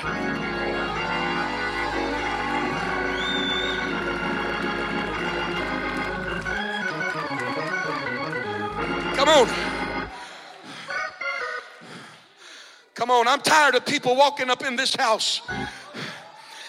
Come 9.17 9.29
on. 9.29 9.49
Come 12.95 13.11
on. 13.11 13.27
I'm 13.27 13.41
tired 13.41 13.75
of 13.75 13.85
people 13.85 14.15
walking 14.15 14.51
up 14.51 14.65
in 14.65 14.77
this 14.77 14.95
house, 14.95 15.41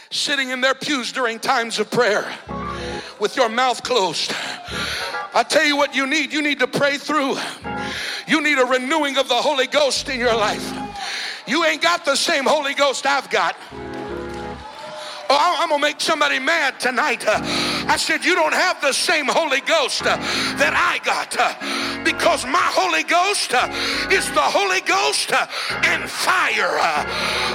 sitting 0.10 0.50
in 0.50 0.62
their 0.62 0.74
pews 0.74 1.12
during 1.12 1.40
times 1.40 1.78
of 1.78 1.92
prayer 1.92 2.26
with 3.20 3.36
your 3.36 3.50
mouth 3.50 3.84
closed. 3.84 4.34
I 5.38 5.44
tell 5.44 5.64
you 5.64 5.78
what 5.78 5.94
you 5.94 6.08
need. 6.08 6.34
You 6.34 6.42
need 6.42 6.58
to 6.58 6.68
pray 6.68 6.98
through. 6.98 7.38
You 8.26 8.42
need 8.42 8.58
a 8.58 8.66
renewing 8.66 9.18
of 9.18 9.28
the 9.28 9.36
Holy 9.36 9.68
Ghost 9.68 10.10
in 10.10 10.20
your 10.20 10.34
life. 10.34 10.74
You 11.46 11.64
ain't 11.64 11.84
got 11.84 12.06
the 12.06 12.16
same 12.16 12.44
Holy 12.44 12.74
Ghost 12.74 13.06
I've 13.06 13.30
got. 13.30 13.56
Oh, 15.30 15.56
I'm 15.60 15.70
to 15.70 15.78
make 15.78 16.02
somebody 16.02 16.40
mad 16.40 16.80
tonight. 16.80 17.24
Uh, 17.28 17.38
I 17.88 17.96
said, 17.96 18.26
You 18.26 18.36
don't 18.36 18.54
have 18.54 18.82
the 18.82 18.92
same 18.92 19.28
Holy 19.28 19.62
Ghost 19.62 20.04
uh, 20.04 20.18
that 20.60 20.76
I 20.76 21.00
got 21.06 21.36
uh, 21.40 22.04
because 22.04 22.46
my 22.46 22.68
Holy 22.76 23.04
Ghost 23.04 23.54
uh, 23.54 23.72
is 24.12 24.28
the 24.32 24.44
Holy 24.44 24.82
Ghost 24.82 25.32
uh, 25.32 25.48
and 25.88 26.04
fire. 26.10 26.76
Uh, 26.76 27.04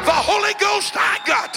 the 0.05 0.19
Holy 0.19 0.55
Ghost 0.59 0.95
I 0.97 1.21
got 1.27 1.53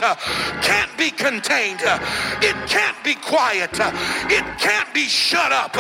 can't 0.62 0.92
be 0.98 1.10
contained, 1.10 1.80
it 1.82 2.56
can't 2.68 3.02
be 3.04 3.16
quiet, 3.16 3.72
it 3.74 4.46
can't 4.60 4.94
be 4.94 5.06
shut 5.06 5.52
up. 5.52 5.76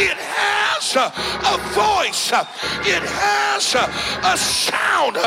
it 0.00 0.16
has 0.16 0.96
a 0.96 1.58
voice, 1.76 2.32
it 2.88 3.02
has 3.04 3.74
a 3.76 4.36
sound. 4.36 5.18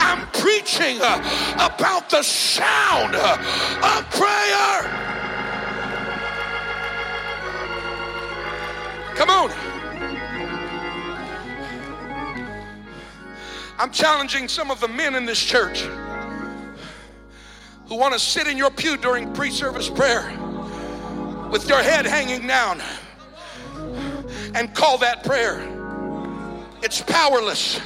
I'm 0.00 0.26
preaching 0.32 0.98
about 0.98 2.08
the 2.08 2.22
sound 2.22 3.14
of 3.14 4.10
prayer. 4.10 5.29
Come 9.20 9.28
on. 9.28 9.50
I'm 13.78 13.90
challenging 13.90 14.48
some 14.48 14.70
of 14.70 14.80
the 14.80 14.88
men 14.88 15.14
in 15.14 15.26
this 15.26 15.44
church 15.44 15.82
who 17.84 17.96
want 17.96 18.14
to 18.14 18.18
sit 18.18 18.46
in 18.46 18.56
your 18.56 18.70
pew 18.70 18.96
during 18.96 19.30
pre 19.34 19.50
service 19.50 19.90
prayer 19.90 20.22
with 21.50 21.68
your 21.68 21.82
head 21.82 22.06
hanging 22.06 22.46
down 22.46 22.80
and 24.54 24.74
call 24.74 24.96
that 24.96 25.22
prayer. 25.22 25.68
It's 26.82 27.02
powerless. 27.02 27.78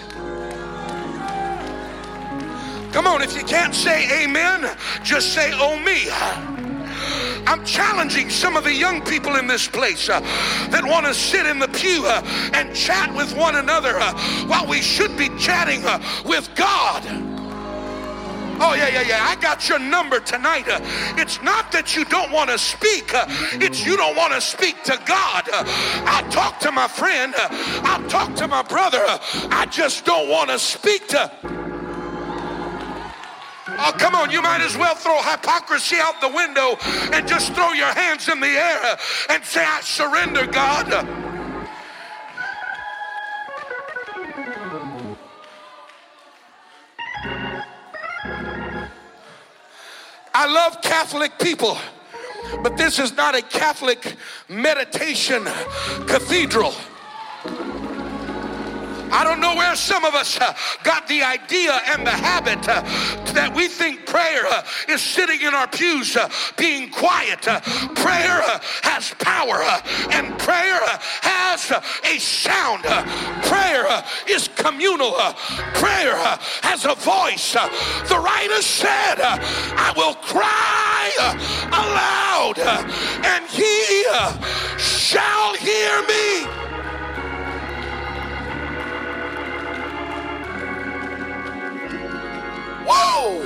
Come 2.92 3.09
on, 3.09 3.23
if 3.23 3.37
you 3.37 3.42
can't 3.42 3.75
say 3.75 4.23
amen, 4.23 4.70
just 5.03 5.33
say 5.33 5.51
oh 5.55 5.81
me. 5.81 6.54
I'm 7.46 7.64
challenging 7.64 8.30
some 8.30 8.57
of 8.57 8.64
the 8.64 8.72
young 8.72 9.02
people 9.02 9.37
in 9.37 9.46
this 9.46 9.68
place 9.68 10.09
uh, 10.09 10.20
that 10.70 10.85
want 10.85 11.07
to 11.07 11.14
sit 11.14 11.46
in 11.46 11.59
the 11.59 11.68
pew 11.68 12.04
uh, 12.07 12.22
and 12.54 12.74
chat 12.74 13.14
with 13.14 13.37
one 13.37 13.57
another 13.57 13.98
uh, 13.98 14.12
while 14.46 14.66
we 14.66 14.80
should 14.80 15.16
be 15.16 15.28
chatting 15.38 15.85
uh, 15.85 16.02
with 16.24 16.48
God. 16.54 17.02
Oh, 18.61 18.74
yeah, 18.74 18.88
yeah, 18.88 19.02
yeah. 19.02 19.26
I 19.28 19.35
got 19.37 19.68
your 19.68 19.80
number 19.80 20.20
tonight. 20.20 20.68
Uh, 20.68 20.78
it's 21.18 21.42
not 21.42 21.72
that 21.72 21.96
you 21.96 22.04
don't 22.04 22.30
want 22.30 22.50
to 22.50 22.59
speak, 22.59 23.12
uh, 23.12 23.26
it's 23.54 23.85
you 23.85 23.96
don't 23.96 24.16
want 24.16 24.33
to 24.33 24.40
speak 24.40 24.83
to 24.85 24.98
God. 25.07 25.48
Uh, 25.52 25.64
I'll 26.07 26.30
talk 26.30 26.61
to 26.61 26.70
my 26.70 26.87
friend, 26.87 27.35
uh, 27.37 27.48
I'll 27.85 28.09
talk 28.09 28.35
to 28.37 28.46
my 28.46 28.62
brother. 28.62 29.00
Uh, 29.00 29.18
I 29.50 29.66
just 29.66 30.04
don't 30.04 30.28
want 30.28 30.50
to 30.50 30.59
speak 30.59 31.09
to. 31.09 31.63
Oh, 33.87 33.92
come 33.92 34.14
on, 34.14 34.31
you 34.31 34.40
might 34.40 34.62
as 34.62 34.79
well 34.79 34.94
throw 34.94 35.20
hypocrisy 35.20 35.97
out 36.01 36.18
the 36.23 36.29
window 36.29 36.79
and 37.12 37.29
just 37.29 37.53
throw 37.53 37.73
your 37.73 37.92
hands 37.92 38.31
in 38.31 38.40
the 38.40 38.47
air 38.47 38.97
and 39.29 39.44
say, 39.44 39.62
I 39.62 39.83
surrender, 39.83 40.47
God. 40.47 40.90
I 50.37 50.47
love 50.47 50.81
Catholic 50.81 51.38
people, 51.38 51.77
but 52.62 52.79
this 52.79 52.99
is 52.99 53.12
not 53.12 53.35
a 53.35 53.42
Catholic 53.42 54.16
meditation 54.49 55.44
cathedral. 56.07 56.73
I 59.14 59.22
don't 59.22 59.38
know 59.38 59.55
where 59.55 59.77
some 59.77 60.05
of 60.05 60.14
us 60.14 60.40
uh, 60.40 60.53
got 60.83 61.07
the 61.07 61.22
idea 61.22 61.81
and 61.87 62.05
the 62.05 62.11
habit 62.11 62.68
uh, 62.68 62.83
that 63.33 63.55
we 63.55 63.68
think 63.68 64.07
prayer 64.07 64.44
uh, 64.44 64.66
is 64.88 65.00
sitting 65.00 65.40
in 65.40 65.55
our 65.55 65.68
pews 65.68 66.16
uh, 66.16 66.29
being 66.57 66.90
quiet. 66.90 67.46
Uh, 67.46 67.61
prayer 67.94 68.42
uh, 68.42 68.59
has 68.83 69.14
power 69.20 69.62
and 70.11 70.37
prayer 70.40 70.81
has 71.22 71.70
a 71.70 72.18
sound. 72.18 72.83
prayer 73.44 73.87
is 74.29 74.48
communal. 74.57 75.12
prayer 75.74 76.16
has 76.66 76.85
a 76.85 76.96
voice. 76.96 77.53
the 77.53 78.18
writer 78.18 78.62
said, 78.62 79.20
I 79.22 79.92
will 79.96 80.14
cry 80.27 81.14
aloud 81.70 82.59
and 83.24 83.46
he 83.46 84.05
shall 84.77 85.55
hear 85.55 86.03
me. 86.03 86.63
Whoa! 92.87 93.44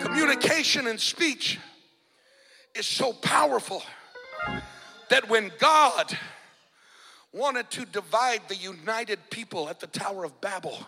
Communication 0.00 0.86
and 0.86 1.00
speech 1.00 1.58
is 2.74 2.86
so 2.86 3.12
powerful 3.12 3.82
that 5.10 5.28
when 5.28 5.52
God 5.58 6.16
wanted 7.32 7.70
to 7.70 7.84
divide 7.84 8.40
the 8.48 8.56
united 8.56 9.18
people 9.30 9.68
at 9.68 9.80
the 9.80 9.86
Tower 9.86 10.24
of 10.24 10.40
Babel, 10.40 10.78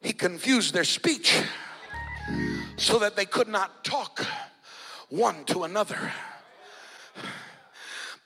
he 0.00 0.12
confused 0.12 0.72
their 0.72 0.84
speech 0.84 1.42
so 2.76 2.98
that 3.00 3.16
they 3.16 3.24
could 3.24 3.48
not 3.48 3.84
talk 3.84 4.24
one 5.08 5.44
to 5.46 5.64
another. 5.64 6.12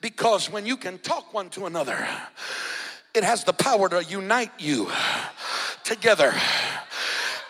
Because 0.01 0.49
when 0.51 0.65
you 0.65 0.77
can 0.77 0.97
talk 0.97 1.33
one 1.33 1.49
to 1.51 1.67
another, 1.67 2.07
it 3.13 3.23
has 3.23 3.43
the 3.43 3.53
power 3.53 3.89
to 3.89 4.03
unite 4.03 4.51
you 4.57 4.89
together. 5.83 6.33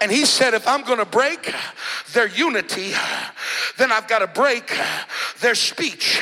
And 0.02 0.12
he 0.12 0.26
said, 0.26 0.54
if 0.56 0.68
I'm 0.68 0.82
gonna 0.84 1.06
break 1.06 1.54
their 2.14 2.28
unity, 2.28 2.94
then 3.78 3.92
I've 3.92 4.08
gotta 4.08 4.28
break 4.28 4.76
their 5.40 5.56
speech. 5.56 6.22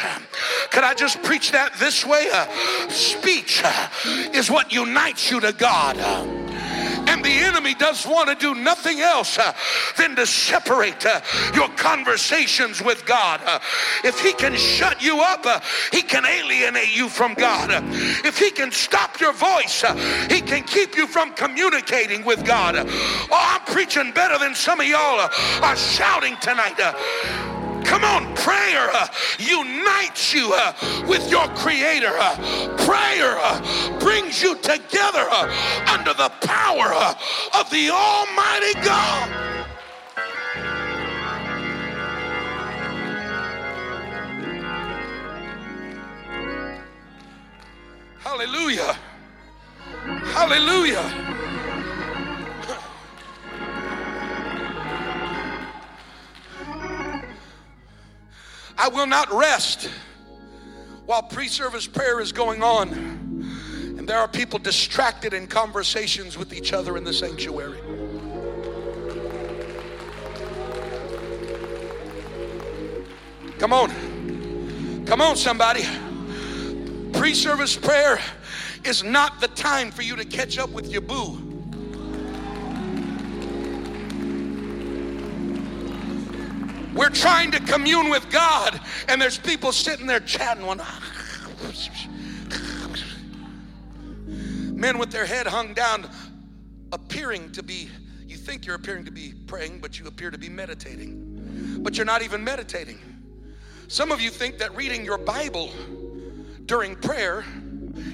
Could 0.72 0.84
I 0.84 0.94
just 0.94 1.24
preach 1.24 1.52
that 1.52 1.74
this 1.80 2.06
way? 2.06 2.30
Uh, 2.32 2.48
speech 2.90 3.64
is 4.34 4.52
what 4.52 4.74
unites 4.74 5.32
you 5.32 5.40
to 5.40 5.54
God. 5.54 6.39
The 7.22 7.32
enemy 7.32 7.74
does 7.74 8.06
want 8.06 8.30
to 8.30 8.36
do 8.36 8.56
nothing 8.56 9.02
else 9.02 9.38
uh, 9.38 9.54
than 9.98 10.16
to 10.16 10.26
separate 10.26 11.06
uh, 11.06 11.22
your 11.54 11.70
conversations 11.70 12.82
with 12.82 13.06
God. 13.06 13.42
Uh, 13.46 13.60
if 14.04 14.20
he 14.20 14.34
can 14.34 14.56
shut 14.56 15.02
you 15.02 15.20
up, 15.22 15.46
uh, 15.46 15.60
he 15.92 16.02
can 16.02 16.26
alienate 16.26 16.96
you 16.96 17.10
from 17.10 17.34
God. 17.34 17.72
Uh, 17.72 17.82
if 18.26 18.38
he 18.38 18.52
can 18.52 18.72
stop 18.72 19.20
your 19.20 19.34
voice, 19.34 19.84
uh, 19.84 19.96
he 20.30 20.42
can 20.42 20.64
keep 20.64 20.96
you 20.96 21.08
from 21.08 21.34
communicating 21.34 22.24
with 22.26 22.46
God. 22.46 22.76
oh, 22.78 23.28
I'm 23.32 23.62
preaching 23.74 24.12
better 24.12 24.38
than 24.38 24.56
some 24.56 24.80
of 24.80 24.88
y'all 24.88 25.30
are 25.62 25.76
shouting 25.76 26.36
tonight. 26.42 26.80
Come 27.90 28.04
on, 28.04 28.36
prayer 28.36 28.88
uh, 28.94 29.08
unites 29.40 30.32
you 30.32 30.52
uh, 30.54 30.74
with 31.08 31.32
your 31.32 31.48
Creator. 31.56 32.12
Uh, 32.12 32.36
prayer 32.86 33.36
uh, 33.40 34.00
brings 34.00 34.44
you 34.44 34.54
together 34.58 35.26
uh, 35.32 35.88
under 35.92 36.14
the 36.14 36.30
power 36.42 36.94
uh, 36.94 37.16
of 37.60 37.68
the 37.72 37.90
Almighty 37.90 38.74
God. 38.86 39.28
Hallelujah. 48.20 48.96
Hallelujah. 50.36 51.39
I 58.80 58.88
will 58.88 59.08
not 59.08 59.30
rest 59.30 59.90
while 61.06 61.22
pre 61.22 61.50
service 61.50 61.86
prayer 61.86 62.22
is 62.22 62.32
going 62.32 62.64
on. 62.64 62.90
And 63.98 64.08
there 64.08 64.18
are 64.18 64.28
people 64.28 64.58
distracted 64.58 65.34
in 65.34 65.48
conversations 65.48 66.38
with 66.38 66.54
each 66.54 66.72
other 66.72 66.96
in 66.96 67.04
the 67.04 67.12
sanctuary. 67.12 67.80
Come 73.58 73.74
on. 73.74 75.04
Come 75.06 75.20
on, 75.20 75.36
somebody. 75.36 75.84
Pre 77.12 77.34
service 77.34 77.76
prayer 77.76 78.22
is 78.86 79.04
not 79.04 79.42
the 79.42 79.50
time 79.50 79.92
for 79.92 80.04
you 80.04 80.16
to 80.16 80.24
catch 80.24 80.58
up 80.58 80.70
with 80.70 80.88
your 80.88 81.02
boo. 81.02 81.49
We're 87.00 87.08
trying 87.08 87.52
to 87.52 87.62
commune 87.62 88.10
with 88.10 88.30
God, 88.30 88.78
and 89.08 89.22
there's 89.22 89.38
people 89.38 89.72
sitting 89.72 90.06
there 90.06 90.20
chatting 90.20 90.66
one. 90.66 90.82
Men 94.76 94.98
with 94.98 95.10
their 95.10 95.26
head 95.26 95.48
hung 95.48 95.74
down, 95.74 96.10
appearing 96.92 97.54
to 97.54 97.64
be, 97.64 97.90
you 98.28 98.36
think 98.36 98.66
you're 98.66 98.76
appearing 98.76 99.06
to 99.06 99.12
be 99.12 99.34
praying, 99.48 99.80
but 99.80 99.98
you 99.98 100.08
appear 100.08 100.30
to 100.30 100.38
be 100.38 100.50
meditating. 100.50 101.80
But 101.82 101.96
you're 101.96 102.06
not 102.06 102.22
even 102.22 102.44
meditating. 102.44 103.00
Some 103.88 104.12
of 104.12 104.20
you 104.20 104.30
think 104.30 104.58
that 104.58 104.76
reading 104.76 105.06
your 105.06 105.20
Bible 105.20 105.72
during 106.66 106.98
prayer 106.98 107.46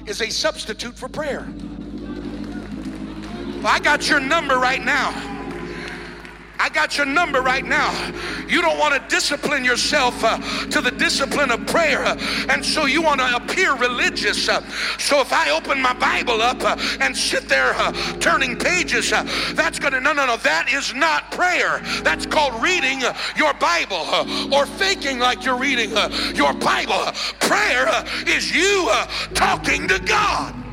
is 0.06 0.20
a 0.20 0.30
substitute 0.30 0.96
for 0.96 1.08
prayer. 1.08 1.44
Well, 3.56 3.66
I 3.66 3.80
got 3.82 4.08
your 4.08 4.20
number 4.20 4.60
right 4.60 4.84
now. 4.84 5.35
I 6.58 6.68
got 6.68 6.96
your 6.96 7.06
number 7.06 7.42
right 7.42 7.64
now. 7.64 7.92
You 8.48 8.62
don't 8.62 8.78
want 8.78 8.94
to 8.94 9.14
discipline 9.14 9.64
yourself 9.64 10.22
uh, 10.22 10.38
to 10.70 10.80
the 10.80 10.90
discipline 10.90 11.50
of 11.50 11.66
prayer, 11.66 12.04
uh, 12.04 12.16
and 12.48 12.64
so 12.64 12.86
you 12.86 13.02
want 13.02 13.20
to 13.20 13.36
appear 13.36 13.74
religious. 13.76 14.48
Uh, 14.48 14.66
so 14.98 15.20
if 15.20 15.32
I 15.32 15.50
open 15.50 15.80
my 15.80 15.92
Bible 15.94 16.40
up 16.40 16.62
uh, 16.62 16.76
and 17.00 17.16
sit 17.16 17.48
there 17.48 17.72
uh, 17.74 17.92
turning 18.18 18.56
pages, 18.56 19.12
uh, 19.12 19.24
that's 19.54 19.78
going 19.78 19.92
to, 19.92 20.00
no, 20.00 20.12
no, 20.12 20.26
no, 20.26 20.36
that 20.38 20.72
is 20.72 20.94
not 20.94 21.30
prayer. 21.30 21.80
That's 22.02 22.26
called 22.26 22.62
reading 22.62 23.00
your 23.36 23.54
Bible 23.54 24.06
or 24.52 24.66
faking 24.66 25.18
like 25.18 25.44
you're 25.44 25.58
reading 25.58 25.90
your 26.34 26.52
Bible. 26.54 27.12
Prayer 27.40 28.04
is 28.26 28.54
you 28.54 28.90
talking 29.34 29.88
to 29.88 29.98
God. 30.00 30.65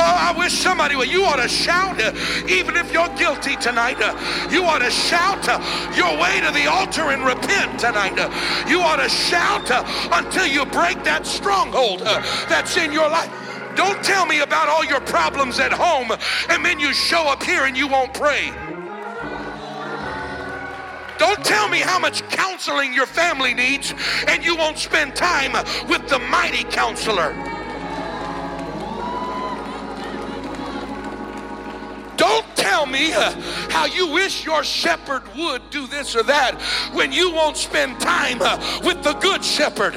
Oh, 0.00 0.30
I 0.30 0.32
wish 0.38 0.52
somebody 0.52 0.94
would. 0.94 1.10
You 1.10 1.24
ought 1.24 1.42
to 1.42 1.48
shout, 1.48 2.00
uh, 2.00 2.12
even 2.48 2.76
if 2.76 2.92
you're 2.92 3.08
guilty 3.16 3.56
tonight. 3.56 3.96
Uh, 4.00 4.14
you 4.48 4.62
ought 4.62 4.78
to 4.78 4.92
shout 4.92 5.48
uh, 5.48 5.58
your 5.96 6.14
way 6.22 6.38
to 6.40 6.52
the 6.52 6.70
altar 6.70 7.10
and 7.10 7.24
repent 7.24 7.80
tonight. 7.80 8.14
You 8.68 8.80
ought 8.80 9.02
to 9.02 9.08
shout 9.08 9.68
until 10.12 10.46
you 10.46 10.64
break 10.66 11.02
that 11.02 11.26
stronghold 11.26 12.00
that's 12.48 12.76
in 12.76 12.92
your 12.92 13.10
life. 13.10 13.28
Don't 13.74 14.00
tell 14.04 14.24
me 14.24 14.38
about 14.40 14.68
all 14.68 14.84
your 14.84 15.00
problems 15.00 15.58
at 15.58 15.72
home 15.72 16.12
and 16.48 16.64
then 16.64 16.78
you 16.78 16.92
show 16.92 17.26
up 17.26 17.42
here 17.42 17.64
and 17.64 17.76
you 17.76 17.88
won't 17.88 18.14
pray. 18.14 18.52
Don't 21.18 21.44
tell 21.44 21.68
me 21.68 21.80
how 21.80 21.98
much 21.98 22.22
counseling 22.28 22.94
your 22.94 23.06
family 23.06 23.52
needs 23.52 23.92
and 24.28 24.44
you 24.44 24.54
won't 24.54 24.78
spend 24.78 25.16
time 25.16 25.52
with 25.88 26.08
the 26.08 26.20
mighty 26.20 26.62
counselor. 26.62 27.57
Don't 32.18 32.44
tell 32.56 32.84
me 32.84 33.12
uh, 33.12 33.30
how 33.70 33.86
you 33.86 34.08
wish 34.08 34.44
your 34.44 34.64
shepherd 34.64 35.22
would 35.36 35.70
do 35.70 35.86
this 35.86 36.14
or 36.14 36.24
that 36.24 36.60
when 36.92 37.12
you 37.12 37.32
won't 37.32 37.56
spend 37.56 37.98
time 38.00 38.42
uh, 38.42 38.58
with 38.84 39.02
the 39.02 39.14
good 39.14 39.44
shepherd. 39.44 39.94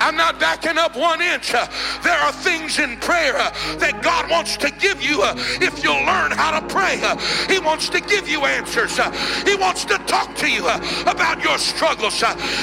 I'm 0.00 0.16
not 0.16 0.38
backing 0.38 0.78
up 0.78 0.96
one 0.96 1.20
inch. 1.20 1.54
Uh, 1.54 1.66
there 2.02 2.18
are 2.18 2.32
things 2.32 2.78
in 2.78 2.96
prayer 2.98 3.36
uh, 3.36 3.50
that 3.78 4.02
God 4.02 4.30
wants 4.30 4.56
to 4.58 4.70
give 4.70 5.02
you 5.02 5.22
uh, 5.22 5.34
if 5.60 5.82
you'll 5.82 6.04
learn 6.04 6.30
how 6.32 6.58
to 6.58 6.66
pray. 6.66 7.00
Uh, 7.02 7.16
he 7.48 7.58
wants 7.58 7.88
to 7.90 8.00
give 8.00 8.28
you 8.28 8.44
answers. 8.44 8.98
Uh, 8.98 9.10
he 9.44 9.56
wants 9.56 9.84
to 9.86 9.98
talk 10.06 10.34
to 10.36 10.50
you 10.50 10.66
uh, 10.66 10.78
about 11.06 11.42
your 11.42 11.58
struggles. 11.58 12.22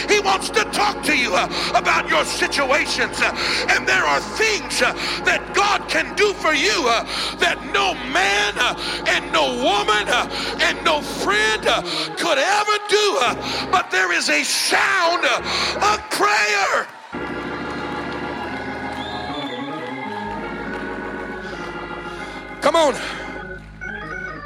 he 0.10 0.20
wants 0.20 0.50
to 0.50 0.64
talk 0.66 1.02
to 1.04 1.18
you 1.18 1.34
about 1.74 2.10
your 2.10 2.26
situations. 2.26 3.22
and 3.70 3.88
there 3.88 4.06
are 4.06 4.20
things 4.20 4.80
that 4.80 5.52
God 5.54 5.88
can 5.90 6.16
do 6.16 6.34
for 6.34 6.54
you 6.54 6.84
that 7.40 7.58
no 7.74 7.94
man 8.12 8.54
and 9.08 9.32
no 9.34 9.58
woman 9.62 10.08
and 10.62 10.84
no 10.86 11.02
friend 11.02 11.64
could 12.18 12.38
ever 12.38 12.78
do. 12.90 13.06
but 13.72 13.90
there 13.92 14.14
is 14.14 14.30
a 14.30 14.44
sound 14.44 15.26
of 15.26 16.10
prayer. 16.12 16.88
Come 22.62 22.76
on. 22.76 22.96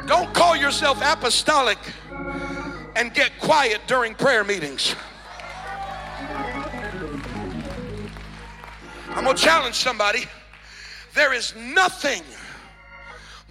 Don't 0.08 0.34
call 0.34 0.56
yourself 0.56 1.00
apostolic 1.04 1.78
and 2.96 3.14
get 3.14 3.32
quiet 3.40 3.80
during 3.88 4.16
prayer 4.16 4.44
meetings. 4.44 4.96
I'm 9.12 9.24
going 9.24 9.36
to 9.36 9.42
challenge 9.42 9.76
somebody. 9.76 10.26
There 11.14 11.34
is 11.34 11.54
nothing 11.56 12.24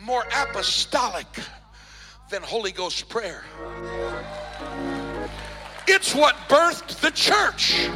more 0.00 0.24
apostolic 0.36 1.26
than 2.30 2.42
Holy 2.42 2.72
Ghost 2.72 3.08
prayer. 3.08 3.44
It's 5.86 6.14
what 6.14 6.34
birthed 6.48 7.00
the 7.00 7.10
church 7.10 7.88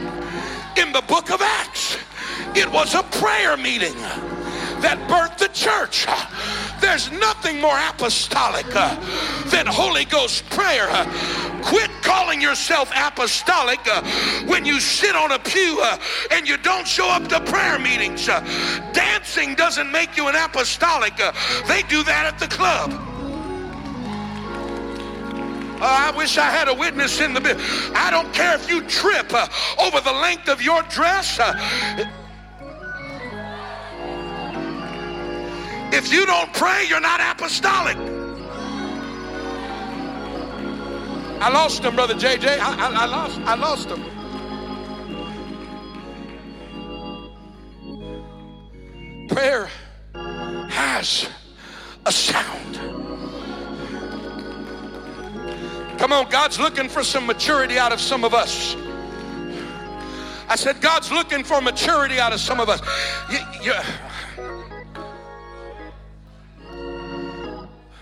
in 0.77 0.93
the 0.93 1.03
book 1.03 1.31
of 1.31 1.41
Acts. 1.41 1.97
It 2.55 2.71
was 2.71 2.95
a 2.95 3.03
prayer 3.03 3.57
meeting 3.57 3.95
that 4.81 4.99
birthed 5.09 5.39
the 5.39 5.49
church. 5.49 6.07
There's 6.81 7.11
nothing 7.13 7.61
more 7.61 7.79
apostolic 7.79 8.67
uh, 8.75 8.97
than 9.51 9.67
Holy 9.67 10.05
Ghost 10.05 10.49
prayer. 10.51 10.89
Quit 11.63 11.91
calling 12.03 12.41
yourself 12.41 12.91
apostolic 12.97 13.81
uh, 13.87 14.03
when 14.47 14.65
you 14.65 14.81
sit 14.81 15.15
on 15.15 15.33
a 15.33 15.39
pew 15.39 15.79
uh, 15.83 15.99
and 16.31 16.49
you 16.49 16.57
don't 16.57 16.87
show 16.87 17.09
up 17.09 17.29
to 17.29 17.41
prayer 17.41 17.79
meetings. 17.79 18.27
Dancing 18.93 19.55
doesn't 19.55 19.91
make 19.93 20.17
you 20.17 20.29
an 20.29 20.35
apostolic. 20.35 21.17
They 21.17 21.83
do 21.89 22.03
that 22.05 22.25
at 22.27 22.39
the 22.39 22.49
club. 22.49 23.10
Uh, 25.81 25.87
I 25.87 26.11
wish 26.15 26.37
I 26.37 26.51
had 26.51 26.69
a 26.69 26.75
witness 26.75 27.23
in 27.23 27.33
the. 27.33 27.41
I 27.95 28.11
don't 28.11 28.31
care 28.35 28.55
if 28.55 28.69
you 28.69 28.83
trip 28.83 29.33
uh, 29.33 29.49
over 29.79 30.03
the 30.03 30.13
length 30.13 30.51
of 30.51 30.61
your 30.61 30.83
dress. 30.83 31.39
Uh, 31.41 31.55
if 35.91 36.13
you 36.13 36.27
don't 36.27 36.53
pray, 36.53 36.85
you're 36.87 37.01
not 37.01 37.21
apostolic. 37.21 37.97
I 41.41 41.49
lost 41.49 41.83
him, 41.83 41.95
brother 41.95 42.13
JJ. 42.13 42.59
I, 42.59 42.75
I, 42.75 42.93
I 42.93 43.07
lost. 43.07 43.41
I 43.41 43.55
lost 43.55 43.89
him. 43.89 44.05
Prayer 49.29 49.71
has 50.69 51.27
a 52.05 52.13
sound. 52.13 53.10
Come 56.01 56.15
on, 56.15 56.31
God's 56.31 56.59
looking 56.59 56.89
for 56.89 57.05
some 57.05 57.27
maturity 57.27 57.79
out 57.79 57.93
of 57.93 58.01
some 58.01 58.25
of 58.25 58.33
us. 58.33 58.75
I 60.49 60.57
said, 60.57 60.81
God's 60.81 61.13
looking 61.13 61.45
for 61.45 61.61
maturity 61.61 62.19
out 62.19 62.33
of 62.33 62.41
some 62.41 62.59
of 62.59 62.71
us. 62.71 62.81
You, 63.31 63.39
you, 63.63 63.75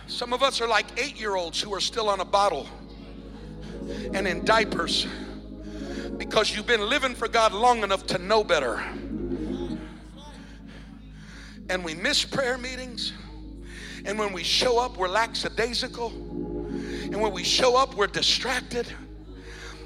some 0.07 0.32
of 0.32 0.44
us 0.44 0.61
are 0.61 0.68
like 0.68 0.86
eight 0.96 1.18
year 1.18 1.34
olds 1.34 1.61
who 1.61 1.74
are 1.74 1.80
still 1.80 2.09
on 2.09 2.20
a 2.20 2.24
bottle 2.24 2.68
and 4.14 4.28
in 4.28 4.44
diapers 4.44 5.09
because 6.18 6.55
you've 6.55 6.68
been 6.68 6.88
living 6.88 7.16
for 7.16 7.26
God 7.26 7.53
long 7.53 7.82
enough 7.82 8.07
to 8.07 8.18
know 8.18 8.44
better. 8.44 8.80
And 11.68 11.84
we 11.84 11.96
miss 11.96 12.24
prayer 12.24 12.59
meetings. 12.59 13.12
And 14.05 14.20
when 14.20 14.32
we 14.32 14.44
show 14.44 14.78
up, 14.78 14.96
we're 14.96 15.09
lackadaisical. 15.09 16.47
And 17.11 17.22
when 17.22 17.32
we 17.32 17.42
show 17.42 17.74
up, 17.74 17.96
we're 17.96 18.06
distracted. 18.06 18.86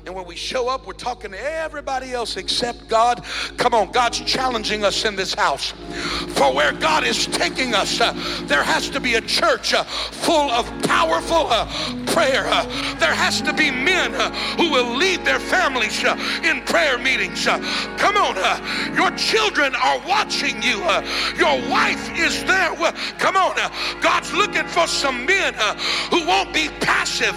And 0.05 0.17
when 0.17 0.27
we 0.27 0.35
show 0.35 0.69
up, 0.69 0.85
we're 0.85 0.95
talking 0.95 1.31
to 1.31 1.39
everybody 1.41 2.13
else 2.13 2.37
except 2.37 2.89
God. 2.89 3.25
Come 3.57 3.73
on, 3.73 3.93
God's 3.93 4.19
challenging 4.21 4.85
us 4.85 5.05
in 5.05 5.15
this 5.15 5.33
house. 5.33 5.71
For 6.35 6.53
where 6.53 6.73
God 6.73 7.05
is 7.05 7.27
taking 7.29 7.73
us, 7.73 8.01
uh, 8.01 8.13
there 8.47 8.65
has 8.65 8.91
to 8.91 8.99
be 8.99 9.15
a 9.15 9.21
church 9.21 9.75
uh, 9.75 9.85
full 9.85 10.51
of 10.51 10.67
powerful 10.83 11.47
uh, 11.49 11.67
prayer. 12.07 12.47
Uh, 12.47 12.65
there 12.99 13.15
has 13.15 13.41
to 13.43 13.53
be 13.53 13.71
men 13.71 14.13
uh, 14.17 14.33
who 14.57 14.73
will 14.73 14.97
lead 14.97 15.25
their 15.25 15.39
families 15.39 16.03
uh, 16.03 16.19
in 16.43 16.63
prayer 16.63 16.99
meetings. 16.99 17.45
come 17.45 18.17
on, 18.17 18.35
your 18.97 19.11
children 19.13 19.73
are 19.77 20.01
watching 20.09 20.61
you. 20.63 20.79
your 21.39 21.71
wife 21.71 22.11
is 22.19 22.43
there. 22.45 22.75
come 23.19 23.37
on, 23.37 23.55
God's 24.01 24.33
looking 24.33 24.67
for 24.67 24.89
some 24.89 25.25
men 25.27 25.55
who 26.11 26.27
won't 26.27 26.53
be 26.53 26.71
passive, 26.81 27.37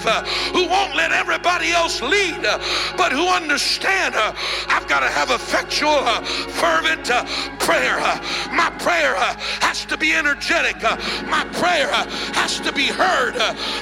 who 0.51 0.67
won't 0.67 0.95
let 0.95 1.11
everybody 1.11 1.71
else 1.71 2.01
lead 2.01 2.54
but 2.97 3.11
who 3.11 3.27
understand 3.27 4.15
uh, 4.15 4.33
I've 4.67 4.87
got 4.87 4.99
to 5.01 5.07
have 5.07 5.31
effectual, 5.31 5.89
uh, 5.89 6.21
fervent 6.21 7.09
uh, 7.09 7.25
prayer. 7.59 7.97
Uh, 7.97 8.19
my 8.53 8.69
prayer 8.79 9.15
uh, 9.15 9.35
has 9.61 9.85
to 9.85 9.97
be 9.97 10.13
energetic. 10.13 10.83
Uh, 10.83 10.97
my 11.27 11.43
prayer 11.53 11.87
has 12.33 12.59
to 12.59 12.71
be 12.71 12.87
heard. 12.87 13.35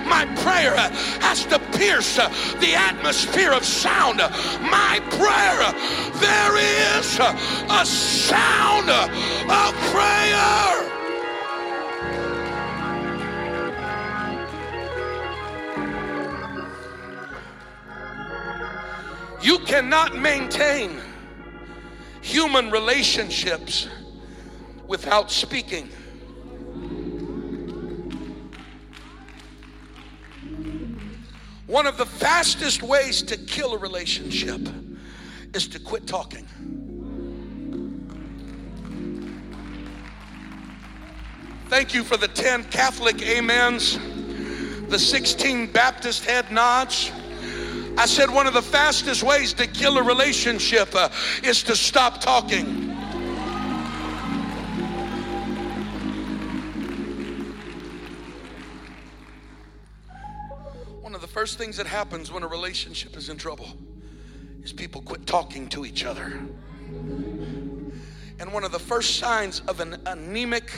my 0.05 0.25
prayer 0.43 0.75
has 1.21 1.45
to 1.45 1.59
pierce 1.77 2.15
the 2.15 2.73
atmosphere 2.75 3.51
of 3.51 3.65
sound. 3.65 4.17
my 4.61 4.99
prayer, 5.17 5.59
there 6.19 6.57
is 6.57 7.19
a 7.19 7.85
sound 7.85 8.89
of 8.89 9.73
prayer. 9.91 11.02
You 19.43 19.59
cannot 19.59 20.15
maintain 20.15 21.01
human 22.21 22.71
relationships 22.71 23.89
without 24.87 25.29
speaking. 25.29 25.89
One 31.67 31.85
of 31.85 31.97
the 31.97 32.05
fastest 32.05 32.83
ways 32.83 33.21
to 33.23 33.35
kill 33.35 33.73
a 33.73 33.77
relationship 33.77 34.61
is 35.53 35.67
to 35.67 35.79
quit 35.79 36.07
talking. 36.07 36.47
Thank 41.67 41.93
you 41.93 42.05
for 42.05 42.15
the 42.15 42.29
10 42.29 42.63
Catholic 42.65 43.21
amens, 43.27 43.99
the 44.87 44.99
16 44.99 45.67
Baptist 45.73 46.23
head 46.23 46.49
nods. 46.49 47.11
I 47.95 48.07
said 48.07 48.29
one 48.29 48.47
of 48.47 48.53
the 48.55 48.61
fastest 48.61 49.21
ways 49.21 49.53
to 49.53 49.67
kill 49.67 49.97
a 49.99 50.03
relationship 50.03 50.95
uh, 50.95 51.09
is 51.43 51.61
to 51.63 51.75
stop 51.75 52.19
talking. 52.19 52.89
One 61.01 61.13
of 61.13 61.21
the 61.21 61.27
first 61.27 61.59
things 61.59 61.77
that 61.77 61.85
happens 61.85 62.31
when 62.31 62.41
a 62.41 62.47
relationship 62.47 63.15
is 63.15 63.29
in 63.29 63.37
trouble 63.37 63.67
is 64.63 64.73
people 64.73 65.01
quit 65.01 65.27
talking 65.27 65.67
to 65.69 65.85
each 65.85 66.03
other. 66.03 66.41
And 68.39 68.51
one 68.51 68.63
of 68.63 68.71
the 68.71 68.79
first 68.79 69.17
signs 69.17 69.61
of 69.67 69.79
an 69.79 70.01
anemic 70.07 70.71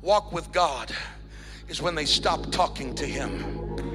walk 0.00 0.32
with 0.32 0.52
God 0.52 0.94
is 1.68 1.82
when 1.82 1.96
they 1.96 2.04
stop 2.04 2.52
talking 2.52 2.94
to 2.94 3.04
Him. 3.04 3.91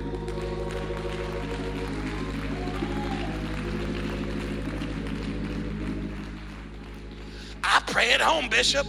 I 7.69 7.81
pray 7.85 8.13
at 8.13 8.21
home, 8.21 8.47
Bishop. 8.47 8.87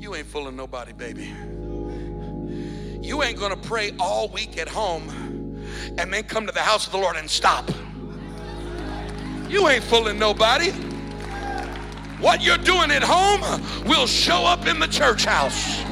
You 0.00 0.14
ain't 0.14 0.26
fooling 0.26 0.54
nobody, 0.54 0.92
baby. 0.92 1.32
You 3.02 3.24
ain't 3.24 3.38
gonna 3.38 3.56
pray 3.56 3.90
all 3.98 4.28
week 4.28 4.58
at 4.58 4.68
home 4.68 5.08
and 5.98 6.12
then 6.12 6.22
come 6.22 6.46
to 6.46 6.52
the 6.52 6.60
house 6.60 6.86
of 6.86 6.92
the 6.92 6.98
Lord 6.98 7.16
and 7.16 7.28
stop. 7.28 7.68
You 9.48 9.68
ain't 9.68 9.82
fooling 9.82 10.20
nobody. 10.20 10.70
What 12.20 12.42
you're 12.42 12.58
doing 12.58 12.92
at 12.92 13.02
home 13.02 13.40
will 13.86 14.06
show 14.06 14.44
up 14.44 14.66
in 14.68 14.78
the 14.78 14.86
church 14.86 15.24
house. 15.24 15.82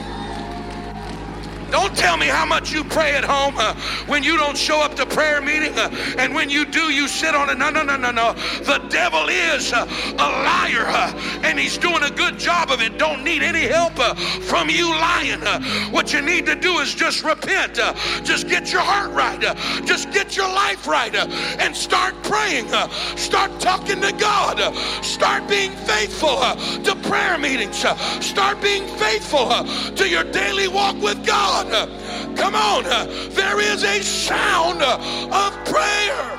Don't 1.70 1.96
tell 1.96 2.16
me 2.16 2.26
how 2.26 2.44
much 2.44 2.72
you 2.72 2.82
pray 2.82 3.14
at 3.14 3.24
home 3.24 3.54
uh, 3.56 3.74
when 4.06 4.24
you 4.24 4.36
don't 4.36 4.56
show 4.56 4.80
up 4.80 4.96
to 4.96 5.06
prayer 5.06 5.40
meeting, 5.40 5.72
uh, 5.78 5.88
and 6.18 6.34
when 6.34 6.50
you 6.50 6.64
do, 6.64 6.92
you 6.92 7.06
sit 7.06 7.34
on 7.34 7.48
it. 7.48 7.58
No, 7.58 7.70
no, 7.70 7.82
no, 7.82 7.96
no, 7.96 8.10
no. 8.10 8.32
The 8.64 8.78
devil 8.88 9.28
is 9.28 9.72
uh, 9.72 9.86
a 10.14 10.28
liar, 10.44 10.84
uh, 10.86 11.40
and 11.44 11.58
he's 11.58 11.78
doing 11.78 12.02
a 12.02 12.10
good 12.10 12.38
job 12.38 12.70
of 12.70 12.80
it. 12.82 12.98
Don't 12.98 13.22
need 13.22 13.42
any 13.42 13.66
help 13.66 13.98
uh, 13.98 14.14
from 14.14 14.68
you 14.68 14.90
lying. 14.90 15.42
Uh, 15.42 15.60
what 15.90 16.12
you 16.12 16.20
need 16.20 16.44
to 16.46 16.56
do 16.56 16.78
is 16.78 16.94
just 16.94 17.22
repent. 17.22 17.74
just 18.24 18.48
get 18.48 18.72
your 18.72 18.82
heart 18.82 19.12
right. 19.12 19.40
just 19.86 20.10
get 20.12 20.36
your 20.36 20.48
life 20.48 20.86
right, 20.86 21.14
and 21.14 21.76
start 21.76 22.14
praying. 22.24 22.66
start 23.16 23.58
talking 23.60 24.00
to 24.00 24.12
God. 24.12 24.74
start 25.04 25.48
being 25.48 25.72
faithful 25.72 26.36
to 26.82 26.96
prayer 27.08 27.38
meetings. 27.38 27.76
start 28.20 28.60
being 28.60 28.86
faithful 28.96 29.48
to 29.94 30.08
your 30.08 30.24
daily 30.24 30.68
walk 30.68 31.00
with 31.00 31.24
God. 31.24 31.59
God. 31.64 32.36
Come 32.36 32.54
on. 32.54 32.84
There 33.30 33.60
is 33.60 33.84
a 33.84 34.02
sound 34.02 34.82
of 34.82 35.64
prayer. 35.64 36.36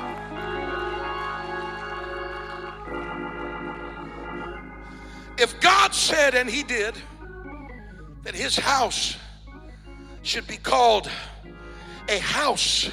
If 5.38 5.58
God 5.60 5.94
said, 5.94 6.34
and 6.34 6.48
He 6.48 6.62
did, 6.62 6.94
that 8.22 8.34
His 8.34 8.56
house 8.56 9.16
should 10.22 10.46
be 10.46 10.56
called 10.56 11.10
a 12.08 12.18
house 12.18 12.90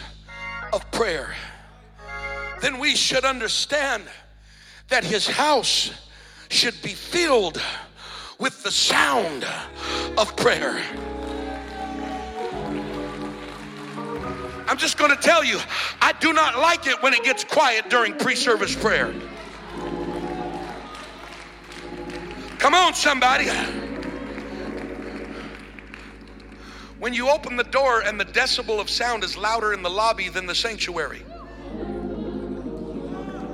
of 0.74 0.90
prayer, 0.92 1.36
then 2.62 2.80
we 2.80 2.96
should 2.96 3.26
understand 3.26 4.04
that 4.90 5.04
His 5.04 5.28
house 5.28 5.92
should 6.50 6.82
be 6.82 6.94
filled 6.94 7.62
with 8.40 8.64
the 8.64 8.72
sound 8.72 9.46
of 10.18 10.36
prayer. 10.36 10.82
I'm 14.70 14.78
just 14.78 15.00
going 15.00 15.10
to 15.10 15.18
tell 15.18 15.44
you, 15.44 15.60
I 16.00 16.14
do 16.20 16.32
not 16.32 16.60
like 16.60 16.86
it 16.86 17.02
when 17.02 17.16
it 17.16 17.24
gets 17.24 17.44
quiet 17.44 17.90
during 17.90 18.14
pre 18.14 18.36
service 18.36 18.76
prayer. 18.76 19.12
Come 22.60 22.76
on, 22.76 22.94
somebody. 22.94 23.50
When 27.00 27.16
you 27.16 27.30
open 27.30 27.56
the 27.56 27.64
door 27.64 28.02
and 28.02 28.20
the 28.20 28.26
decibel 28.26 28.80
of 28.80 28.92
sound 28.92 29.24
is 29.24 29.36
louder 29.36 29.74
in 29.74 29.82
the 29.82 29.90
lobby 29.90 30.30
than 30.30 30.46
the 30.46 30.54
sanctuary. 30.54 31.24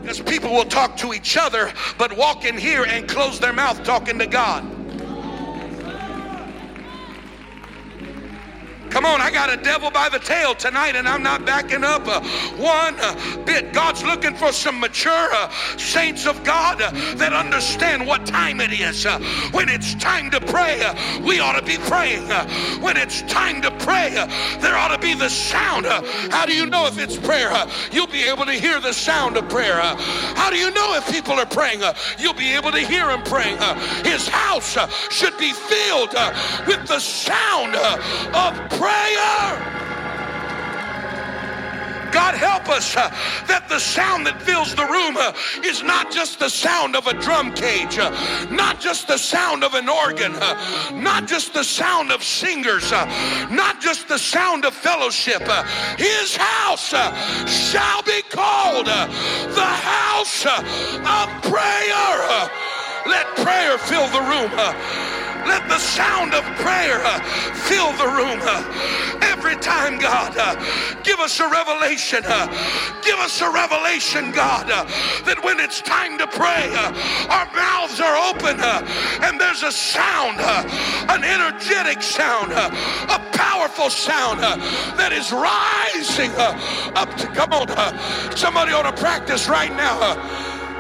Because 0.02 0.20
people 0.20 0.52
will 0.52 0.66
talk 0.66 0.98
to 0.98 1.14
each 1.14 1.38
other, 1.38 1.72
but 1.98 2.18
walk 2.18 2.44
in 2.44 2.58
here 2.58 2.84
and 2.84 3.08
close 3.08 3.40
their 3.40 3.54
mouth 3.54 3.84
talking 3.84 4.20
to 4.20 4.28
God. 4.28 4.64
Come 8.96 9.06
on, 9.06 9.20
I 9.20 9.30
got 9.30 9.52
a 9.52 9.58
devil 9.58 9.92
by 9.92 10.08
the 10.08 10.20
tail 10.20 10.56
tonight, 10.56 10.96
and 10.96 11.06
I'm 11.06 11.22
not 11.22 11.46
backing 11.46 11.84
up 11.84 12.08
uh, 12.08 12.22
one 12.56 12.96
uh, 13.02 13.44
bit. 13.44 13.74
God's 13.74 14.06
looking 14.06 14.34
for 14.34 14.54
some 14.54 14.80
mature 14.80 15.28
uh, 15.34 15.50
saints 15.76 16.26
of 16.26 16.42
God 16.46 16.82
uh, 16.82 16.92
that 17.16 17.34
understand 17.34 18.08
what 18.08 18.26
time 18.26 18.62
it 18.62 18.72
is. 18.72 19.06
Uh, 19.06 19.20
when 19.52 19.68
it's 19.68 19.96
time 19.96 20.32
to 20.32 20.40
pray, 20.40 20.82
uh, 20.82 20.96
we 21.28 21.42
ought 21.42 21.60
to 21.60 21.66
be 21.66 21.76
praying. 21.76 22.26
when 22.82 22.96
it's 22.96 23.22
time 23.24 23.62
to 23.64 23.72
pray, 23.84 24.12
there 24.62 24.78
ought 24.78 24.96
to 24.96 25.00
be 25.00 25.14
the 25.14 25.28
sound. 25.28 25.86
how 26.32 26.46
do 26.46 26.56
you 26.56 26.66
know 26.66 26.88
if 26.88 26.98
it's 26.98 27.18
prayer? 27.18 27.52
you'll 27.92 28.08
be 28.08 28.24
able 28.24 28.46
to 28.46 28.54
hear 28.54 28.80
the 28.80 28.94
sound 28.94 29.36
of 29.36 29.50
prayer. 29.50 29.76
how 29.76 30.50
do 30.50 30.56
you 30.56 30.72
know 30.72 30.96
if 30.96 31.06
people 31.12 31.34
are 31.34 31.46
praying? 31.46 31.82
you'll 32.18 32.34
be 32.34 32.54
able 32.54 32.72
to 32.72 32.80
hear 32.80 33.08
them 33.08 33.24
praying. 33.24 33.58
his 34.06 34.26
house 34.30 34.78
should 35.12 35.38
be 35.38 35.52
filled 35.52 36.14
with 36.66 36.88
the 36.88 37.00
sound 37.00 37.76
of 37.76 38.70
prayer 38.70 38.85
prayer. 38.86 39.76
God 42.12 42.36
help 42.36 42.70
us 42.70 42.96
uh, 42.96 43.10
that 43.48 43.68
the 43.68 43.80
sound 43.80 44.26
that 44.26 44.42
fills 44.42 44.74
the 44.74 44.86
room 44.86 45.18
uh, 45.18 45.34
is 45.66 45.84
not 45.84 46.12
just 46.12 46.40
the 46.40 46.50
sound 46.50 46.96
of 46.96 47.08
a 47.08 47.14
drum 47.20 47.52
cage, 47.54 47.98
uh, 47.98 48.10
not 48.52 48.80
just 48.80 49.08
the 49.08 49.18
sound 49.18 49.64
of 49.64 49.74
an 49.74 49.90
organ, 49.90 50.34
uh, 50.36 50.54
not 50.94 51.28
just 51.28 51.54
the 51.54 51.64
sound 51.64 52.12
of 52.12 52.24
singers, 52.24 52.94
uh, 52.94 53.06
not 53.52 53.82
just 53.82 54.08
the 54.08 54.20
sound 54.20 54.64
of 54.66 54.74
fellowship. 54.74 55.42
Uh, 55.42 55.64
his 55.98 56.38
house 56.38 56.94
shall 57.50 58.02
be 58.04 58.22
called 58.30 58.86
the 58.86 59.72
house 59.98 60.46
of 60.46 61.26
prayer. 61.52 62.50
let 63.08 63.26
prayer 63.36 63.78
fill 63.78 64.08
the 64.10 64.24
room. 64.32 65.15
Let 65.46 65.68
the 65.70 65.78
sound 65.78 66.34
of 66.34 66.44
prayer 66.58 67.02
uh, 67.06 67.20
fill 67.70 67.92
the 67.94 68.10
room. 68.10 68.40
Uh, 68.42 69.20
every 69.22 69.56
time, 69.58 70.00
God, 70.00 70.36
uh, 70.38 70.56
give 71.04 71.20
us 71.20 71.40
a 71.40 71.48
revelation. 71.48 72.24
Uh, 72.26 72.48
give 73.04 73.20
us 73.20 73.42
a 73.42 73.50
revelation, 73.52 74.32
God, 74.32 74.70
uh, 74.72 74.86
that 75.26 75.38
when 75.44 75.60
it's 75.60 75.82
time 75.82 76.18
to 76.18 76.26
pray, 76.28 76.74
uh, 76.74 77.30
our 77.30 77.46
mouths 77.54 78.02
are 78.02 78.18
open 78.30 78.60
and 79.24 79.40
there's 79.40 79.64
a 79.64 79.72
sound, 79.72 80.40
an 81.10 81.24
energetic 81.24 82.02
sound, 82.02 82.52
a 82.52 83.20
powerful 83.32 83.90
sound 83.90 84.40
that 84.98 85.14
is 85.14 85.32
rising 85.32 86.32
up 86.96 87.16
to 87.18 87.28
come 87.28 87.54
on. 87.54 87.68
somebody 88.36 88.72
ought 88.72 88.90
to 88.90 89.02
practice 89.02 89.48
right 89.48 89.76
now. 89.76 89.96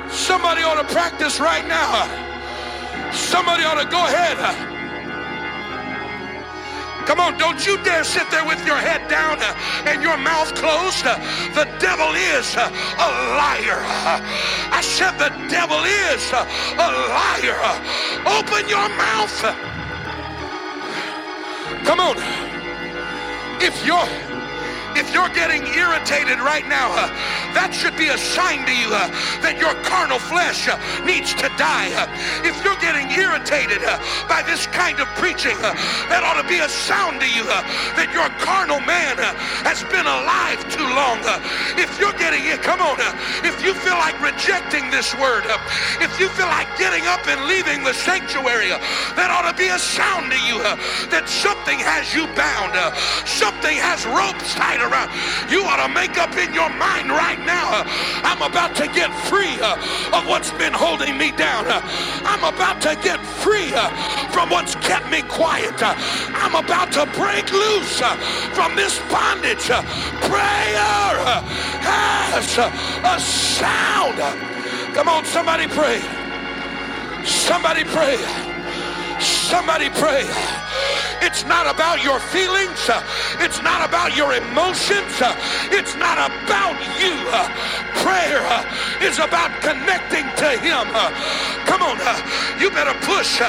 Somebody 0.10 0.64
ought 0.64 0.82
to 0.82 0.94
practice 0.94 1.40
right 1.40 1.68
now. 1.68 2.35
Somebody 3.16 3.64
ought 3.64 3.82
to 3.82 3.90
go 3.90 4.06
ahead. 4.06 4.38
Come 7.06 7.20
on, 7.20 7.38
don't 7.38 7.66
you 7.66 7.78
dare 7.84 8.04
sit 8.04 8.30
there 8.32 8.46
with 8.46 8.66
your 8.66 8.78
head 8.78 9.08
down 9.08 9.38
and 9.86 10.02
your 10.02 10.18
mouth 10.18 10.54
closed. 10.56 11.06
The 11.54 11.66
devil 11.80 12.12
is 12.16 12.56
a 12.56 12.68
liar. 13.38 13.80
I 14.72 14.82
said 14.82 15.12
the 15.20 15.30
devil 15.48 15.78
is 15.86 16.34
a 16.34 16.88
liar. 17.14 17.62
Open 18.26 18.68
your 18.68 18.90
mouth. 18.98 19.38
Come 21.86 22.00
on. 22.00 22.18
If 23.62 23.86
you're 23.86 24.35
if 24.96 25.14
you're 25.14 25.30
getting 25.36 25.62
irritated 25.76 26.40
right 26.40 26.66
now, 26.68 26.88
uh, 26.96 27.12
that 27.52 27.76
should 27.76 27.96
be 28.00 28.08
a 28.08 28.18
sign 28.18 28.64
to 28.64 28.72
you 28.72 28.88
uh, 28.96 29.12
that 29.44 29.60
your 29.60 29.76
carnal 29.84 30.20
flesh 30.20 30.72
uh, 30.72 30.80
needs 31.04 31.36
to 31.36 31.52
die. 31.60 31.92
If 32.48 32.56
you're 32.64 32.80
getting 32.80 33.12
irritated 33.12 33.84
by 34.32 34.40
this 34.48 34.68
kind 34.72 35.04
of 35.04 35.08
preaching, 35.20 35.60
that 36.08 36.24
ought 36.24 36.40
to 36.40 36.48
be 36.48 36.64
a 36.64 36.72
sound 36.72 37.20
to 37.20 37.28
you 37.28 37.44
that 38.00 38.08
your 38.16 38.32
carnal 38.40 38.80
man 38.88 39.20
has 39.68 39.84
been 39.92 40.08
alive 40.08 40.64
too 40.72 40.88
long. 40.96 41.20
if 41.76 41.92
you're 42.00 42.16
getting 42.16 42.48
it, 42.48 42.64
come 42.64 42.80
on. 42.80 42.96
if 43.44 43.60
you 43.60 43.76
feel 43.84 44.00
like 44.00 44.16
rejecting 44.24 44.88
this 44.96 45.12
word, 45.20 45.44
if 46.00 46.12
you 46.20 46.32
feel 46.40 46.48
like 46.48 46.72
getting 46.80 47.04
up 47.12 47.28
and 47.28 47.52
leaving 47.52 47.84
the 47.84 47.94
sanctuary, 47.94 48.72
that 49.20 49.28
ought 49.28 49.48
to 49.52 49.56
be 49.60 49.68
a 49.68 49.80
sound 49.80 50.32
to 50.32 50.40
you 50.48 50.64
that 51.12 51.28
something 51.28 51.80
has 51.84 52.16
you 52.16 52.24
bound, 52.32 52.72
something 53.28 53.76
has 53.76 54.08
ropes 54.08 54.56
tied 54.56 54.85
around. 54.86 55.10
You 55.50 55.64
ought 55.64 55.86
to 55.86 55.92
make 55.94 56.18
up 56.18 56.36
in 56.38 56.54
your 56.54 56.70
mind 56.70 57.10
right 57.10 57.40
now. 57.46 57.82
Uh, 57.82 57.84
I'm 58.24 58.42
about 58.42 58.76
to 58.78 58.88
get 58.88 59.12
free 59.28 59.58
uh, 59.62 59.76
of 60.14 60.28
what's 60.28 60.52
been 60.52 60.74
holding 60.74 61.18
me 61.18 61.32
down. 61.32 61.66
Uh, 61.68 61.82
I'm 62.24 62.44
about 62.44 62.82
to 62.82 62.96
get 63.02 63.20
free 63.44 63.74
uh, 63.74 63.90
from 64.32 64.50
what's 64.50 64.76
kept 64.76 65.10
me 65.10 65.22
quiet. 65.24 65.82
Uh. 65.82 65.96
I'm 66.36 66.56
about 66.56 66.92
to 66.94 67.06
break 67.18 67.52
loose 67.52 68.02
uh, 68.02 68.16
from 68.54 68.76
this 68.76 69.00
bondage. 69.12 69.66
Prayer 70.30 71.26
has 71.82 72.58
a 72.58 73.20
sound. 73.20 74.20
Come 74.94 75.10
on, 75.10 75.26
somebody 75.26 75.68
pray. 75.68 76.00
Somebody 77.26 77.84
pray. 77.84 78.18
Somebody 79.20 79.90
pray. 79.90 80.26
It's 81.36 81.44
not 81.44 81.68
about 81.68 82.02
your 82.02 82.18
feelings. 82.18 82.80
It's 83.44 83.62
not 83.62 83.84
about 83.84 84.16
your 84.16 84.32
emotions. 84.32 85.12
It's 85.68 85.94
not 86.00 86.16
about 86.16 86.80
you. 86.96 87.12
Prayer 88.00 88.40
is 89.04 89.20
about 89.20 89.52
connecting 89.60 90.24
to 90.40 90.50
Him. 90.64 90.88
Come 91.68 91.82
on, 91.84 92.00
you 92.58 92.72
better 92.72 92.96
push 93.04 93.40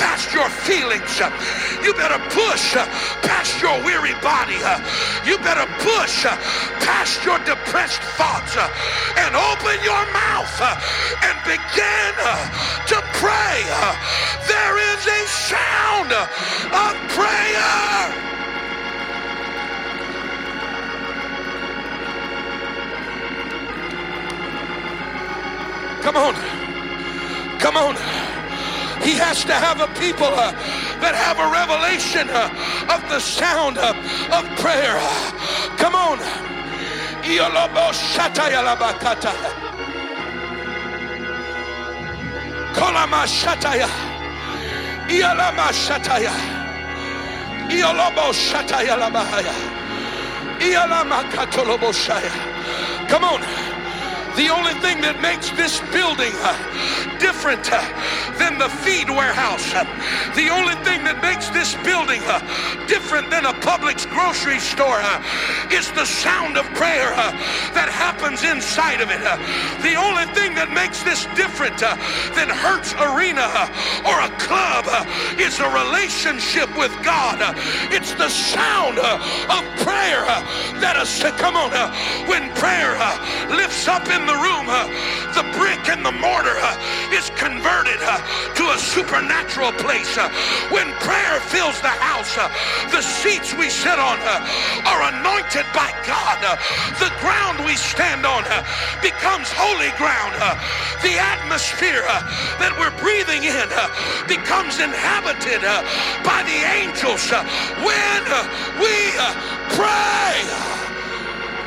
past 0.00 0.32
your 0.32 0.48
feelings. 0.48 1.20
You 1.84 1.92
better 1.92 2.16
push 2.32 2.72
past 3.20 3.60
your 3.60 3.76
weary 3.84 4.16
body. 4.24 4.56
You 5.28 5.36
better 5.44 5.68
push 5.84 6.24
past 6.80 7.22
your 7.26 7.38
depressed 7.44 8.00
thoughts 8.16 8.56
and 8.56 9.36
open 9.36 9.76
your 9.84 10.04
mouth 10.16 10.56
and 11.28 11.36
begin 11.44 12.14
to 12.88 12.98
pray. 13.20 13.60
There 14.48 14.76
is 14.96 15.06
a 15.06 15.22
sound 15.28 16.12
of 16.72 17.08
prayer. 17.12 17.33
Come 26.04 26.16
on. 26.16 26.34
Come 27.58 27.76
on. 27.78 27.96
He 29.02 29.12
has 29.14 29.42
to 29.44 29.54
have 29.54 29.80
a 29.80 29.88
people 29.98 30.26
uh, 30.26 30.52
that 31.00 31.14
have 31.14 31.38
a 31.40 31.48
revelation 31.50 32.28
uh, 32.30 32.94
of 32.94 33.08
the 33.08 33.18
sound 33.18 33.78
uh, 33.78 33.94
of 34.30 34.44
prayer. 34.60 35.00
Come 35.78 35.94
on. 35.94 36.18
Kolama 42.74 43.24
shataya. 43.24 43.88
Ialama 45.08 45.72
shataya. 45.72 46.63
Come 53.08 53.24
on. 53.24 53.73
The 54.36 54.48
only 54.48 54.74
thing 54.82 55.00
that 55.06 55.22
makes 55.22 55.50
this 55.54 55.78
building 55.94 56.34
uh, 56.42 56.58
different 57.22 57.70
uh, 57.70 57.78
than 58.34 58.58
the 58.58 58.66
feed 58.82 59.06
warehouse, 59.06 59.62
uh, 59.70 59.86
the 60.34 60.50
only 60.50 60.74
thing 60.82 61.06
that 61.06 61.22
makes 61.22 61.54
this 61.54 61.78
building 61.86 62.18
uh, 62.26 62.42
different 62.90 63.30
than 63.30 63.46
a 63.46 63.54
Publix 63.62 64.10
grocery 64.10 64.58
store 64.58 64.98
uh, 64.98 65.22
is 65.70 65.86
the 65.94 66.02
sound 66.02 66.58
of 66.58 66.66
prayer 66.74 67.14
uh, 67.14 67.30
that 67.78 67.86
happens 67.86 68.42
inside 68.42 68.98
of 68.98 69.06
it. 69.06 69.22
The 69.86 69.94
only 69.94 70.26
thing 70.34 70.58
that 70.58 70.74
makes 70.74 71.06
this 71.06 71.30
different 71.38 71.78
than 72.34 72.50
Hertz 72.50 72.90
Arena 72.98 73.46
or 74.02 74.18
a 74.18 74.34
club 74.42 74.82
is 75.38 75.62
a 75.62 75.68
relationship 75.70 76.66
with 76.74 76.90
God. 77.06 77.38
It's 77.94 78.18
the 78.18 78.28
sound 78.28 78.98
of 78.98 79.62
prayer 79.86 80.26
that 80.82 80.98
is, 80.98 81.22
come 81.38 81.54
on, 81.54 81.70
when 82.26 82.50
prayer 82.58 82.98
lifts 83.54 83.86
up 83.86 84.10
in 84.10 84.23
the 84.26 84.34
room, 84.34 84.66
uh, 84.68 84.86
the 85.34 85.44
brick 85.58 85.88
and 85.88 86.04
the 86.04 86.12
mortar 86.12 86.56
uh, 86.56 86.76
is 87.12 87.30
converted 87.34 87.98
uh, 88.02 88.20
to 88.54 88.64
a 88.70 88.78
supernatural 88.78 89.72
place. 89.82 90.16
Uh, 90.16 90.30
when 90.70 90.86
prayer 91.02 91.40
fills 91.50 91.80
the 91.80 91.92
house, 91.92 92.38
uh, 92.38 92.48
the 92.90 93.02
seats 93.02 93.54
we 93.54 93.68
sit 93.68 93.98
on 93.98 94.18
uh, 94.22 94.86
are 94.86 95.02
anointed 95.12 95.66
by 95.74 95.90
God. 96.06 96.38
the 97.02 97.12
ground 97.20 97.58
we 97.66 97.76
stand 97.76 98.24
on 98.24 98.44
becomes 99.02 99.50
holy 99.52 99.90
ground. 99.98 100.32
the 101.02 101.16
atmosphere 101.18 102.06
that 102.62 102.72
we're 102.78 102.94
breathing 103.02 103.44
in 103.44 103.68
becomes 104.28 104.80
inhabited 104.80 105.60
by 106.24 106.40
the 106.46 106.58
angels 106.78 107.30
when 107.82 108.22
we 108.80 108.94
pray. 109.76 110.74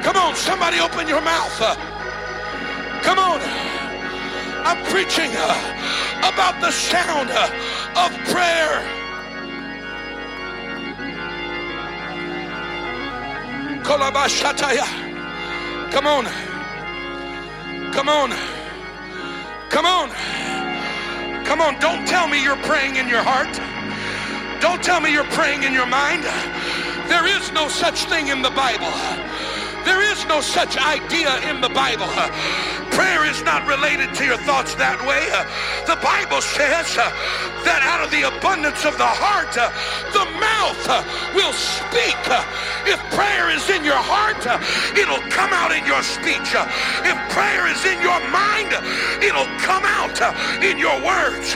Come 0.03 0.15
on, 0.15 0.35
somebody 0.35 0.79
open 0.79 1.07
your 1.07 1.21
mouth. 1.21 1.86
Come 3.07 3.19
on. 3.19 3.39
I'm 4.67 4.83
preaching 4.91 5.31
uh, 5.33 6.27
about 6.27 6.59
the 6.59 6.71
sound 6.71 7.29
uh, 7.31 8.03
of 8.03 8.11
prayer. 8.27 8.83
Come 15.89 16.05
on. 16.05 16.25
Come 17.93 18.09
on. 18.09 18.31
Come 19.69 19.85
on. 19.85 20.09
Come 21.45 21.61
on. 21.61 21.79
Don't 21.79 22.05
tell 22.05 22.27
me 22.27 22.43
you're 22.43 22.61
praying 22.63 22.97
in 22.97 23.07
your 23.07 23.23
heart. 23.23 23.53
Don't 24.59 24.83
tell 24.83 24.99
me 24.99 25.13
you're 25.13 25.31
praying 25.31 25.63
in 25.63 25.71
your 25.71 25.87
mind. 25.87 26.23
There 27.07 27.25
is 27.25 27.53
no 27.53 27.69
such 27.69 28.03
thing 28.03 28.27
in 28.27 28.41
the 28.41 28.51
Bible. 28.51 28.91
There 29.87 30.03
is 30.11 30.25
no 30.27 30.41
such 30.41 30.75
idea 30.75 31.39
in 31.47 31.61
the 31.61 31.69
Bible. 31.69 32.11
Prayer 32.91 33.23
is 33.23 33.41
not 33.43 33.65
related 33.65 34.13
to 34.19 34.25
your 34.25 34.35
thoughts 34.43 34.75
that 34.75 34.99
way. 35.07 35.23
The 35.87 35.95
Bible 36.03 36.43
says 36.43 36.91
that 37.63 37.79
out 37.87 38.03
of 38.03 38.11
the 38.11 38.27
abundance 38.27 38.83
of 38.83 38.99
the 38.99 39.07
heart, 39.07 39.55
the 39.55 40.27
mouth 40.43 40.83
will 41.31 41.55
speak. 41.55 42.19
If 42.83 42.99
prayer 43.15 43.47
is 43.47 43.63
in 43.71 43.87
your 43.87 43.95
heart, 43.95 44.43
it'll 44.91 45.23
come 45.31 45.55
out 45.55 45.71
in 45.71 45.87
your 45.87 46.03
speech. 46.03 46.51
If 47.07 47.15
prayer 47.31 47.71
is 47.71 47.79
in 47.87 48.03
your 48.03 48.19
mind, 48.27 48.75
it'll 49.23 49.47
come 49.63 49.87
out 49.87 50.19
in 50.59 50.75
your 50.75 50.99
words. 50.99 51.55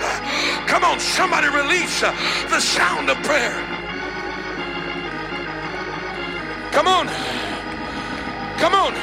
Come 0.72 0.88
on, 0.88 1.04
somebody 1.04 1.52
release 1.52 2.00
the 2.00 2.64
sound 2.64 3.12
of 3.12 3.20
prayer. 3.28 3.60
Come 6.72 6.88
on. 6.88 7.12
Come 8.62 8.76
on. 8.76 8.94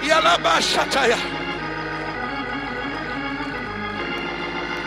Yalabashataya. 0.00 1.18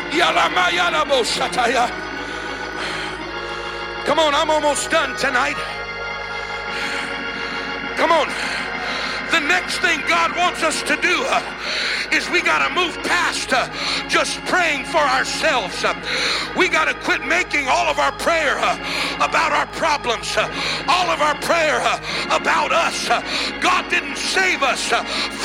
Yalamayalaboshataya. 0.10 1.86
Come 4.06 4.20
on, 4.20 4.34
I'm 4.34 4.50
almost 4.50 4.90
done 4.90 5.16
tonight. 5.18 5.58
Come 7.98 8.12
on. 8.12 8.71
The 9.32 9.40
next 9.40 9.78
thing 9.80 10.02
God 10.10 10.36
wants 10.36 10.62
us 10.62 10.84
to 10.84 10.98
do 10.98 11.24
uh, 11.28 11.42
is 12.12 12.30
we 12.30 12.42
got 12.42 12.68
to 12.68 12.76
move 12.76 12.98
past 13.04 13.54
uh, 13.54 13.70
just 14.10 14.44
praying 14.46 14.84
for 14.84 14.98
ourselves. 15.00 15.86
Uh, 15.86 15.96
we 16.58 16.68
got 16.68 16.86
to 16.86 16.94
quit 17.06 17.26
making 17.26 17.70
all 17.70 17.88
of 17.88 17.98
our 17.98 18.12
prayer 18.12 18.58
uh, 18.60 18.76
about 19.24 19.54
our 19.54 19.68
problems, 19.68 20.36
uh, 20.36 20.44
all 20.90 21.08
of 21.10 21.22
our 21.22 21.36
prayer 21.40 21.80
uh, 21.80 22.36
about 22.36 22.74
us. 22.74 23.08
God 23.62 23.90
didn't 23.90 24.18
save 24.18 24.64
us 24.64 24.90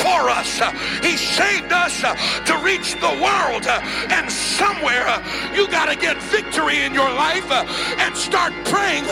for 0.03 0.29
us. 0.29 0.59
He 1.01 1.15
saved 1.15 1.71
us 1.71 2.01
to 2.01 2.57
reach 2.59 2.93
the 2.99 3.15
world. 3.23 3.67
and 4.11 4.29
somewhere 4.29 5.23
you 5.55 5.67
got 5.69 5.85
to 5.85 5.95
get 5.95 6.21
victory 6.23 6.83
in 6.83 6.93
your 6.93 7.09
life 7.09 7.49
and 7.51 8.15
start 8.17 8.51
praying 8.65 9.05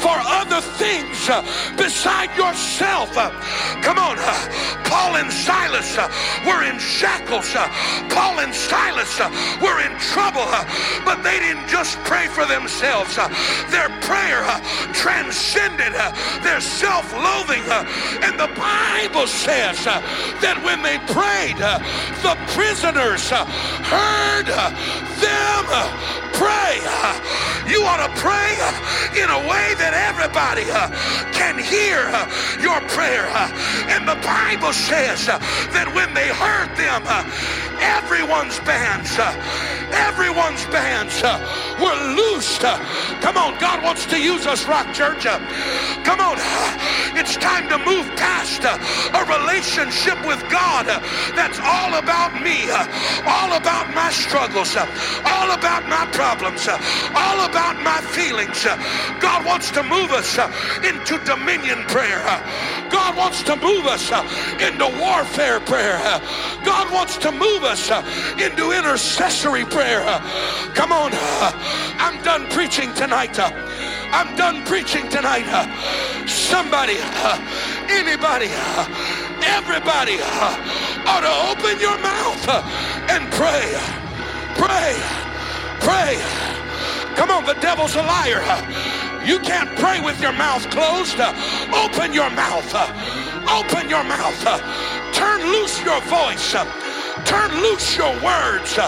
for 0.00 0.16
other 0.40 0.60
things 0.80 1.28
beside 1.76 2.34
yourself. 2.36 3.12
come 3.82 3.98
on. 3.98 4.21
Paul 4.84 5.16
and 5.16 5.32
Silas 5.32 5.98
uh, 5.98 6.08
were 6.46 6.62
in 6.64 6.78
shackles. 6.78 7.54
Uh, 7.54 7.68
Paul 8.10 8.40
and 8.40 8.54
Silas 8.54 9.20
uh, 9.20 9.30
were 9.60 9.80
in 9.80 9.96
trouble, 9.98 10.46
but 11.04 11.22
they 11.22 11.38
didn't 11.40 11.68
just 11.68 11.98
pray 12.04 12.26
for 12.28 12.46
themselves. 12.46 13.16
Their 13.70 13.88
prayer 14.02 14.44
transcended 14.92 15.92
their 16.42 16.60
self-loathing. 16.60 17.62
And 18.32 18.40
the 18.40 18.54
Bible 18.56 19.26
says 19.26 19.86
uh, 19.86 20.00
that 20.40 20.56
when 20.64 20.80
they 20.80 20.96
prayed, 21.12 21.60
uh, 21.60 21.76
the 22.24 22.32
prisoners 22.56 23.28
uh, 23.28 23.44
heard 23.84 24.48
them 24.48 25.64
pray. 26.32 26.80
You 27.68 27.84
ought 27.84 28.00
to 28.00 28.12
pray 28.16 28.56
in 29.20 29.28
a 29.28 29.40
way 29.44 29.76
that 29.76 29.92
everybody 29.92 30.64
can 31.36 31.60
hear 31.60 32.08
your 32.56 32.80
prayer. 32.96 33.28
And 33.92 34.08
the 34.08 34.16
Bible 34.24 34.72
says 34.72 35.28
that 35.28 35.92
when 35.92 36.16
they 36.16 36.32
heard 36.32 36.72
them, 36.80 37.04
everyone's 37.84 38.56
bands, 38.64 39.12
everyone's 39.92 40.64
bands 40.66 41.22
uh, 41.22 41.38
were 41.80 42.14
loosed. 42.16 42.64
Uh, 42.64 42.78
come 43.20 43.36
on, 43.36 43.58
God 43.58 43.82
wants 43.82 44.06
to 44.06 44.20
use 44.20 44.46
us, 44.46 44.66
Rock 44.66 44.92
Church. 44.94 45.26
Uh, 45.26 45.38
come 46.04 46.20
on, 46.20 46.36
it's 47.18 47.36
time 47.36 47.68
to 47.68 47.78
move 47.78 48.06
past 48.16 48.64
a 48.64 49.24
relationship 49.28 50.18
with 50.26 50.40
God 50.50 50.86
that's 51.36 51.58
all 51.60 51.94
about 51.94 52.40
me, 52.42 52.70
all 53.26 53.52
about 53.52 53.92
my 53.94 54.10
struggles, 54.10 54.76
all 54.76 55.50
about 55.52 55.86
my 55.88 56.06
problems, 56.12 56.66
all 56.68 57.44
about 57.44 57.76
my 57.82 58.00
feelings. 58.00 58.64
God 59.20 59.44
wants 59.44 59.70
to 59.72 59.82
move 59.82 60.10
us 60.10 60.38
into 60.84 61.18
dominion 61.24 61.82
prayer. 61.88 62.22
God 62.90 63.16
wants 63.16 63.42
to 63.44 63.56
move 63.56 63.86
us 63.86 64.10
into 64.60 64.86
warfare 65.00 65.60
prayer. 65.60 65.98
God 66.64 66.92
wants 66.92 67.16
to 67.18 67.32
move 67.32 67.64
us 67.64 67.90
into 68.40 68.72
intercessory 68.72 69.64
prayer. 69.64 69.81
Come 69.82 70.92
on, 70.92 71.10
I'm 71.98 72.22
done 72.22 72.46
preaching 72.50 72.94
tonight. 72.94 73.36
I'm 73.40 74.36
done 74.36 74.64
preaching 74.64 75.08
tonight. 75.08 75.42
Somebody, 76.28 76.98
anybody, 77.90 78.46
everybody 79.42 80.22
ought 81.02 81.22
to 81.26 81.34
open 81.50 81.80
your 81.80 81.98
mouth 81.98 82.48
and 83.10 83.26
pray. 83.32 83.74
Pray. 84.54 84.94
Pray. 85.80 86.14
Come 87.16 87.32
on, 87.32 87.44
the 87.44 87.54
devil's 87.54 87.96
a 87.96 88.02
liar. 88.02 88.40
You 89.26 89.40
can't 89.40 89.68
pray 89.80 90.00
with 90.00 90.20
your 90.22 90.32
mouth 90.32 90.62
closed. 90.70 91.18
Open 91.74 92.12
your 92.12 92.30
mouth. 92.30 92.72
Open 93.50 93.90
your 93.90 94.04
mouth. 94.04 94.42
Turn 95.12 95.42
loose 95.50 95.82
your 95.82 96.00
voice. 96.02 96.54
Turn 97.24 97.50
loose 97.62 97.96
your 97.96 98.14
words. 98.22 98.78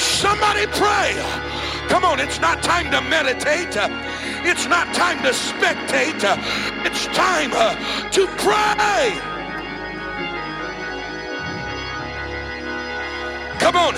Somebody 0.00 0.66
pray. 0.66 1.14
Come 1.88 2.04
on, 2.04 2.20
it's 2.20 2.40
not 2.40 2.62
time 2.62 2.90
to 2.90 3.00
meditate. 3.02 3.76
It's 4.42 4.66
not 4.66 4.94
time 4.94 5.18
to 5.22 5.30
spectate. 5.30 6.22
It's 6.86 7.04
time 7.06 7.50
uh, 7.52 7.74
to 8.10 8.26
pray. 8.38 9.12
Come 13.60 13.76
on. 13.76 13.94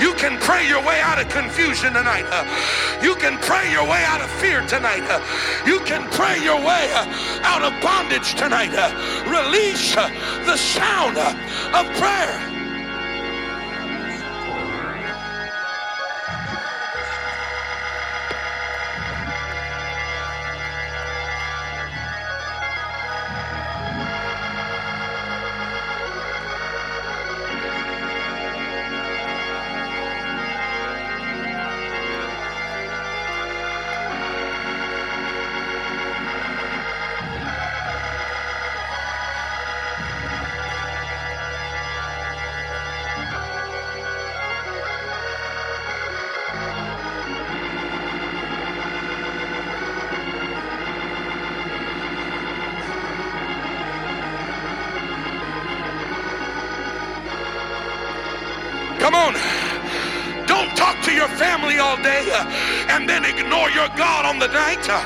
You 0.00 0.14
can 0.14 0.38
pray 0.40 0.66
your 0.68 0.82
way 0.84 1.00
out 1.00 1.20
of 1.20 1.28
confusion 1.28 1.94
tonight. 1.94 2.26
You 3.02 3.14
can 3.16 3.38
pray 3.38 3.70
your 3.70 3.84
way 3.84 4.02
out 4.04 4.20
of 4.20 4.30
fear 4.30 4.60
tonight. 4.66 5.04
You 5.66 5.80
can 5.80 6.08
pray 6.10 6.42
your 6.42 6.56
way 6.56 6.90
uh, 6.92 7.40
out 7.42 7.62
of 7.62 7.72
bondage 7.82 8.34
tonight. 8.34 8.72
Release 9.26 9.96
uh, 9.96 10.08
the 10.44 10.56
sound 10.56 11.16
of 11.18 11.86
prayer. 11.96 12.59
Family 61.40 61.78
all 61.78 61.96
day 61.96 62.28
uh, 62.34 62.44
and 62.92 63.08
then 63.08 63.24
ignore 63.24 63.70
your 63.70 63.88
God 63.96 64.26
on 64.26 64.38
the 64.38 64.48
night. 64.48 64.84
Uh, 64.84 65.00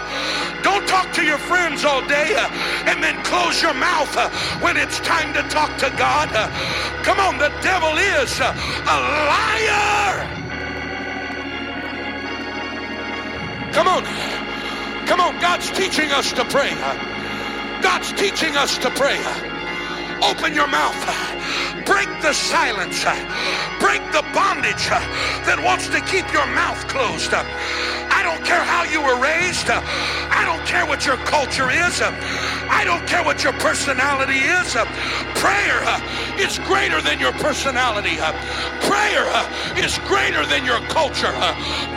don't 0.64 0.85
talk 0.89 1.12
to 1.12 1.22
your 1.22 1.39
friends 1.39 1.85
all 1.85 2.03
day 2.09 2.35
uh, 2.35 2.51
and 2.91 3.01
then 3.01 3.14
close 3.22 3.62
your 3.62 3.72
mouth 3.72 4.11
uh, 4.16 4.28
when 4.59 4.76
it's 4.76 4.99
time 4.99 5.32
to 5.32 5.43
talk 5.49 5.70
to 5.78 5.91
God. 5.97 6.28
Uh, 6.35 6.51
come 7.05 7.20
on, 7.20 7.39
the 7.39 7.55
devil 7.62 7.95
is 8.18 8.41
uh, 8.41 8.51
a 8.51 8.97
liar. 9.30 10.26
Come 13.72 13.87
on. 13.87 14.03
Come 15.07 15.20
on, 15.20 15.39
God's 15.41 15.70
teaching 15.70 16.11
us 16.11 16.32
to 16.32 16.45
pray. 16.47 16.74
God's 17.80 18.12
teaching 18.14 18.57
us 18.57 18.76
to 18.78 18.91
pray. 18.91 19.20
Open 20.22 20.53
your 20.53 20.66
mouth. 20.66 20.99
Break 21.87 22.09
the 22.22 22.32
silence. 22.32 23.05
Break 23.85 24.01
the 24.16 24.24
bondage 24.32 24.89
uh, 24.89 24.97
that 25.45 25.61
wants 25.61 25.93
to 25.93 26.01
keep 26.09 26.24
your 26.32 26.49
mouth 26.57 26.80
closed. 26.89 27.37
Uh, 27.37 27.45
I 28.09 28.24
don't 28.24 28.41
care 28.41 28.64
how 28.64 28.89
you 28.89 29.05
were 29.05 29.20
raised. 29.20 29.68
Uh, 29.68 29.85
I 30.32 30.49
don't 30.49 30.64
care 30.64 30.89
what 30.89 31.05
your 31.05 31.20
culture 31.28 31.68
is. 31.68 32.01
I 32.01 32.80
don't 32.89 33.05
care 33.05 33.20
what 33.20 33.45
your 33.45 33.53
personality 33.61 34.41
is. 34.41 34.72
Prayer 35.37 35.85
is 36.41 36.57
greater 36.64 37.05
than 37.05 37.20
your 37.20 37.37
personality. 37.45 38.16
Prayer 38.89 39.28
is 39.76 40.01
greater 40.09 40.49
than 40.49 40.64
your 40.64 40.80
culture. 40.89 41.37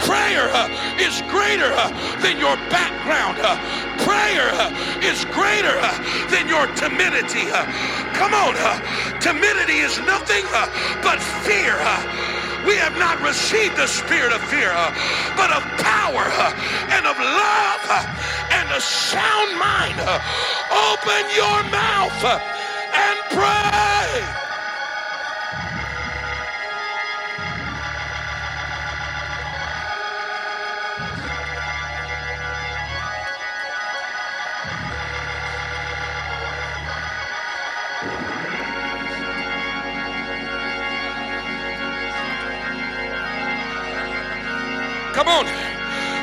Prayer 0.03 0.51
is 0.99 1.23
greater 1.31 1.71
than 2.19 2.35
your 2.35 2.59
background. 2.67 3.39
Prayer 4.03 4.51
is 4.99 5.23
greater 5.31 5.79
than 6.27 6.51
your 6.51 6.67
timidity. 6.75 7.47
Come 8.17 8.33
on. 8.33 8.53
Timidity 9.21 9.77
is 9.77 9.99
nothing 9.99 10.43
but 11.03 11.19
fear. 11.45 11.77
We 12.65 12.75
have 12.75 12.97
not 12.97 13.21
received 13.21 13.77
the 13.77 13.87
spirit 13.87 14.33
of 14.33 14.41
fear, 14.49 14.73
but 15.37 15.51
of 15.51 15.63
power 15.77 16.25
and 16.89 17.05
of 17.05 17.17
love 17.17 17.83
and 18.51 18.67
a 18.71 18.81
sound 18.81 19.57
mind. 19.57 19.99
Open 20.01 21.23
your 21.35 21.63
mouth 21.71 22.41
and 22.93 23.17
pray. 23.29 23.86
Come 45.17 45.29
on. 45.29 45.49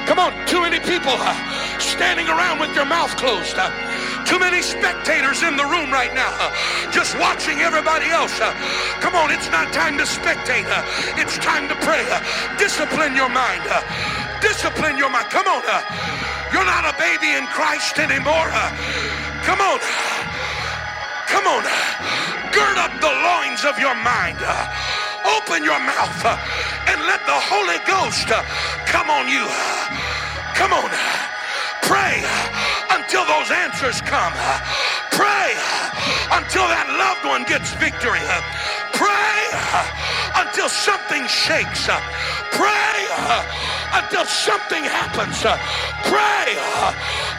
Come 0.07 0.20
on. 0.20 0.30
Too 0.47 0.62
many 0.62 0.78
people 0.78 1.11
uh, 1.18 1.34
standing 1.80 2.28
around 2.28 2.61
with 2.61 2.72
their 2.76 2.86
mouth 2.86 3.11
closed. 3.16 3.59
Uh, 3.59 3.66
too 4.22 4.38
many 4.38 4.62
spectators 4.62 5.42
in 5.42 5.57
the 5.57 5.66
room 5.66 5.90
right 5.90 6.14
now, 6.14 6.30
uh, 6.38 6.55
just 6.92 7.18
watching 7.18 7.59
everybody 7.59 8.07
else. 8.07 8.38
Uh, 8.38 8.55
come 9.03 9.16
on, 9.16 9.34
it's 9.34 9.51
not 9.51 9.72
time 9.74 9.99
to 9.99 10.05
spectate. 10.05 10.70
Uh, 10.70 10.86
it's 11.18 11.34
time 11.38 11.66
to 11.66 11.74
pray. 11.82 12.07
Uh, 12.07 12.22
discipline 12.57 13.16
your 13.16 13.28
mind. 13.28 13.66
discipline 14.40 14.97
your 14.97 15.11
mind. 15.11 15.26
Come 15.26 15.51
on. 15.51 15.66
you're 16.55 16.62
not 16.62 16.86
a 16.86 16.95
baby 16.95 17.34
in 17.34 17.51
Christ 17.51 17.99
anymore. 17.99 18.47
come 19.42 19.59
on. 19.59 19.82
Come 21.26 21.51
on. 21.51 21.66
Gird 22.55 22.78
up 22.78 22.95
the 23.03 23.11
loins 23.11 23.66
of 23.66 23.74
your 23.82 23.99
mind. 24.07 24.38
Open 25.26 25.64
your 25.64 25.80
mouth 25.80 26.64
and 26.86 27.01
let 27.09 27.26
the 27.26 27.34
Holy 27.34 27.80
Ghost 27.88 28.28
come 28.95 29.11
on 29.11 29.26
you. 29.26 29.45
Come 30.55 30.72
on. 30.72 30.88
Pray 31.82 32.22
until 32.95 33.26
those 33.26 33.51
answers 33.51 34.01
come. 34.01 34.32
Pray 35.11 35.51
until 36.30 36.62
that 36.70 36.86
loved 36.95 37.26
one 37.26 37.42
gets 37.42 37.74
victory. 37.82 38.22
Pray 38.95 39.42
until 40.38 40.70
something 40.70 41.26
shakes. 41.26 41.90
Pray 42.55 42.99
until 43.99 44.24
something 44.30 44.86
happens. 44.86 45.42
Pray 46.07 46.55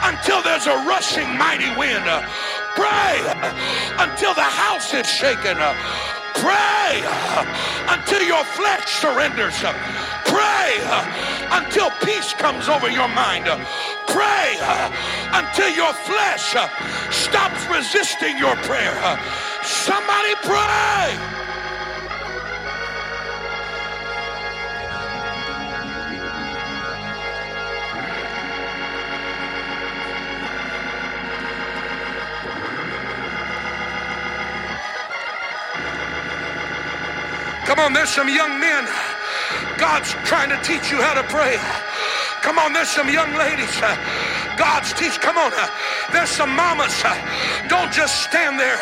until 0.03 0.43
there's 0.43 0.67
a 0.67 0.75
rushing 0.83 1.31
mighty 1.39 1.71
wind. 1.79 2.03
Pray 2.75 3.15
until 4.03 4.35
the 4.35 4.43
house 4.43 4.93
is 4.93 5.07
shaken. 5.07 5.55
Pray 6.35 6.99
until 7.87 8.21
your 8.27 8.43
flesh 8.43 8.91
surrenders. 8.99 9.55
Pray 10.65 10.79
uh, 10.81 11.61
until 11.61 11.91
peace 12.03 12.33
comes 12.33 12.67
over 12.67 12.89
your 12.89 13.07
mind. 13.09 13.47
Uh, 13.47 13.57
pray 14.07 14.57
uh, 14.61 14.89
until 15.33 15.69
your 15.69 15.93
flesh 15.93 16.55
stops 17.11 17.67
resisting 17.67 18.35
your 18.39 18.55
prayer. 18.65 18.95
Somebody 19.61 20.33
pray. 20.41 21.19
Come 37.67 37.79
on, 37.79 37.93
there's 37.93 38.09
some 38.09 38.29
young 38.29 38.59
men. 38.59 39.14
God's 39.77 40.13
trying 40.23 40.49
to 40.49 40.59
teach 40.63 40.91
you 40.91 41.01
how 41.01 41.13
to 41.13 41.23
pray. 41.23 41.57
Come 42.41 42.59
on, 42.59 42.73
there's 42.73 42.89
some 42.89 43.09
young 43.09 43.33
ladies. 43.33 43.73
God's 44.57 44.93
teach. 44.93 45.19
Come 45.19 45.37
on, 45.37 45.51
there's 46.11 46.29
some 46.29 46.55
mamas. 46.55 47.03
Don't 47.67 47.91
just 47.91 48.23
stand 48.23 48.59
there. 48.59 48.79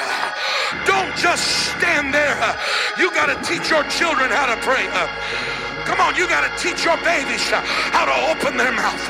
Don't 0.85 1.15
just 1.15 1.71
stand 1.71 2.13
there. 2.13 2.35
You 2.97 3.09
got 3.11 3.27
to 3.31 3.37
teach 3.47 3.69
your 3.69 3.83
children 3.85 4.29
how 4.29 4.45
to 4.53 4.59
pray. 4.61 4.85
Come 5.85 5.99
on, 5.99 6.15
you 6.15 6.27
got 6.27 6.43
to 6.45 6.51
teach 6.61 6.85
your 6.85 6.97
babies 7.03 7.49
how 7.49 8.05
to 8.05 8.15
open 8.31 8.57
their 8.57 8.71
mouth. 8.71 9.07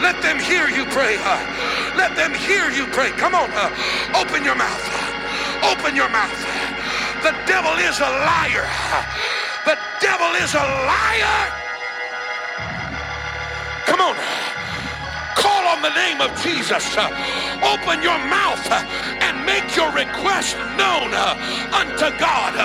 Let 0.00 0.20
them 0.22 0.38
hear 0.38 0.68
you 0.68 0.84
pray. 0.86 1.16
Let 1.96 2.14
them 2.16 2.34
hear 2.34 2.70
you 2.70 2.86
pray. 2.92 3.10
Come 3.12 3.34
on, 3.34 3.50
open 4.14 4.44
your 4.44 4.56
mouth. 4.56 4.84
Open 5.64 5.96
your 5.96 6.08
mouth. 6.10 6.38
The 7.22 7.34
devil 7.46 7.72
is 7.82 7.98
a 7.98 8.10
liar. 8.22 8.68
The 9.68 9.76
devil 10.00 10.32
is 10.40 10.54
a 10.54 10.64
liar. 10.64 11.52
Come 13.84 14.00
on. 14.00 14.16
Call 15.36 15.68
on 15.68 15.82
the 15.82 15.92
name 15.92 16.22
of 16.22 16.32
Jesus. 16.40 16.96
Open 16.96 18.00
your 18.00 18.16
mouth 18.32 18.64
and 19.20 19.44
make 19.44 19.76
your 19.76 19.92
request 19.92 20.56
known 20.80 21.12
uh, 21.12 21.36
unto 21.76 22.08
God. 22.16 22.56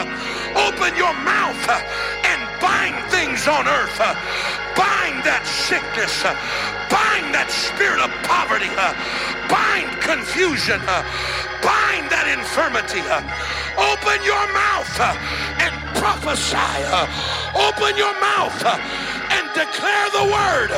Open 0.56 0.96
your 0.96 1.12
mouth 1.28 1.60
and 2.24 2.40
bind 2.64 2.96
things 3.12 3.50
on 3.52 3.68
earth. 3.68 4.00
Bind 4.80 5.20
that 5.28 5.44
sickness. 5.44 6.24
Bind 6.88 7.36
that 7.36 7.52
spirit 7.52 8.00
of 8.00 8.16
poverty. 8.24 8.72
Bind 9.52 9.92
confusion. 10.00 10.80
Bind 11.60 12.08
that 12.16 12.32
infirmity. 12.32 13.04
Open 13.92 14.24
your 14.24 14.48
mouth 14.56 14.96
and 15.60 15.83
prophesy. 16.04 16.58
Uh, 16.92 17.08
open 17.56 17.96
your 17.96 18.12
mouth 18.20 18.60
uh, 18.66 18.76
and 19.32 19.48
declare 19.56 20.08
the 20.12 20.26
word. 20.28 20.72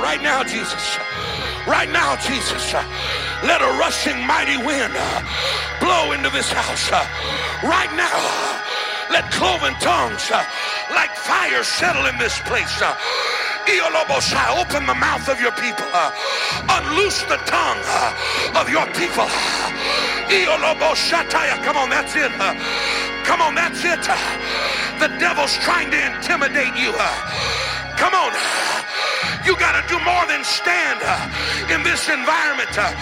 Right 0.00 0.22
now, 0.22 0.44
Jesus. 0.44 0.98
Right 1.66 1.90
now, 1.90 2.14
Jesus. 2.16 2.72
Let 3.42 3.60
a 3.60 3.70
rushing 3.82 4.24
mighty 4.26 4.56
wind 4.56 4.94
uh, 4.96 5.22
blow 5.80 6.12
into 6.12 6.30
this 6.30 6.50
house. 6.52 6.90
Right 7.64 7.92
now. 7.96 8.87
Let 9.10 9.30
cloven 9.32 9.74
tongues 9.80 10.30
uh, 10.30 10.44
like 10.94 11.14
fire 11.16 11.64
settle 11.64 12.06
in 12.06 12.18
this 12.18 12.38
place. 12.40 12.80
Uh, 12.80 12.96
open 14.68 14.86
the 14.86 14.94
mouth 14.94 15.28
of 15.28 15.40
your 15.40 15.52
people. 15.52 15.84
Uh, 15.92 16.12
unloose 16.80 17.22
the 17.24 17.36
tongue 17.44 17.80
uh, 17.84 18.60
of 18.60 18.68
your 18.68 18.86
people. 18.96 19.28
Come 21.64 21.76
on, 21.76 21.88
that's 21.90 22.14
it. 22.16 22.32
Uh, 22.40 22.54
come 23.24 23.40
on, 23.40 23.54
that's 23.54 23.84
it. 23.84 24.00
Uh, 24.08 24.16
the 25.00 25.08
devil's 25.18 25.56
trying 25.58 25.90
to 25.90 25.98
intimidate 25.98 26.76
you. 26.76 26.92
Uh, 26.96 27.96
come 27.96 28.14
on. 28.14 28.32
You 29.44 29.56
got 29.56 29.80
to 29.80 29.84
do 29.88 29.96
more 30.04 30.26
than 30.28 30.44
stand 30.44 31.00
uh, 31.02 31.72
in 31.72 31.82
this 31.82 32.08
environment. 32.08 32.68
Uh, 32.76 32.92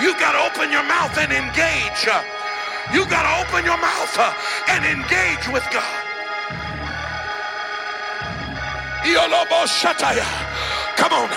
you 0.00 0.14
got 0.18 0.32
to 0.32 0.40
open 0.46 0.70
your 0.70 0.84
mouth 0.84 1.16
and 1.18 1.32
engage. 1.32 2.06
Uh, 2.88 2.94
you 2.94 3.04
got 3.06 3.22
to 3.22 3.48
open 3.48 3.64
your 3.64 3.78
mouth 3.78 4.18
uh, 4.18 4.34
and 4.68 4.84
engage 4.84 5.48
with 5.52 5.66
God. 5.72 6.06
Come 10.96 11.12
on. 11.12 11.28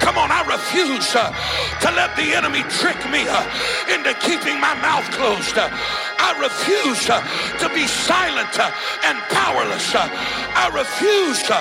Come 0.00 0.18
on, 0.18 0.30
I 0.30 0.44
refuse 0.44 1.16
uh, 1.16 1.32
to 1.80 1.90
let 1.96 2.14
the 2.14 2.36
enemy 2.36 2.62
trick 2.68 2.98
me 3.10 3.24
uh, 3.26 3.40
into 3.88 4.12
keeping 4.20 4.60
my 4.60 4.74
mouth 4.74 5.10
closed. 5.12 5.56
Uh, 5.56 5.70
I 5.72 6.36
refuse 6.38 7.08
uh, 7.08 7.24
to 7.58 7.68
be 7.72 7.86
silent 7.86 8.52
uh, 8.58 8.70
and 9.04 9.18
powerless. 9.32 9.94
Uh, 9.94 10.04
I 10.04 10.68
refuse 10.76 11.42
to. 11.44 11.56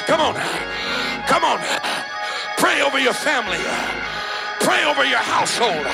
Come 0.05 0.21
on. 0.21 0.35
Come 1.27 1.43
on. 1.43 1.59
Pray 2.57 2.81
over 2.81 2.99
your 2.99 3.13
family. 3.13 3.59
Pray 4.59 4.83
over 4.85 5.05
your 5.05 5.19
household. 5.19 5.85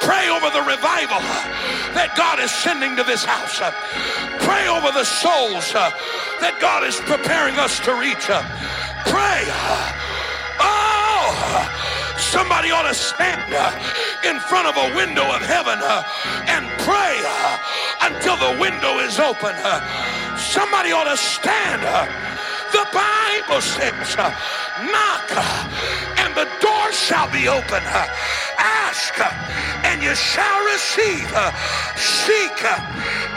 Pray 0.00 0.28
over 0.30 0.48
the 0.50 0.62
revival 0.62 1.20
that 1.94 2.14
God 2.16 2.40
is 2.40 2.50
sending 2.50 2.96
to 2.96 3.04
this 3.04 3.24
house. 3.24 3.60
Pray 4.42 4.66
over 4.66 4.90
the 4.90 5.04
souls 5.04 5.72
that 5.72 6.56
God 6.60 6.84
is 6.84 6.96
preparing 7.04 7.58
us 7.58 7.78
to 7.80 7.94
reach. 7.94 8.26
Pray. 9.06 9.44
Oh, 10.58 11.30
somebody 12.16 12.70
ought 12.70 12.88
to 12.88 12.94
stand 12.94 13.44
in 14.24 14.40
front 14.40 14.66
of 14.66 14.76
a 14.76 14.96
window 14.96 15.28
of 15.28 15.42
heaven 15.42 15.78
and 16.48 16.66
pray 16.80 17.20
until 18.00 18.36
the 18.40 18.58
window 18.58 18.98
is 19.04 19.20
open. 19.20 19.54
Somebody 20.38 20.92
ought 20.92 21.10
to 21.12 21.16
stand. 21.16 21.84
The 22.72 22.86
Bible 22.92 23.60
says, 23.60 24.16
uh, 24.16 24.30
knock 24.90 25.26
uh, 25.34 26.22
and 26.22 26.34
the 26.34 26.48
door 26.60 26.92
shall 26.92 27.30
be 27.30 27.48
open 27.48 27.82
uh, 27.82 28.06
ask 28.58 29.14
and 29.86 30.02
you 30.02 30.14
shall 30.14 30.64
receive. 30.66 31.28
Seek 31.96 32.58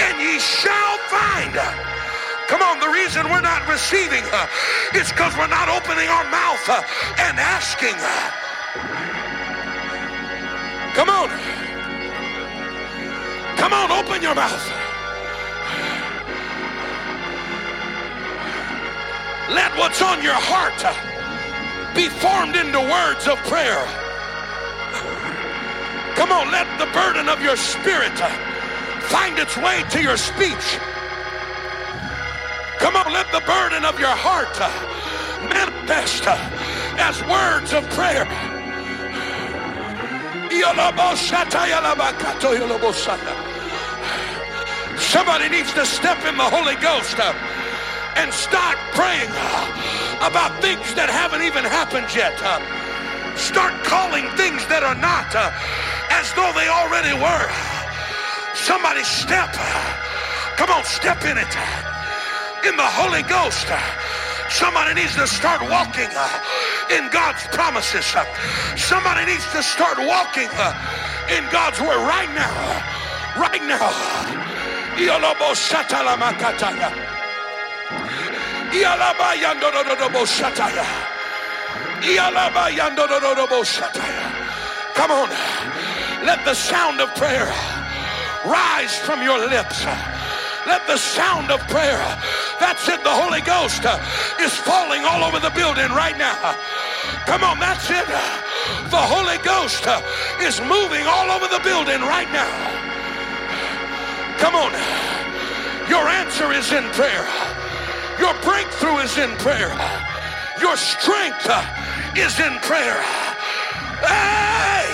and 0.02 0.20
ye 0.20 0.40
shall 0.40 0.98
find. 1.10 1.54
Come 2.48 2.62
on, 2.62 2.80
the 2.80 2.90
reason 2.90 3.30
we're 3.30 3.42
not 3.42 3.68
receiving 3.68 4.24
is 4.94 5.10
because 5.10 5.36
we're 5.38 5.48
not 5.48 5.70
opening 5.70 6.10
our 6.10 6.30
mouth 6.30 6.70
and 7.18 7.40
asking. 7.40 7.98
Come 10.94 11.10
on. 11.10 11.30
Come 13.58 13.74
on, 13.74 13.92
open 13.92 14.22
your 14.22 14.36
mouth. 14.36 14.83
Let 19.50 19.76
what's 19.78 20.02
on 20.02 20.24
your 20.24 20.40
heart 20.40 20.80
be 21.96 22.08
formed 22.08 22.56
into 22.56 22.80
words 22.80 23.28
of 23.28 23.38
prayer. 23.44 23.84
Come 26.16 26.32
on, 26.32 26.52
let 26.52 26.68
the 26.80 26.86
burden 26.94 27.28
of 27.28 27.42
your 27.42 27.58
spirit 27.58 28.16
find 29.12 29.38
its 29.38 29.58
way 29.58 29.84
to 29.92 30.02
your 30.02 30.16
speech. 30.16 30.80
Come 32.80 32.96
on, 32.96 33.12
let 33.12 33.32
the 33.32 33.42
burden 33.42 33.84
of 33.84 34.00
your 34.00 34.16
heart 34.16 34.56
manifest 35.50 36.24
as 36.98 37.22
words 37.28 37.74
of 37.74 37.84
prayer. 37.92 38.26
Somebody 44.98 45.50
needs 45.50 45.74
to 45.74 45.86
step 45.86 46.26
in 46.26 46.38
the 46.38 46.44
Holy 46.44 46.76
Ghost 46.76 47.18
and 48.16 48.34
start 48.34 48.78
praying 48.94 49.30
uh, 49.32 50.28
about 50.30 50.54
things 50.62 50.94
that 50.94 51.10
haven't 51.10 51.42
even 51.42 51.64
happened 51.64 52.08
yet. 52.14 52.34
Uh, 52.42 52.62
start 53.36 53.74
calling 53.84 54.30
things 54.38 54.62
that 54.70 54.84
are 54.84 54.96
not 54.96 55.28
uh, 55.34 55.50
as 56.14 56.30
though 56.38 56.52
they 56.54 56.70
already 56.70 57.14
were. 57.18 57.50
Somebody 58.54 59.04
step. 59.04 59.52
Come 60.56 60.70
on, 60.70 60.86
step 60.86 61.26
in 61.26 61.38
it. 61.38 61.54
In 62.64 62.78
the 62.78 62.86
Holy 62.86 63.24
Ghost. 63.24 63.68
Somebody 64.50 64.94
needs 64.94 65.16
to 65.16 65.26
start 65.26 65.62
walking 65.62 66.10
in 66.94 67.10
God's 67.10 67.44
promises. 67.50 68.06
Somebody 68.78 69.26
needs 69.26 69.46
to 69.52 69.64
start 69.64 69.98
walking 69.98 70.50
in 71.34 71.44
God's 71.50 71.82
word 71.82 72.06
right 72.06 72.30
now. 72.36 72.54
Right 73.36 73.62
now. 73.66 73.90
Come 84.96 85.12
on. 85.12 85.30
Let 86.26 86.44
the 86.44 86.56
sound 86.56 87.00
of 87.00 87.14
prayer 87.14 87.54
rise 88.46 88.98
from 88.98 89.22
your 89.22 89.38
lips. 89.48 89.86
Let 90.66 90.88
the 90.88 90.98
sound 90.98 91.52
of 91.52 91.60
prayer 91.68 92.02
that's 92.60 92.88
in 92.90 92.98
the 93.04 93.14
Holy 93.14 93.42
Ghost 93.42 93.86
uh, 93.86 94.00
is 94.42 94.56
falling 94.56 95.06
all 95.06 95.24
over 95.24 95.40
the 95.40 95.52
building 95.52 95.92
right 95.92 96.18
now. 96.18 96.56
Come 97.28 97.44
on, 97.44 97.60
that's 97.60 97.92
it. 97.92 98.08
The 98.90 98.98
Holy 98.98 99.38
Ghost 99.44 99.86
uh, 99.86 100.02
is 100.42 100.60
moving 100.62 101.06
all 101.06 101.30
over 101.30 101.48
the 101.48 101.62
building 101.64 102.02
right 102.02 102.32
now. 102.34 102.50
Come 104.40 104.56
on. 104.56 104.72
Your 105.90 106.08
answer 106.08 106.52
is 106.54 106.72
in 106.72 106.90
prayer. 106.92 107.53
Your 108.20 108.34
breakthrough 108.42 109.00
is 109.00 109.18
in 109.18 109.32
prayer. 109.38 109.74
Your 110.60 110.78
strength 110.78 111.46
uh, 111.50 111.66
is 112.16 112.40
in 112.40 112.60
prayer. 112.60 113.02
Hey! 114.02 114.94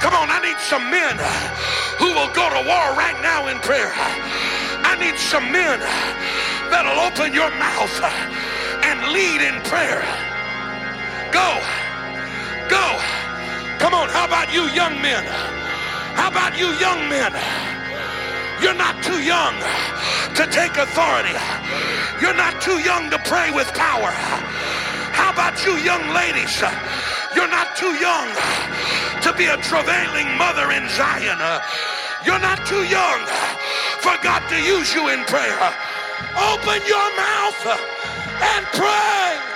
Come 0.00 0.14
on, 0.14 0.30
I 0.30 0.40
need 0.42 0.58
some 0.58 0.90
men 0.90 1.16
uh, 1.20 1.28
who 1.98 2.06
will 2.14 2.32
go 2.32 2.48
to 2.50 2.66
war 2.66 2.96
right 2.96 3.18
now 3.22 3.48
in 3.48 3.58
prayer. 3.60 3.92
I 3.94 4.96
need 4.98 5.18
some 5.18 5.52
men 5.52 5.80
uh, 5.82 5.86
that'll 6.70 6.98
open 6.98 7.34
your 7.34 7.50
mouth 7.60 7.94
and 8.82 9.12
lead 9.12 9.42
in 9.42 9.60
prayer. 9.62 10.02
Go. 11.30 11.60
Go. 12.68 12.98
Come 13.78 13.94
on, 13.94 14.08
how 14.08 14.24
about 14.24 14.52
you 14.52 14.62
young 14.70 15.00
men? 15.00 15.24
How 16.16 16.28
about 16.28 16.58
you 16.58 16.68
young 16.80 17.08
men? 17.08 17.32
You're 18.62 18.78
not 18.78 19.02
too 19.02 19.20
young 19.20 19.58
to 20.38 20.46
take 20.46 20.76
authority. 20.76 21.34
You're 22.20 22.38
not 22.38 22.62
too 22.62 22.78
young 22.78 23.10
to 23.10 23.18
pray 23.18 23.50
with 23.50 23.66
power. 23.74 24.12
How 25.10 25.32
about 25.32 25.66
you 25.66 25.72
young 25.82 26.14
ladies? 26.14 26.62
You're 27.34 27.50
not 27.50 27.74
too 27.76 27.92
young 27.98 28.28
to 29.22 29.32
be 29.36 29.46
a 29.46 29.56
travailing 29.58 30.38
mother 30.38 30.70
in 30.70 30.88
Zion. 30.90 31.38
You're 32.24 32.38
not 32.38 32.64
too 32.64 32.84
young 32.86 33.26
for 33.98 34.16
God 34.22 34.48
to 34.48 34.56
use 34.62 34.94
you 34.94 35.08
in 35.08 35.24
prayer. 35.24 35.58
Open 36.38 36.80
your 36.86 37.16
mouth 37.16 37.66
and 38.40 38.66
pray. 38.66 39.51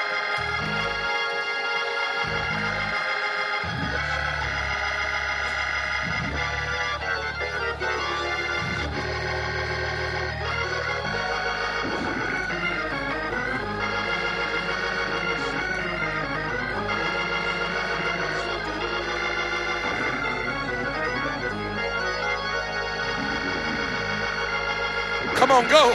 On, 25.56 25.64
go. 25.68 25.88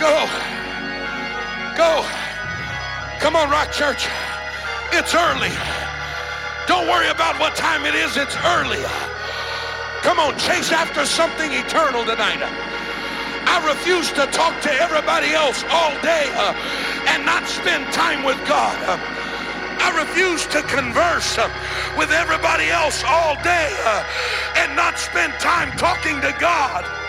Go. 0.00 0.16
Go. 1.76 2.08
Come 3.20 3.36
on, 3.36 3.50
Rock 3.50 3.70
Church. 3.70 4.08
It's 4.92 5.14
early. 5.14 5.52
Don't 6.66 6.88
worry 6.88 7.08
about 7.08 7.38
what 7.38 7.54
time 7.54 7.84
it 7.84 7.94
is. 7.94 8.16
It's 8.16 8.36
early. 8.46 8.80
Come 10.00 10.18
on, 10.18 10.38
chase 10.38 10.72
after 10.72 11.04
something 11.04 11.52
eternal 11.52 12.04
tonight. 12.04 12.40
I 12.40 13.60
refuse 13.68 14.10
to 14.12 14.26
talk 14.32 14.58
to 14.62 14.72
everybody 14.72 15.32
else 15.32 15.62
all 15.70 15.92
day 16.00 16.24
uh, 16.32 16.54
and 17.08 17.26
not 17.26 17.46
spend 17.46 17.92
time 17.92 18.24
with 18.24 18.40
God. 18.48 18.76
Uh, 18.88 18.96
I 19.84 20.00
refuse 20.00 20.46
to 20.46 20.62
converse 20.62 21.36
uh, 21.36 21.50
with 21.98 22.10
everybody 22.10 22.70
else 22.70 23.04
all 23.04 23.34
day 23.42 23.68
uh, 23.84 24.02
and 24.56 24.74
not 24.74 24.98
spend 24.98 25.34
time 25.34 25.76
talking 25.76 26.22
to 26.22 26.34
God. 26.40 27.03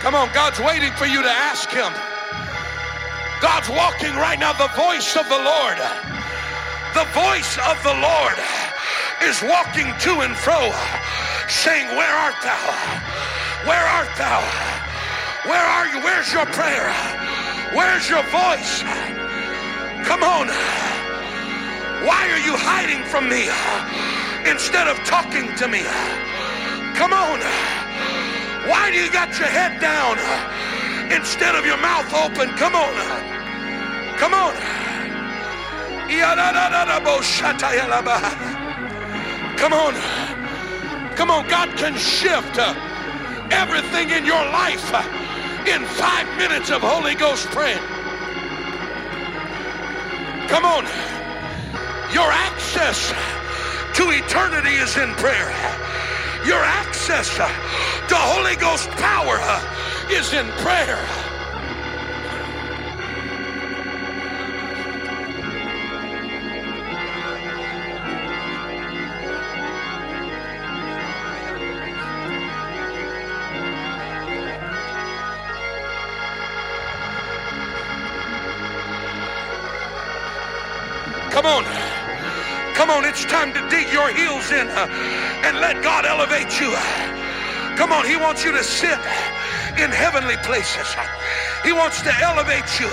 Come 0.00 0.14
on, 0.14 0.32
God's 0.32 0.58
waiting 0.60 0.92
for 0.92 1.06
you 1.06 1.22
to 1.22 1.30
ask 1.30 1.70
Him. 1.70 1.92
God's 3.40 3.68
walking 3.68 4.14
right 4.14 4.38
now. 4.38 4.52
The 4.52 4.70
voice 4.74 5.16
of 5.16 5.28
the 5.28 5.38
Lord, 5.38 5.78
the 6.94 7.06
voice 7.14 7.58
of 7.58 7.82
the 7.82 7.94
Lord 7.94 8.61
is 9.28 9.42
walking 9.42 9.92
to 10.00 10.20
and 10.20 10.34
fro, 10.36 10.72
saying, 11.48 11.86
Where 11.96 12.14
art 12.14 12.34
thou? 12.42 12.64
Where 13.66 13.86
art 13.86 14.10
thou? 14.18 14.40
Where 15.46 15.62
are 15.62 15.86
you? 15.86 16.00
Where's 16.02 16.32
your 16.32 16.46
prayer? 16.46 16.90
Where's 17.74 18.08
your 18.08 18.22
voice? 18.30 18.82
Come 20.04 20.22
on. 20.22 20.48
Why 22.06 22.28
are 22.30 22.42
you 22.42 22.54
hiding 22.56 23.04
from 23.04 23.28
me 23.28 23.46
instead 24.50 24.88
of 24.88 24.98
talking 25.04 25.54
to 25.56 25.68
me? 25.68 25.82
Come 26.94 27.12
on. 27.12 27.40
Why 28.68 28.90
do 28.90 28.96
you 28.98 29.10
got 29.10 29.38
your 29.38 29.48
head 29.48 29.80
down 29.80 30.18
instead 31.12 31.54
of 31.54 31.64
your 31.64 31.78
mouth 31.78 32.12
open? 32.12 32.50
Come 32.56 32.74
on. 32.74 32.94
Come 34.18 34.34
on. 34.34 34.54
Come 39.56 39.72
on. 39.72 39.94
Come 41.16 41.30
on. 41.30 41.48
God 41.48 41.68
can 41.76 41.96
shift 41.96 42.58
uh, 42.58 42.74
everything 43.50 44.10
in 44.10 44.24
your 44.24 44.44
life 44.50 44.90
uh, 44.92 45.02
in 45.66 45.84
five 45.84 46.26
minutes 46.36 46.70
of 46.70 46.82
Holy 46.82 47.14
Ghost 47.14 47.46
praying. 47.48 47.78
Come 50.48 50.64
on. 50.64 50.84
Your 52.12 52.30
access 52.30 53.12
to 53.94 54.10
eternity 54.10 54.74
is 54.74 54.96
in 54.96 55.14
prayer. 55.14 55.48
Your 56.44 56.62
access 56.62 57.28
to 57.36 58.14
Holy 58.14 58.56
Ghost 58.56 58.90
power 58.90 59.38
uh, 59.40 60.08
is 60.10 60.32
in 60.32 60.46
prayer. 60.62 61.31
Come 81.42 81.64
on. 81.66 82.74
Come 82.76 82.88
on, 82.90 83.04
it's 83.04 83.24
time 83.24 83.52
to 83.52 83.58
dig 83.68 83.92
your 83.92 84.14
heels 84.14 84.52
in 84.52 84.68
uh, 84.68 84.86
and 85.42 85.58
let 85.58 85.82
God 85.82 86.06
elevate 86.06 86.60
you. 86.60 86.70
Come 87.74 87.90
on, 87.90 88.06
He 88.06 88.14
wants 88.14 88.44
you 88.44 88.52
to 88.52 88.62
sit 88.62 88.94
in 89.74 89.90
heavenly 89.90 90.36
places. 90.46 90.86
He 91.64 91.72
wants 91.72 92.00
to 92.02 92.14
elevate 92.22 92.78
you 92.78 92.86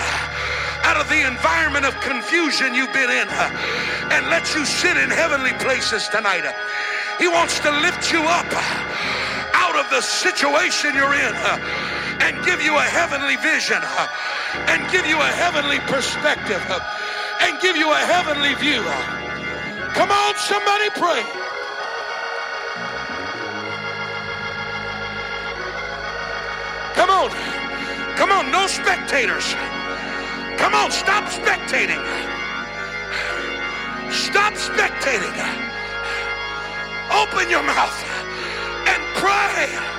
out 0.81 0.97
of 0.97 1.07
the 1.09 1.27
environment 1.27 1.85
of 1.85 1.93
confusion 2.01 2.73
you've 2.73 2.91
been 2.91 3.11
in 3.11 3.29
uh, 3.29 4.09
and 4.17 4.25
let 4.33 4.55
you 4.55 4.65
sit 4.65 4.97
in 4.97 5.11
heavenly 5.11 5.53
places 5.61 6.09
tonight. 6.09 6.41
He 7.19 7.27
wants 7.27 7.59
to 7.59 7.69
lift 7.69 8.11
you 8.11 8.23
up 8.25 8.49
out 9.53 9.75
of 9.77 9.87
the 9.91 10.01
situation 10.01 10.95
you're 10.95 11.13
in 11.13 11.33
uh, 11.37 11.61
and 12.21 12.43
give 12.43 12.63
you 12.63 12.75
a 12.75 12.81
heavenly 12.81 13.35
vision 13.37 13.77
and 14.73 14.91
give 14.91 15.05
you 15.05 15.21
a 15.21 15.31
heavenly 15.37 15.77
perspective 15.85 16.65
and 17.39 17.59
give 17.61 17.75
you 17.75 17.91
a 17.91 17.97
heavenly 17.97 18.53
view. 18.55 18.83
Come 19.93 20.11
on, 20.11 20.35
somebody 20.35 20.89
pray. 20.91 21.23
Come 26.95 27.09
on. 27.09 27.29
Come 28.17 28.31
on, 28.31 28.51
no 28.51 28.67
spectators. 28.67 29.55
Come 30.57 30.73
on, 30.75 30.91
stop 30.91 31.23
spectating. 31.25 32.03
Stop 34.11 34.53
spectating. 34.53 35.33
Open 37.11 37.49
your 37.49 37.63
mouth 37.63 38.03
and 38.87 39.01
pray. 39.15 39.98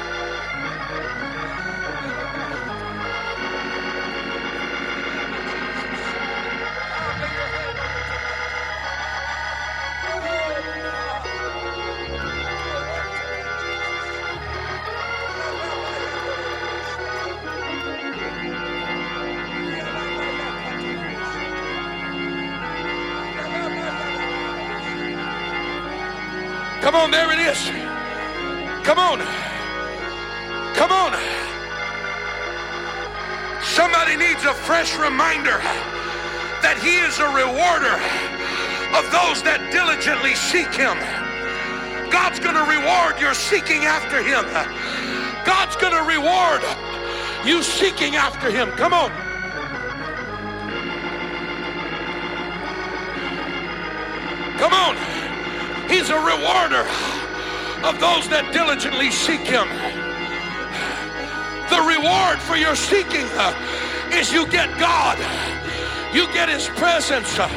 Come 26.90 27.02
on, 27.02 27.12
there 27.12 27.30
it 27.30 27.38
is. 27.38 27.70
Come 28.84 28.98
on. 28.98 29.20
Come 30.74 30.90
on. 30.90 31.12
Somebody 33.62 34.16
needs 34.16 34.44
a 34.44 34.52
fresh 34.52 34.98
reminder 34.98 35.62
that 36.66 36.82
He 36.82 36.98
is 36.98 37.20
a 37.22 37.30
rewarder 37.30 37.94
of 38.98 39.06
those 39.14 39.38
that 39.46 39.70
diligently 39.70 40.34
seek 40.34 40.66
Him. 40.74 40.98
God's 42.10 42.40
going 42.40 42.58
to 42.58 42.66
reward 42.66 43.20
your 43.20 43.34
seeking 43.34 43.86
after 43.86 44.18
Him. 44.18 44.42
God's 45.46 45.76
going 45.76 45.94
to 45.94 46.02
reward 46.02 46.66
you 47.46 47.62
seeking 47.62 48.16
after 48.16 48.50
Him. 48.50 48.68
Come 48.72 48.92
on. 48.92 49.12
Come 54.58 54.74
on. 54.74 55.09
He's 55.90 56.08
a 56.08 56.14
rewarder 56.14 56.86
of 57.82 57.98
those 57.98 58.28
that 58.28 58.50
diligently 58.52 59.10
seek 59.10 59.40
him. 59.40 59.66
The 61.68 61.82
reward 61.82 62.38
for 62.38 62.54
your 62.56 62.76
seeking 62.76 63.26
uh, 63.34 63.50
is 64.14 64.32
you 64.32 64.46
get 64.46 64.70
God. 64.78 65.18
You 66.14 66.26
get 66.32 66.48
his 66.48 66.68
presence. 66.78 67.36
Uh, 67.36 67.50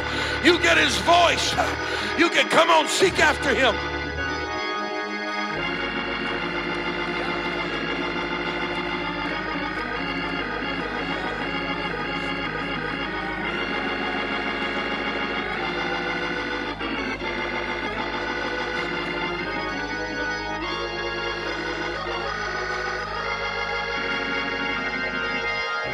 you 0.44 0.58
get 0.60 0.78
his 0.78 0.98
voice. 1.06 1.54
Uh, 1.54 2.16
you 2.18 2.30
can 2.30 2.50
come 2.50 2.72
on, 2.72 2.88
seek 2.88 3.20
after 3.20 3.54
him. 3.54 3.93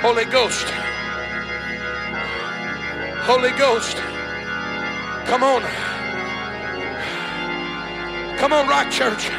Holy 0.10 0.26
Ghost. 0.26 0.68
Holy 3.30 3.52
Ghost. 3.52 3.96
Come 5.28 5.44
on. 5.44 5.62
Come 8.40 8.52
on, 8.52 8.68
Rock 8.68 8.90
Church. 8.90 9.30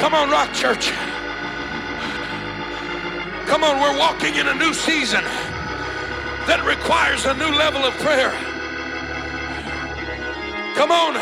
Come 0.00 0.14
on, 0.14 0.30
Rock 0.30 0.52
Church. 0.52 0.90
Come 3.46 3.62
on, 3.62 3.80
we're 3.80 3.96
walking 4.00 4.34
in 4.34 4.48
a 4.48 4.54
new 4.54 4.74
season 4.74 5.22
that 6.48 6.64
requires 6.66 7.24
a 7.24 7.34
new 7.34 7.56
level 7.56 7.84
of 7.84 7.94
prayer. 7.98 8.32
Come 10.74 10.90
on. 10.90 11.14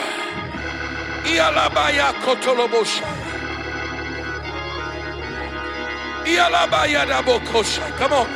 Come 7.99 8.12
on. 8.12 8.27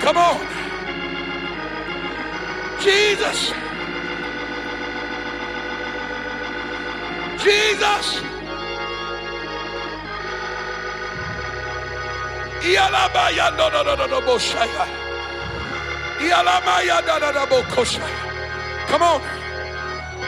Come 0.00 0.16
on. 0.16 0.40
Jesus. 2.80 3.52
Jesus. 7.38 8.20
Iyalabaya 12.60 13.56
no 13.56 13.68
no 13.68 13.82
no 13.82 13.94
no 13.96 14.06
no. 14.06 14.99
Come 18.88 19.02
on. 19.02 19.22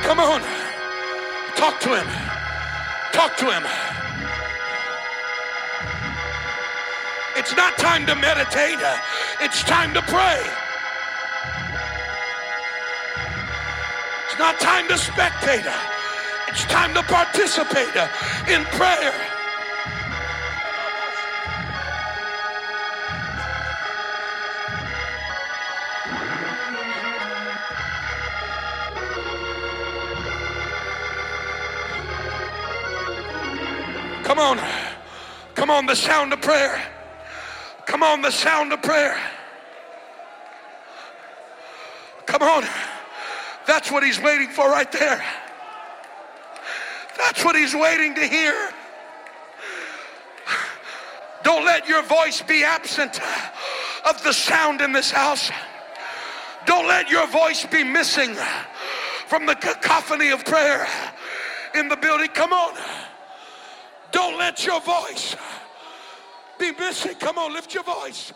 Come 0.02 0.20
on. 0.20 0.40
Talk 1.54 1.78
to 1.80 1.94
him. 1.94 2.06
Talk 3.12 3.36
to 3.36 3.46
him. 3.52 3.62
It's 7.36 7.54
not 7.56 7.76
time 7.76 8.06
to 8.06 8.14
meditate. 8.14 8.78
It's 9.40 9.62
time 9.64 9.92
to 9.94 10.02
pray. 10.02 10.40
It's 14.26 14.38
not 14.38 14.58
time 14.60 14.88
to 14.88 14.94
spectate. 14.94 15.70
It's 16.48 16.64
time 16.64 16.94
to 16.94 17.02
participate 17.02 17.94
in 18.48 18.64
prayer. 18.76 19.31
Come 34.32 34.58
on. 34.58 34.66
Come 35.54 35.68
on, 35.68 35.84
the 35.84 35.94
sound 35.94 36.32
of 36.32 36.40
prayer. 36.40 36.82
Come 37.84 38.02
on, 38.02 38.22
the 38.22 38.30
sound 38.30 38.72
of 38.72 38.80
prayer. 38.80 39.20
Come 42.24 42.40
on. 42.40 42.64
That's 43.66 43.90
what 43.90 44.02
he's 44.02 44.18
waiting 44.18 44.48
for 44.48 44.70
right 44.70 44.90
there. 44.90 45.22
That's 47.18 47.44
what 47.44 47.56
he's 47.56 47.74
waiting 47.74 48.14
to 48.14 48.26
hear. 48.26 48.70
Don't 51.44 51.66
let 51.66 51.86
your 51.86 52.02
voice 52.02 52.40
be 52.40 52.64
absent 52.64 53.20
of 54.06 54.24
the 54.24 54.32
sound 54.32 54.80
in 54.80 54.92
this 54.92 55.10
house. 55.10 55.50
Don't 56.64 56.88
let 56.88 57.10
your 57.10 57.26
voice 57.26 57.66
be 57.66 57.84
missing 57.84 58.34
from 59.26 59.44
the 59.44 59.56
cacophony 59.56 60.30
of 60.30 60.42
prayer 60.46 60.88
in 61.74 61.88
the 61.88 61.96
building. 61.96 62.28
Come 62.28 62.54
on. 62.54 63.11
Don't 64.12 64.38
let 64.38 64.64
your 64.64 64.80
voice 64.80 65.34
be 66.58 66.70
missing. 66.72 67.14
Come 67.16 67.38
on, 67.38 67.52
lift 67.52 67.74
your 67.74 67.82
voice. 67.82 68.32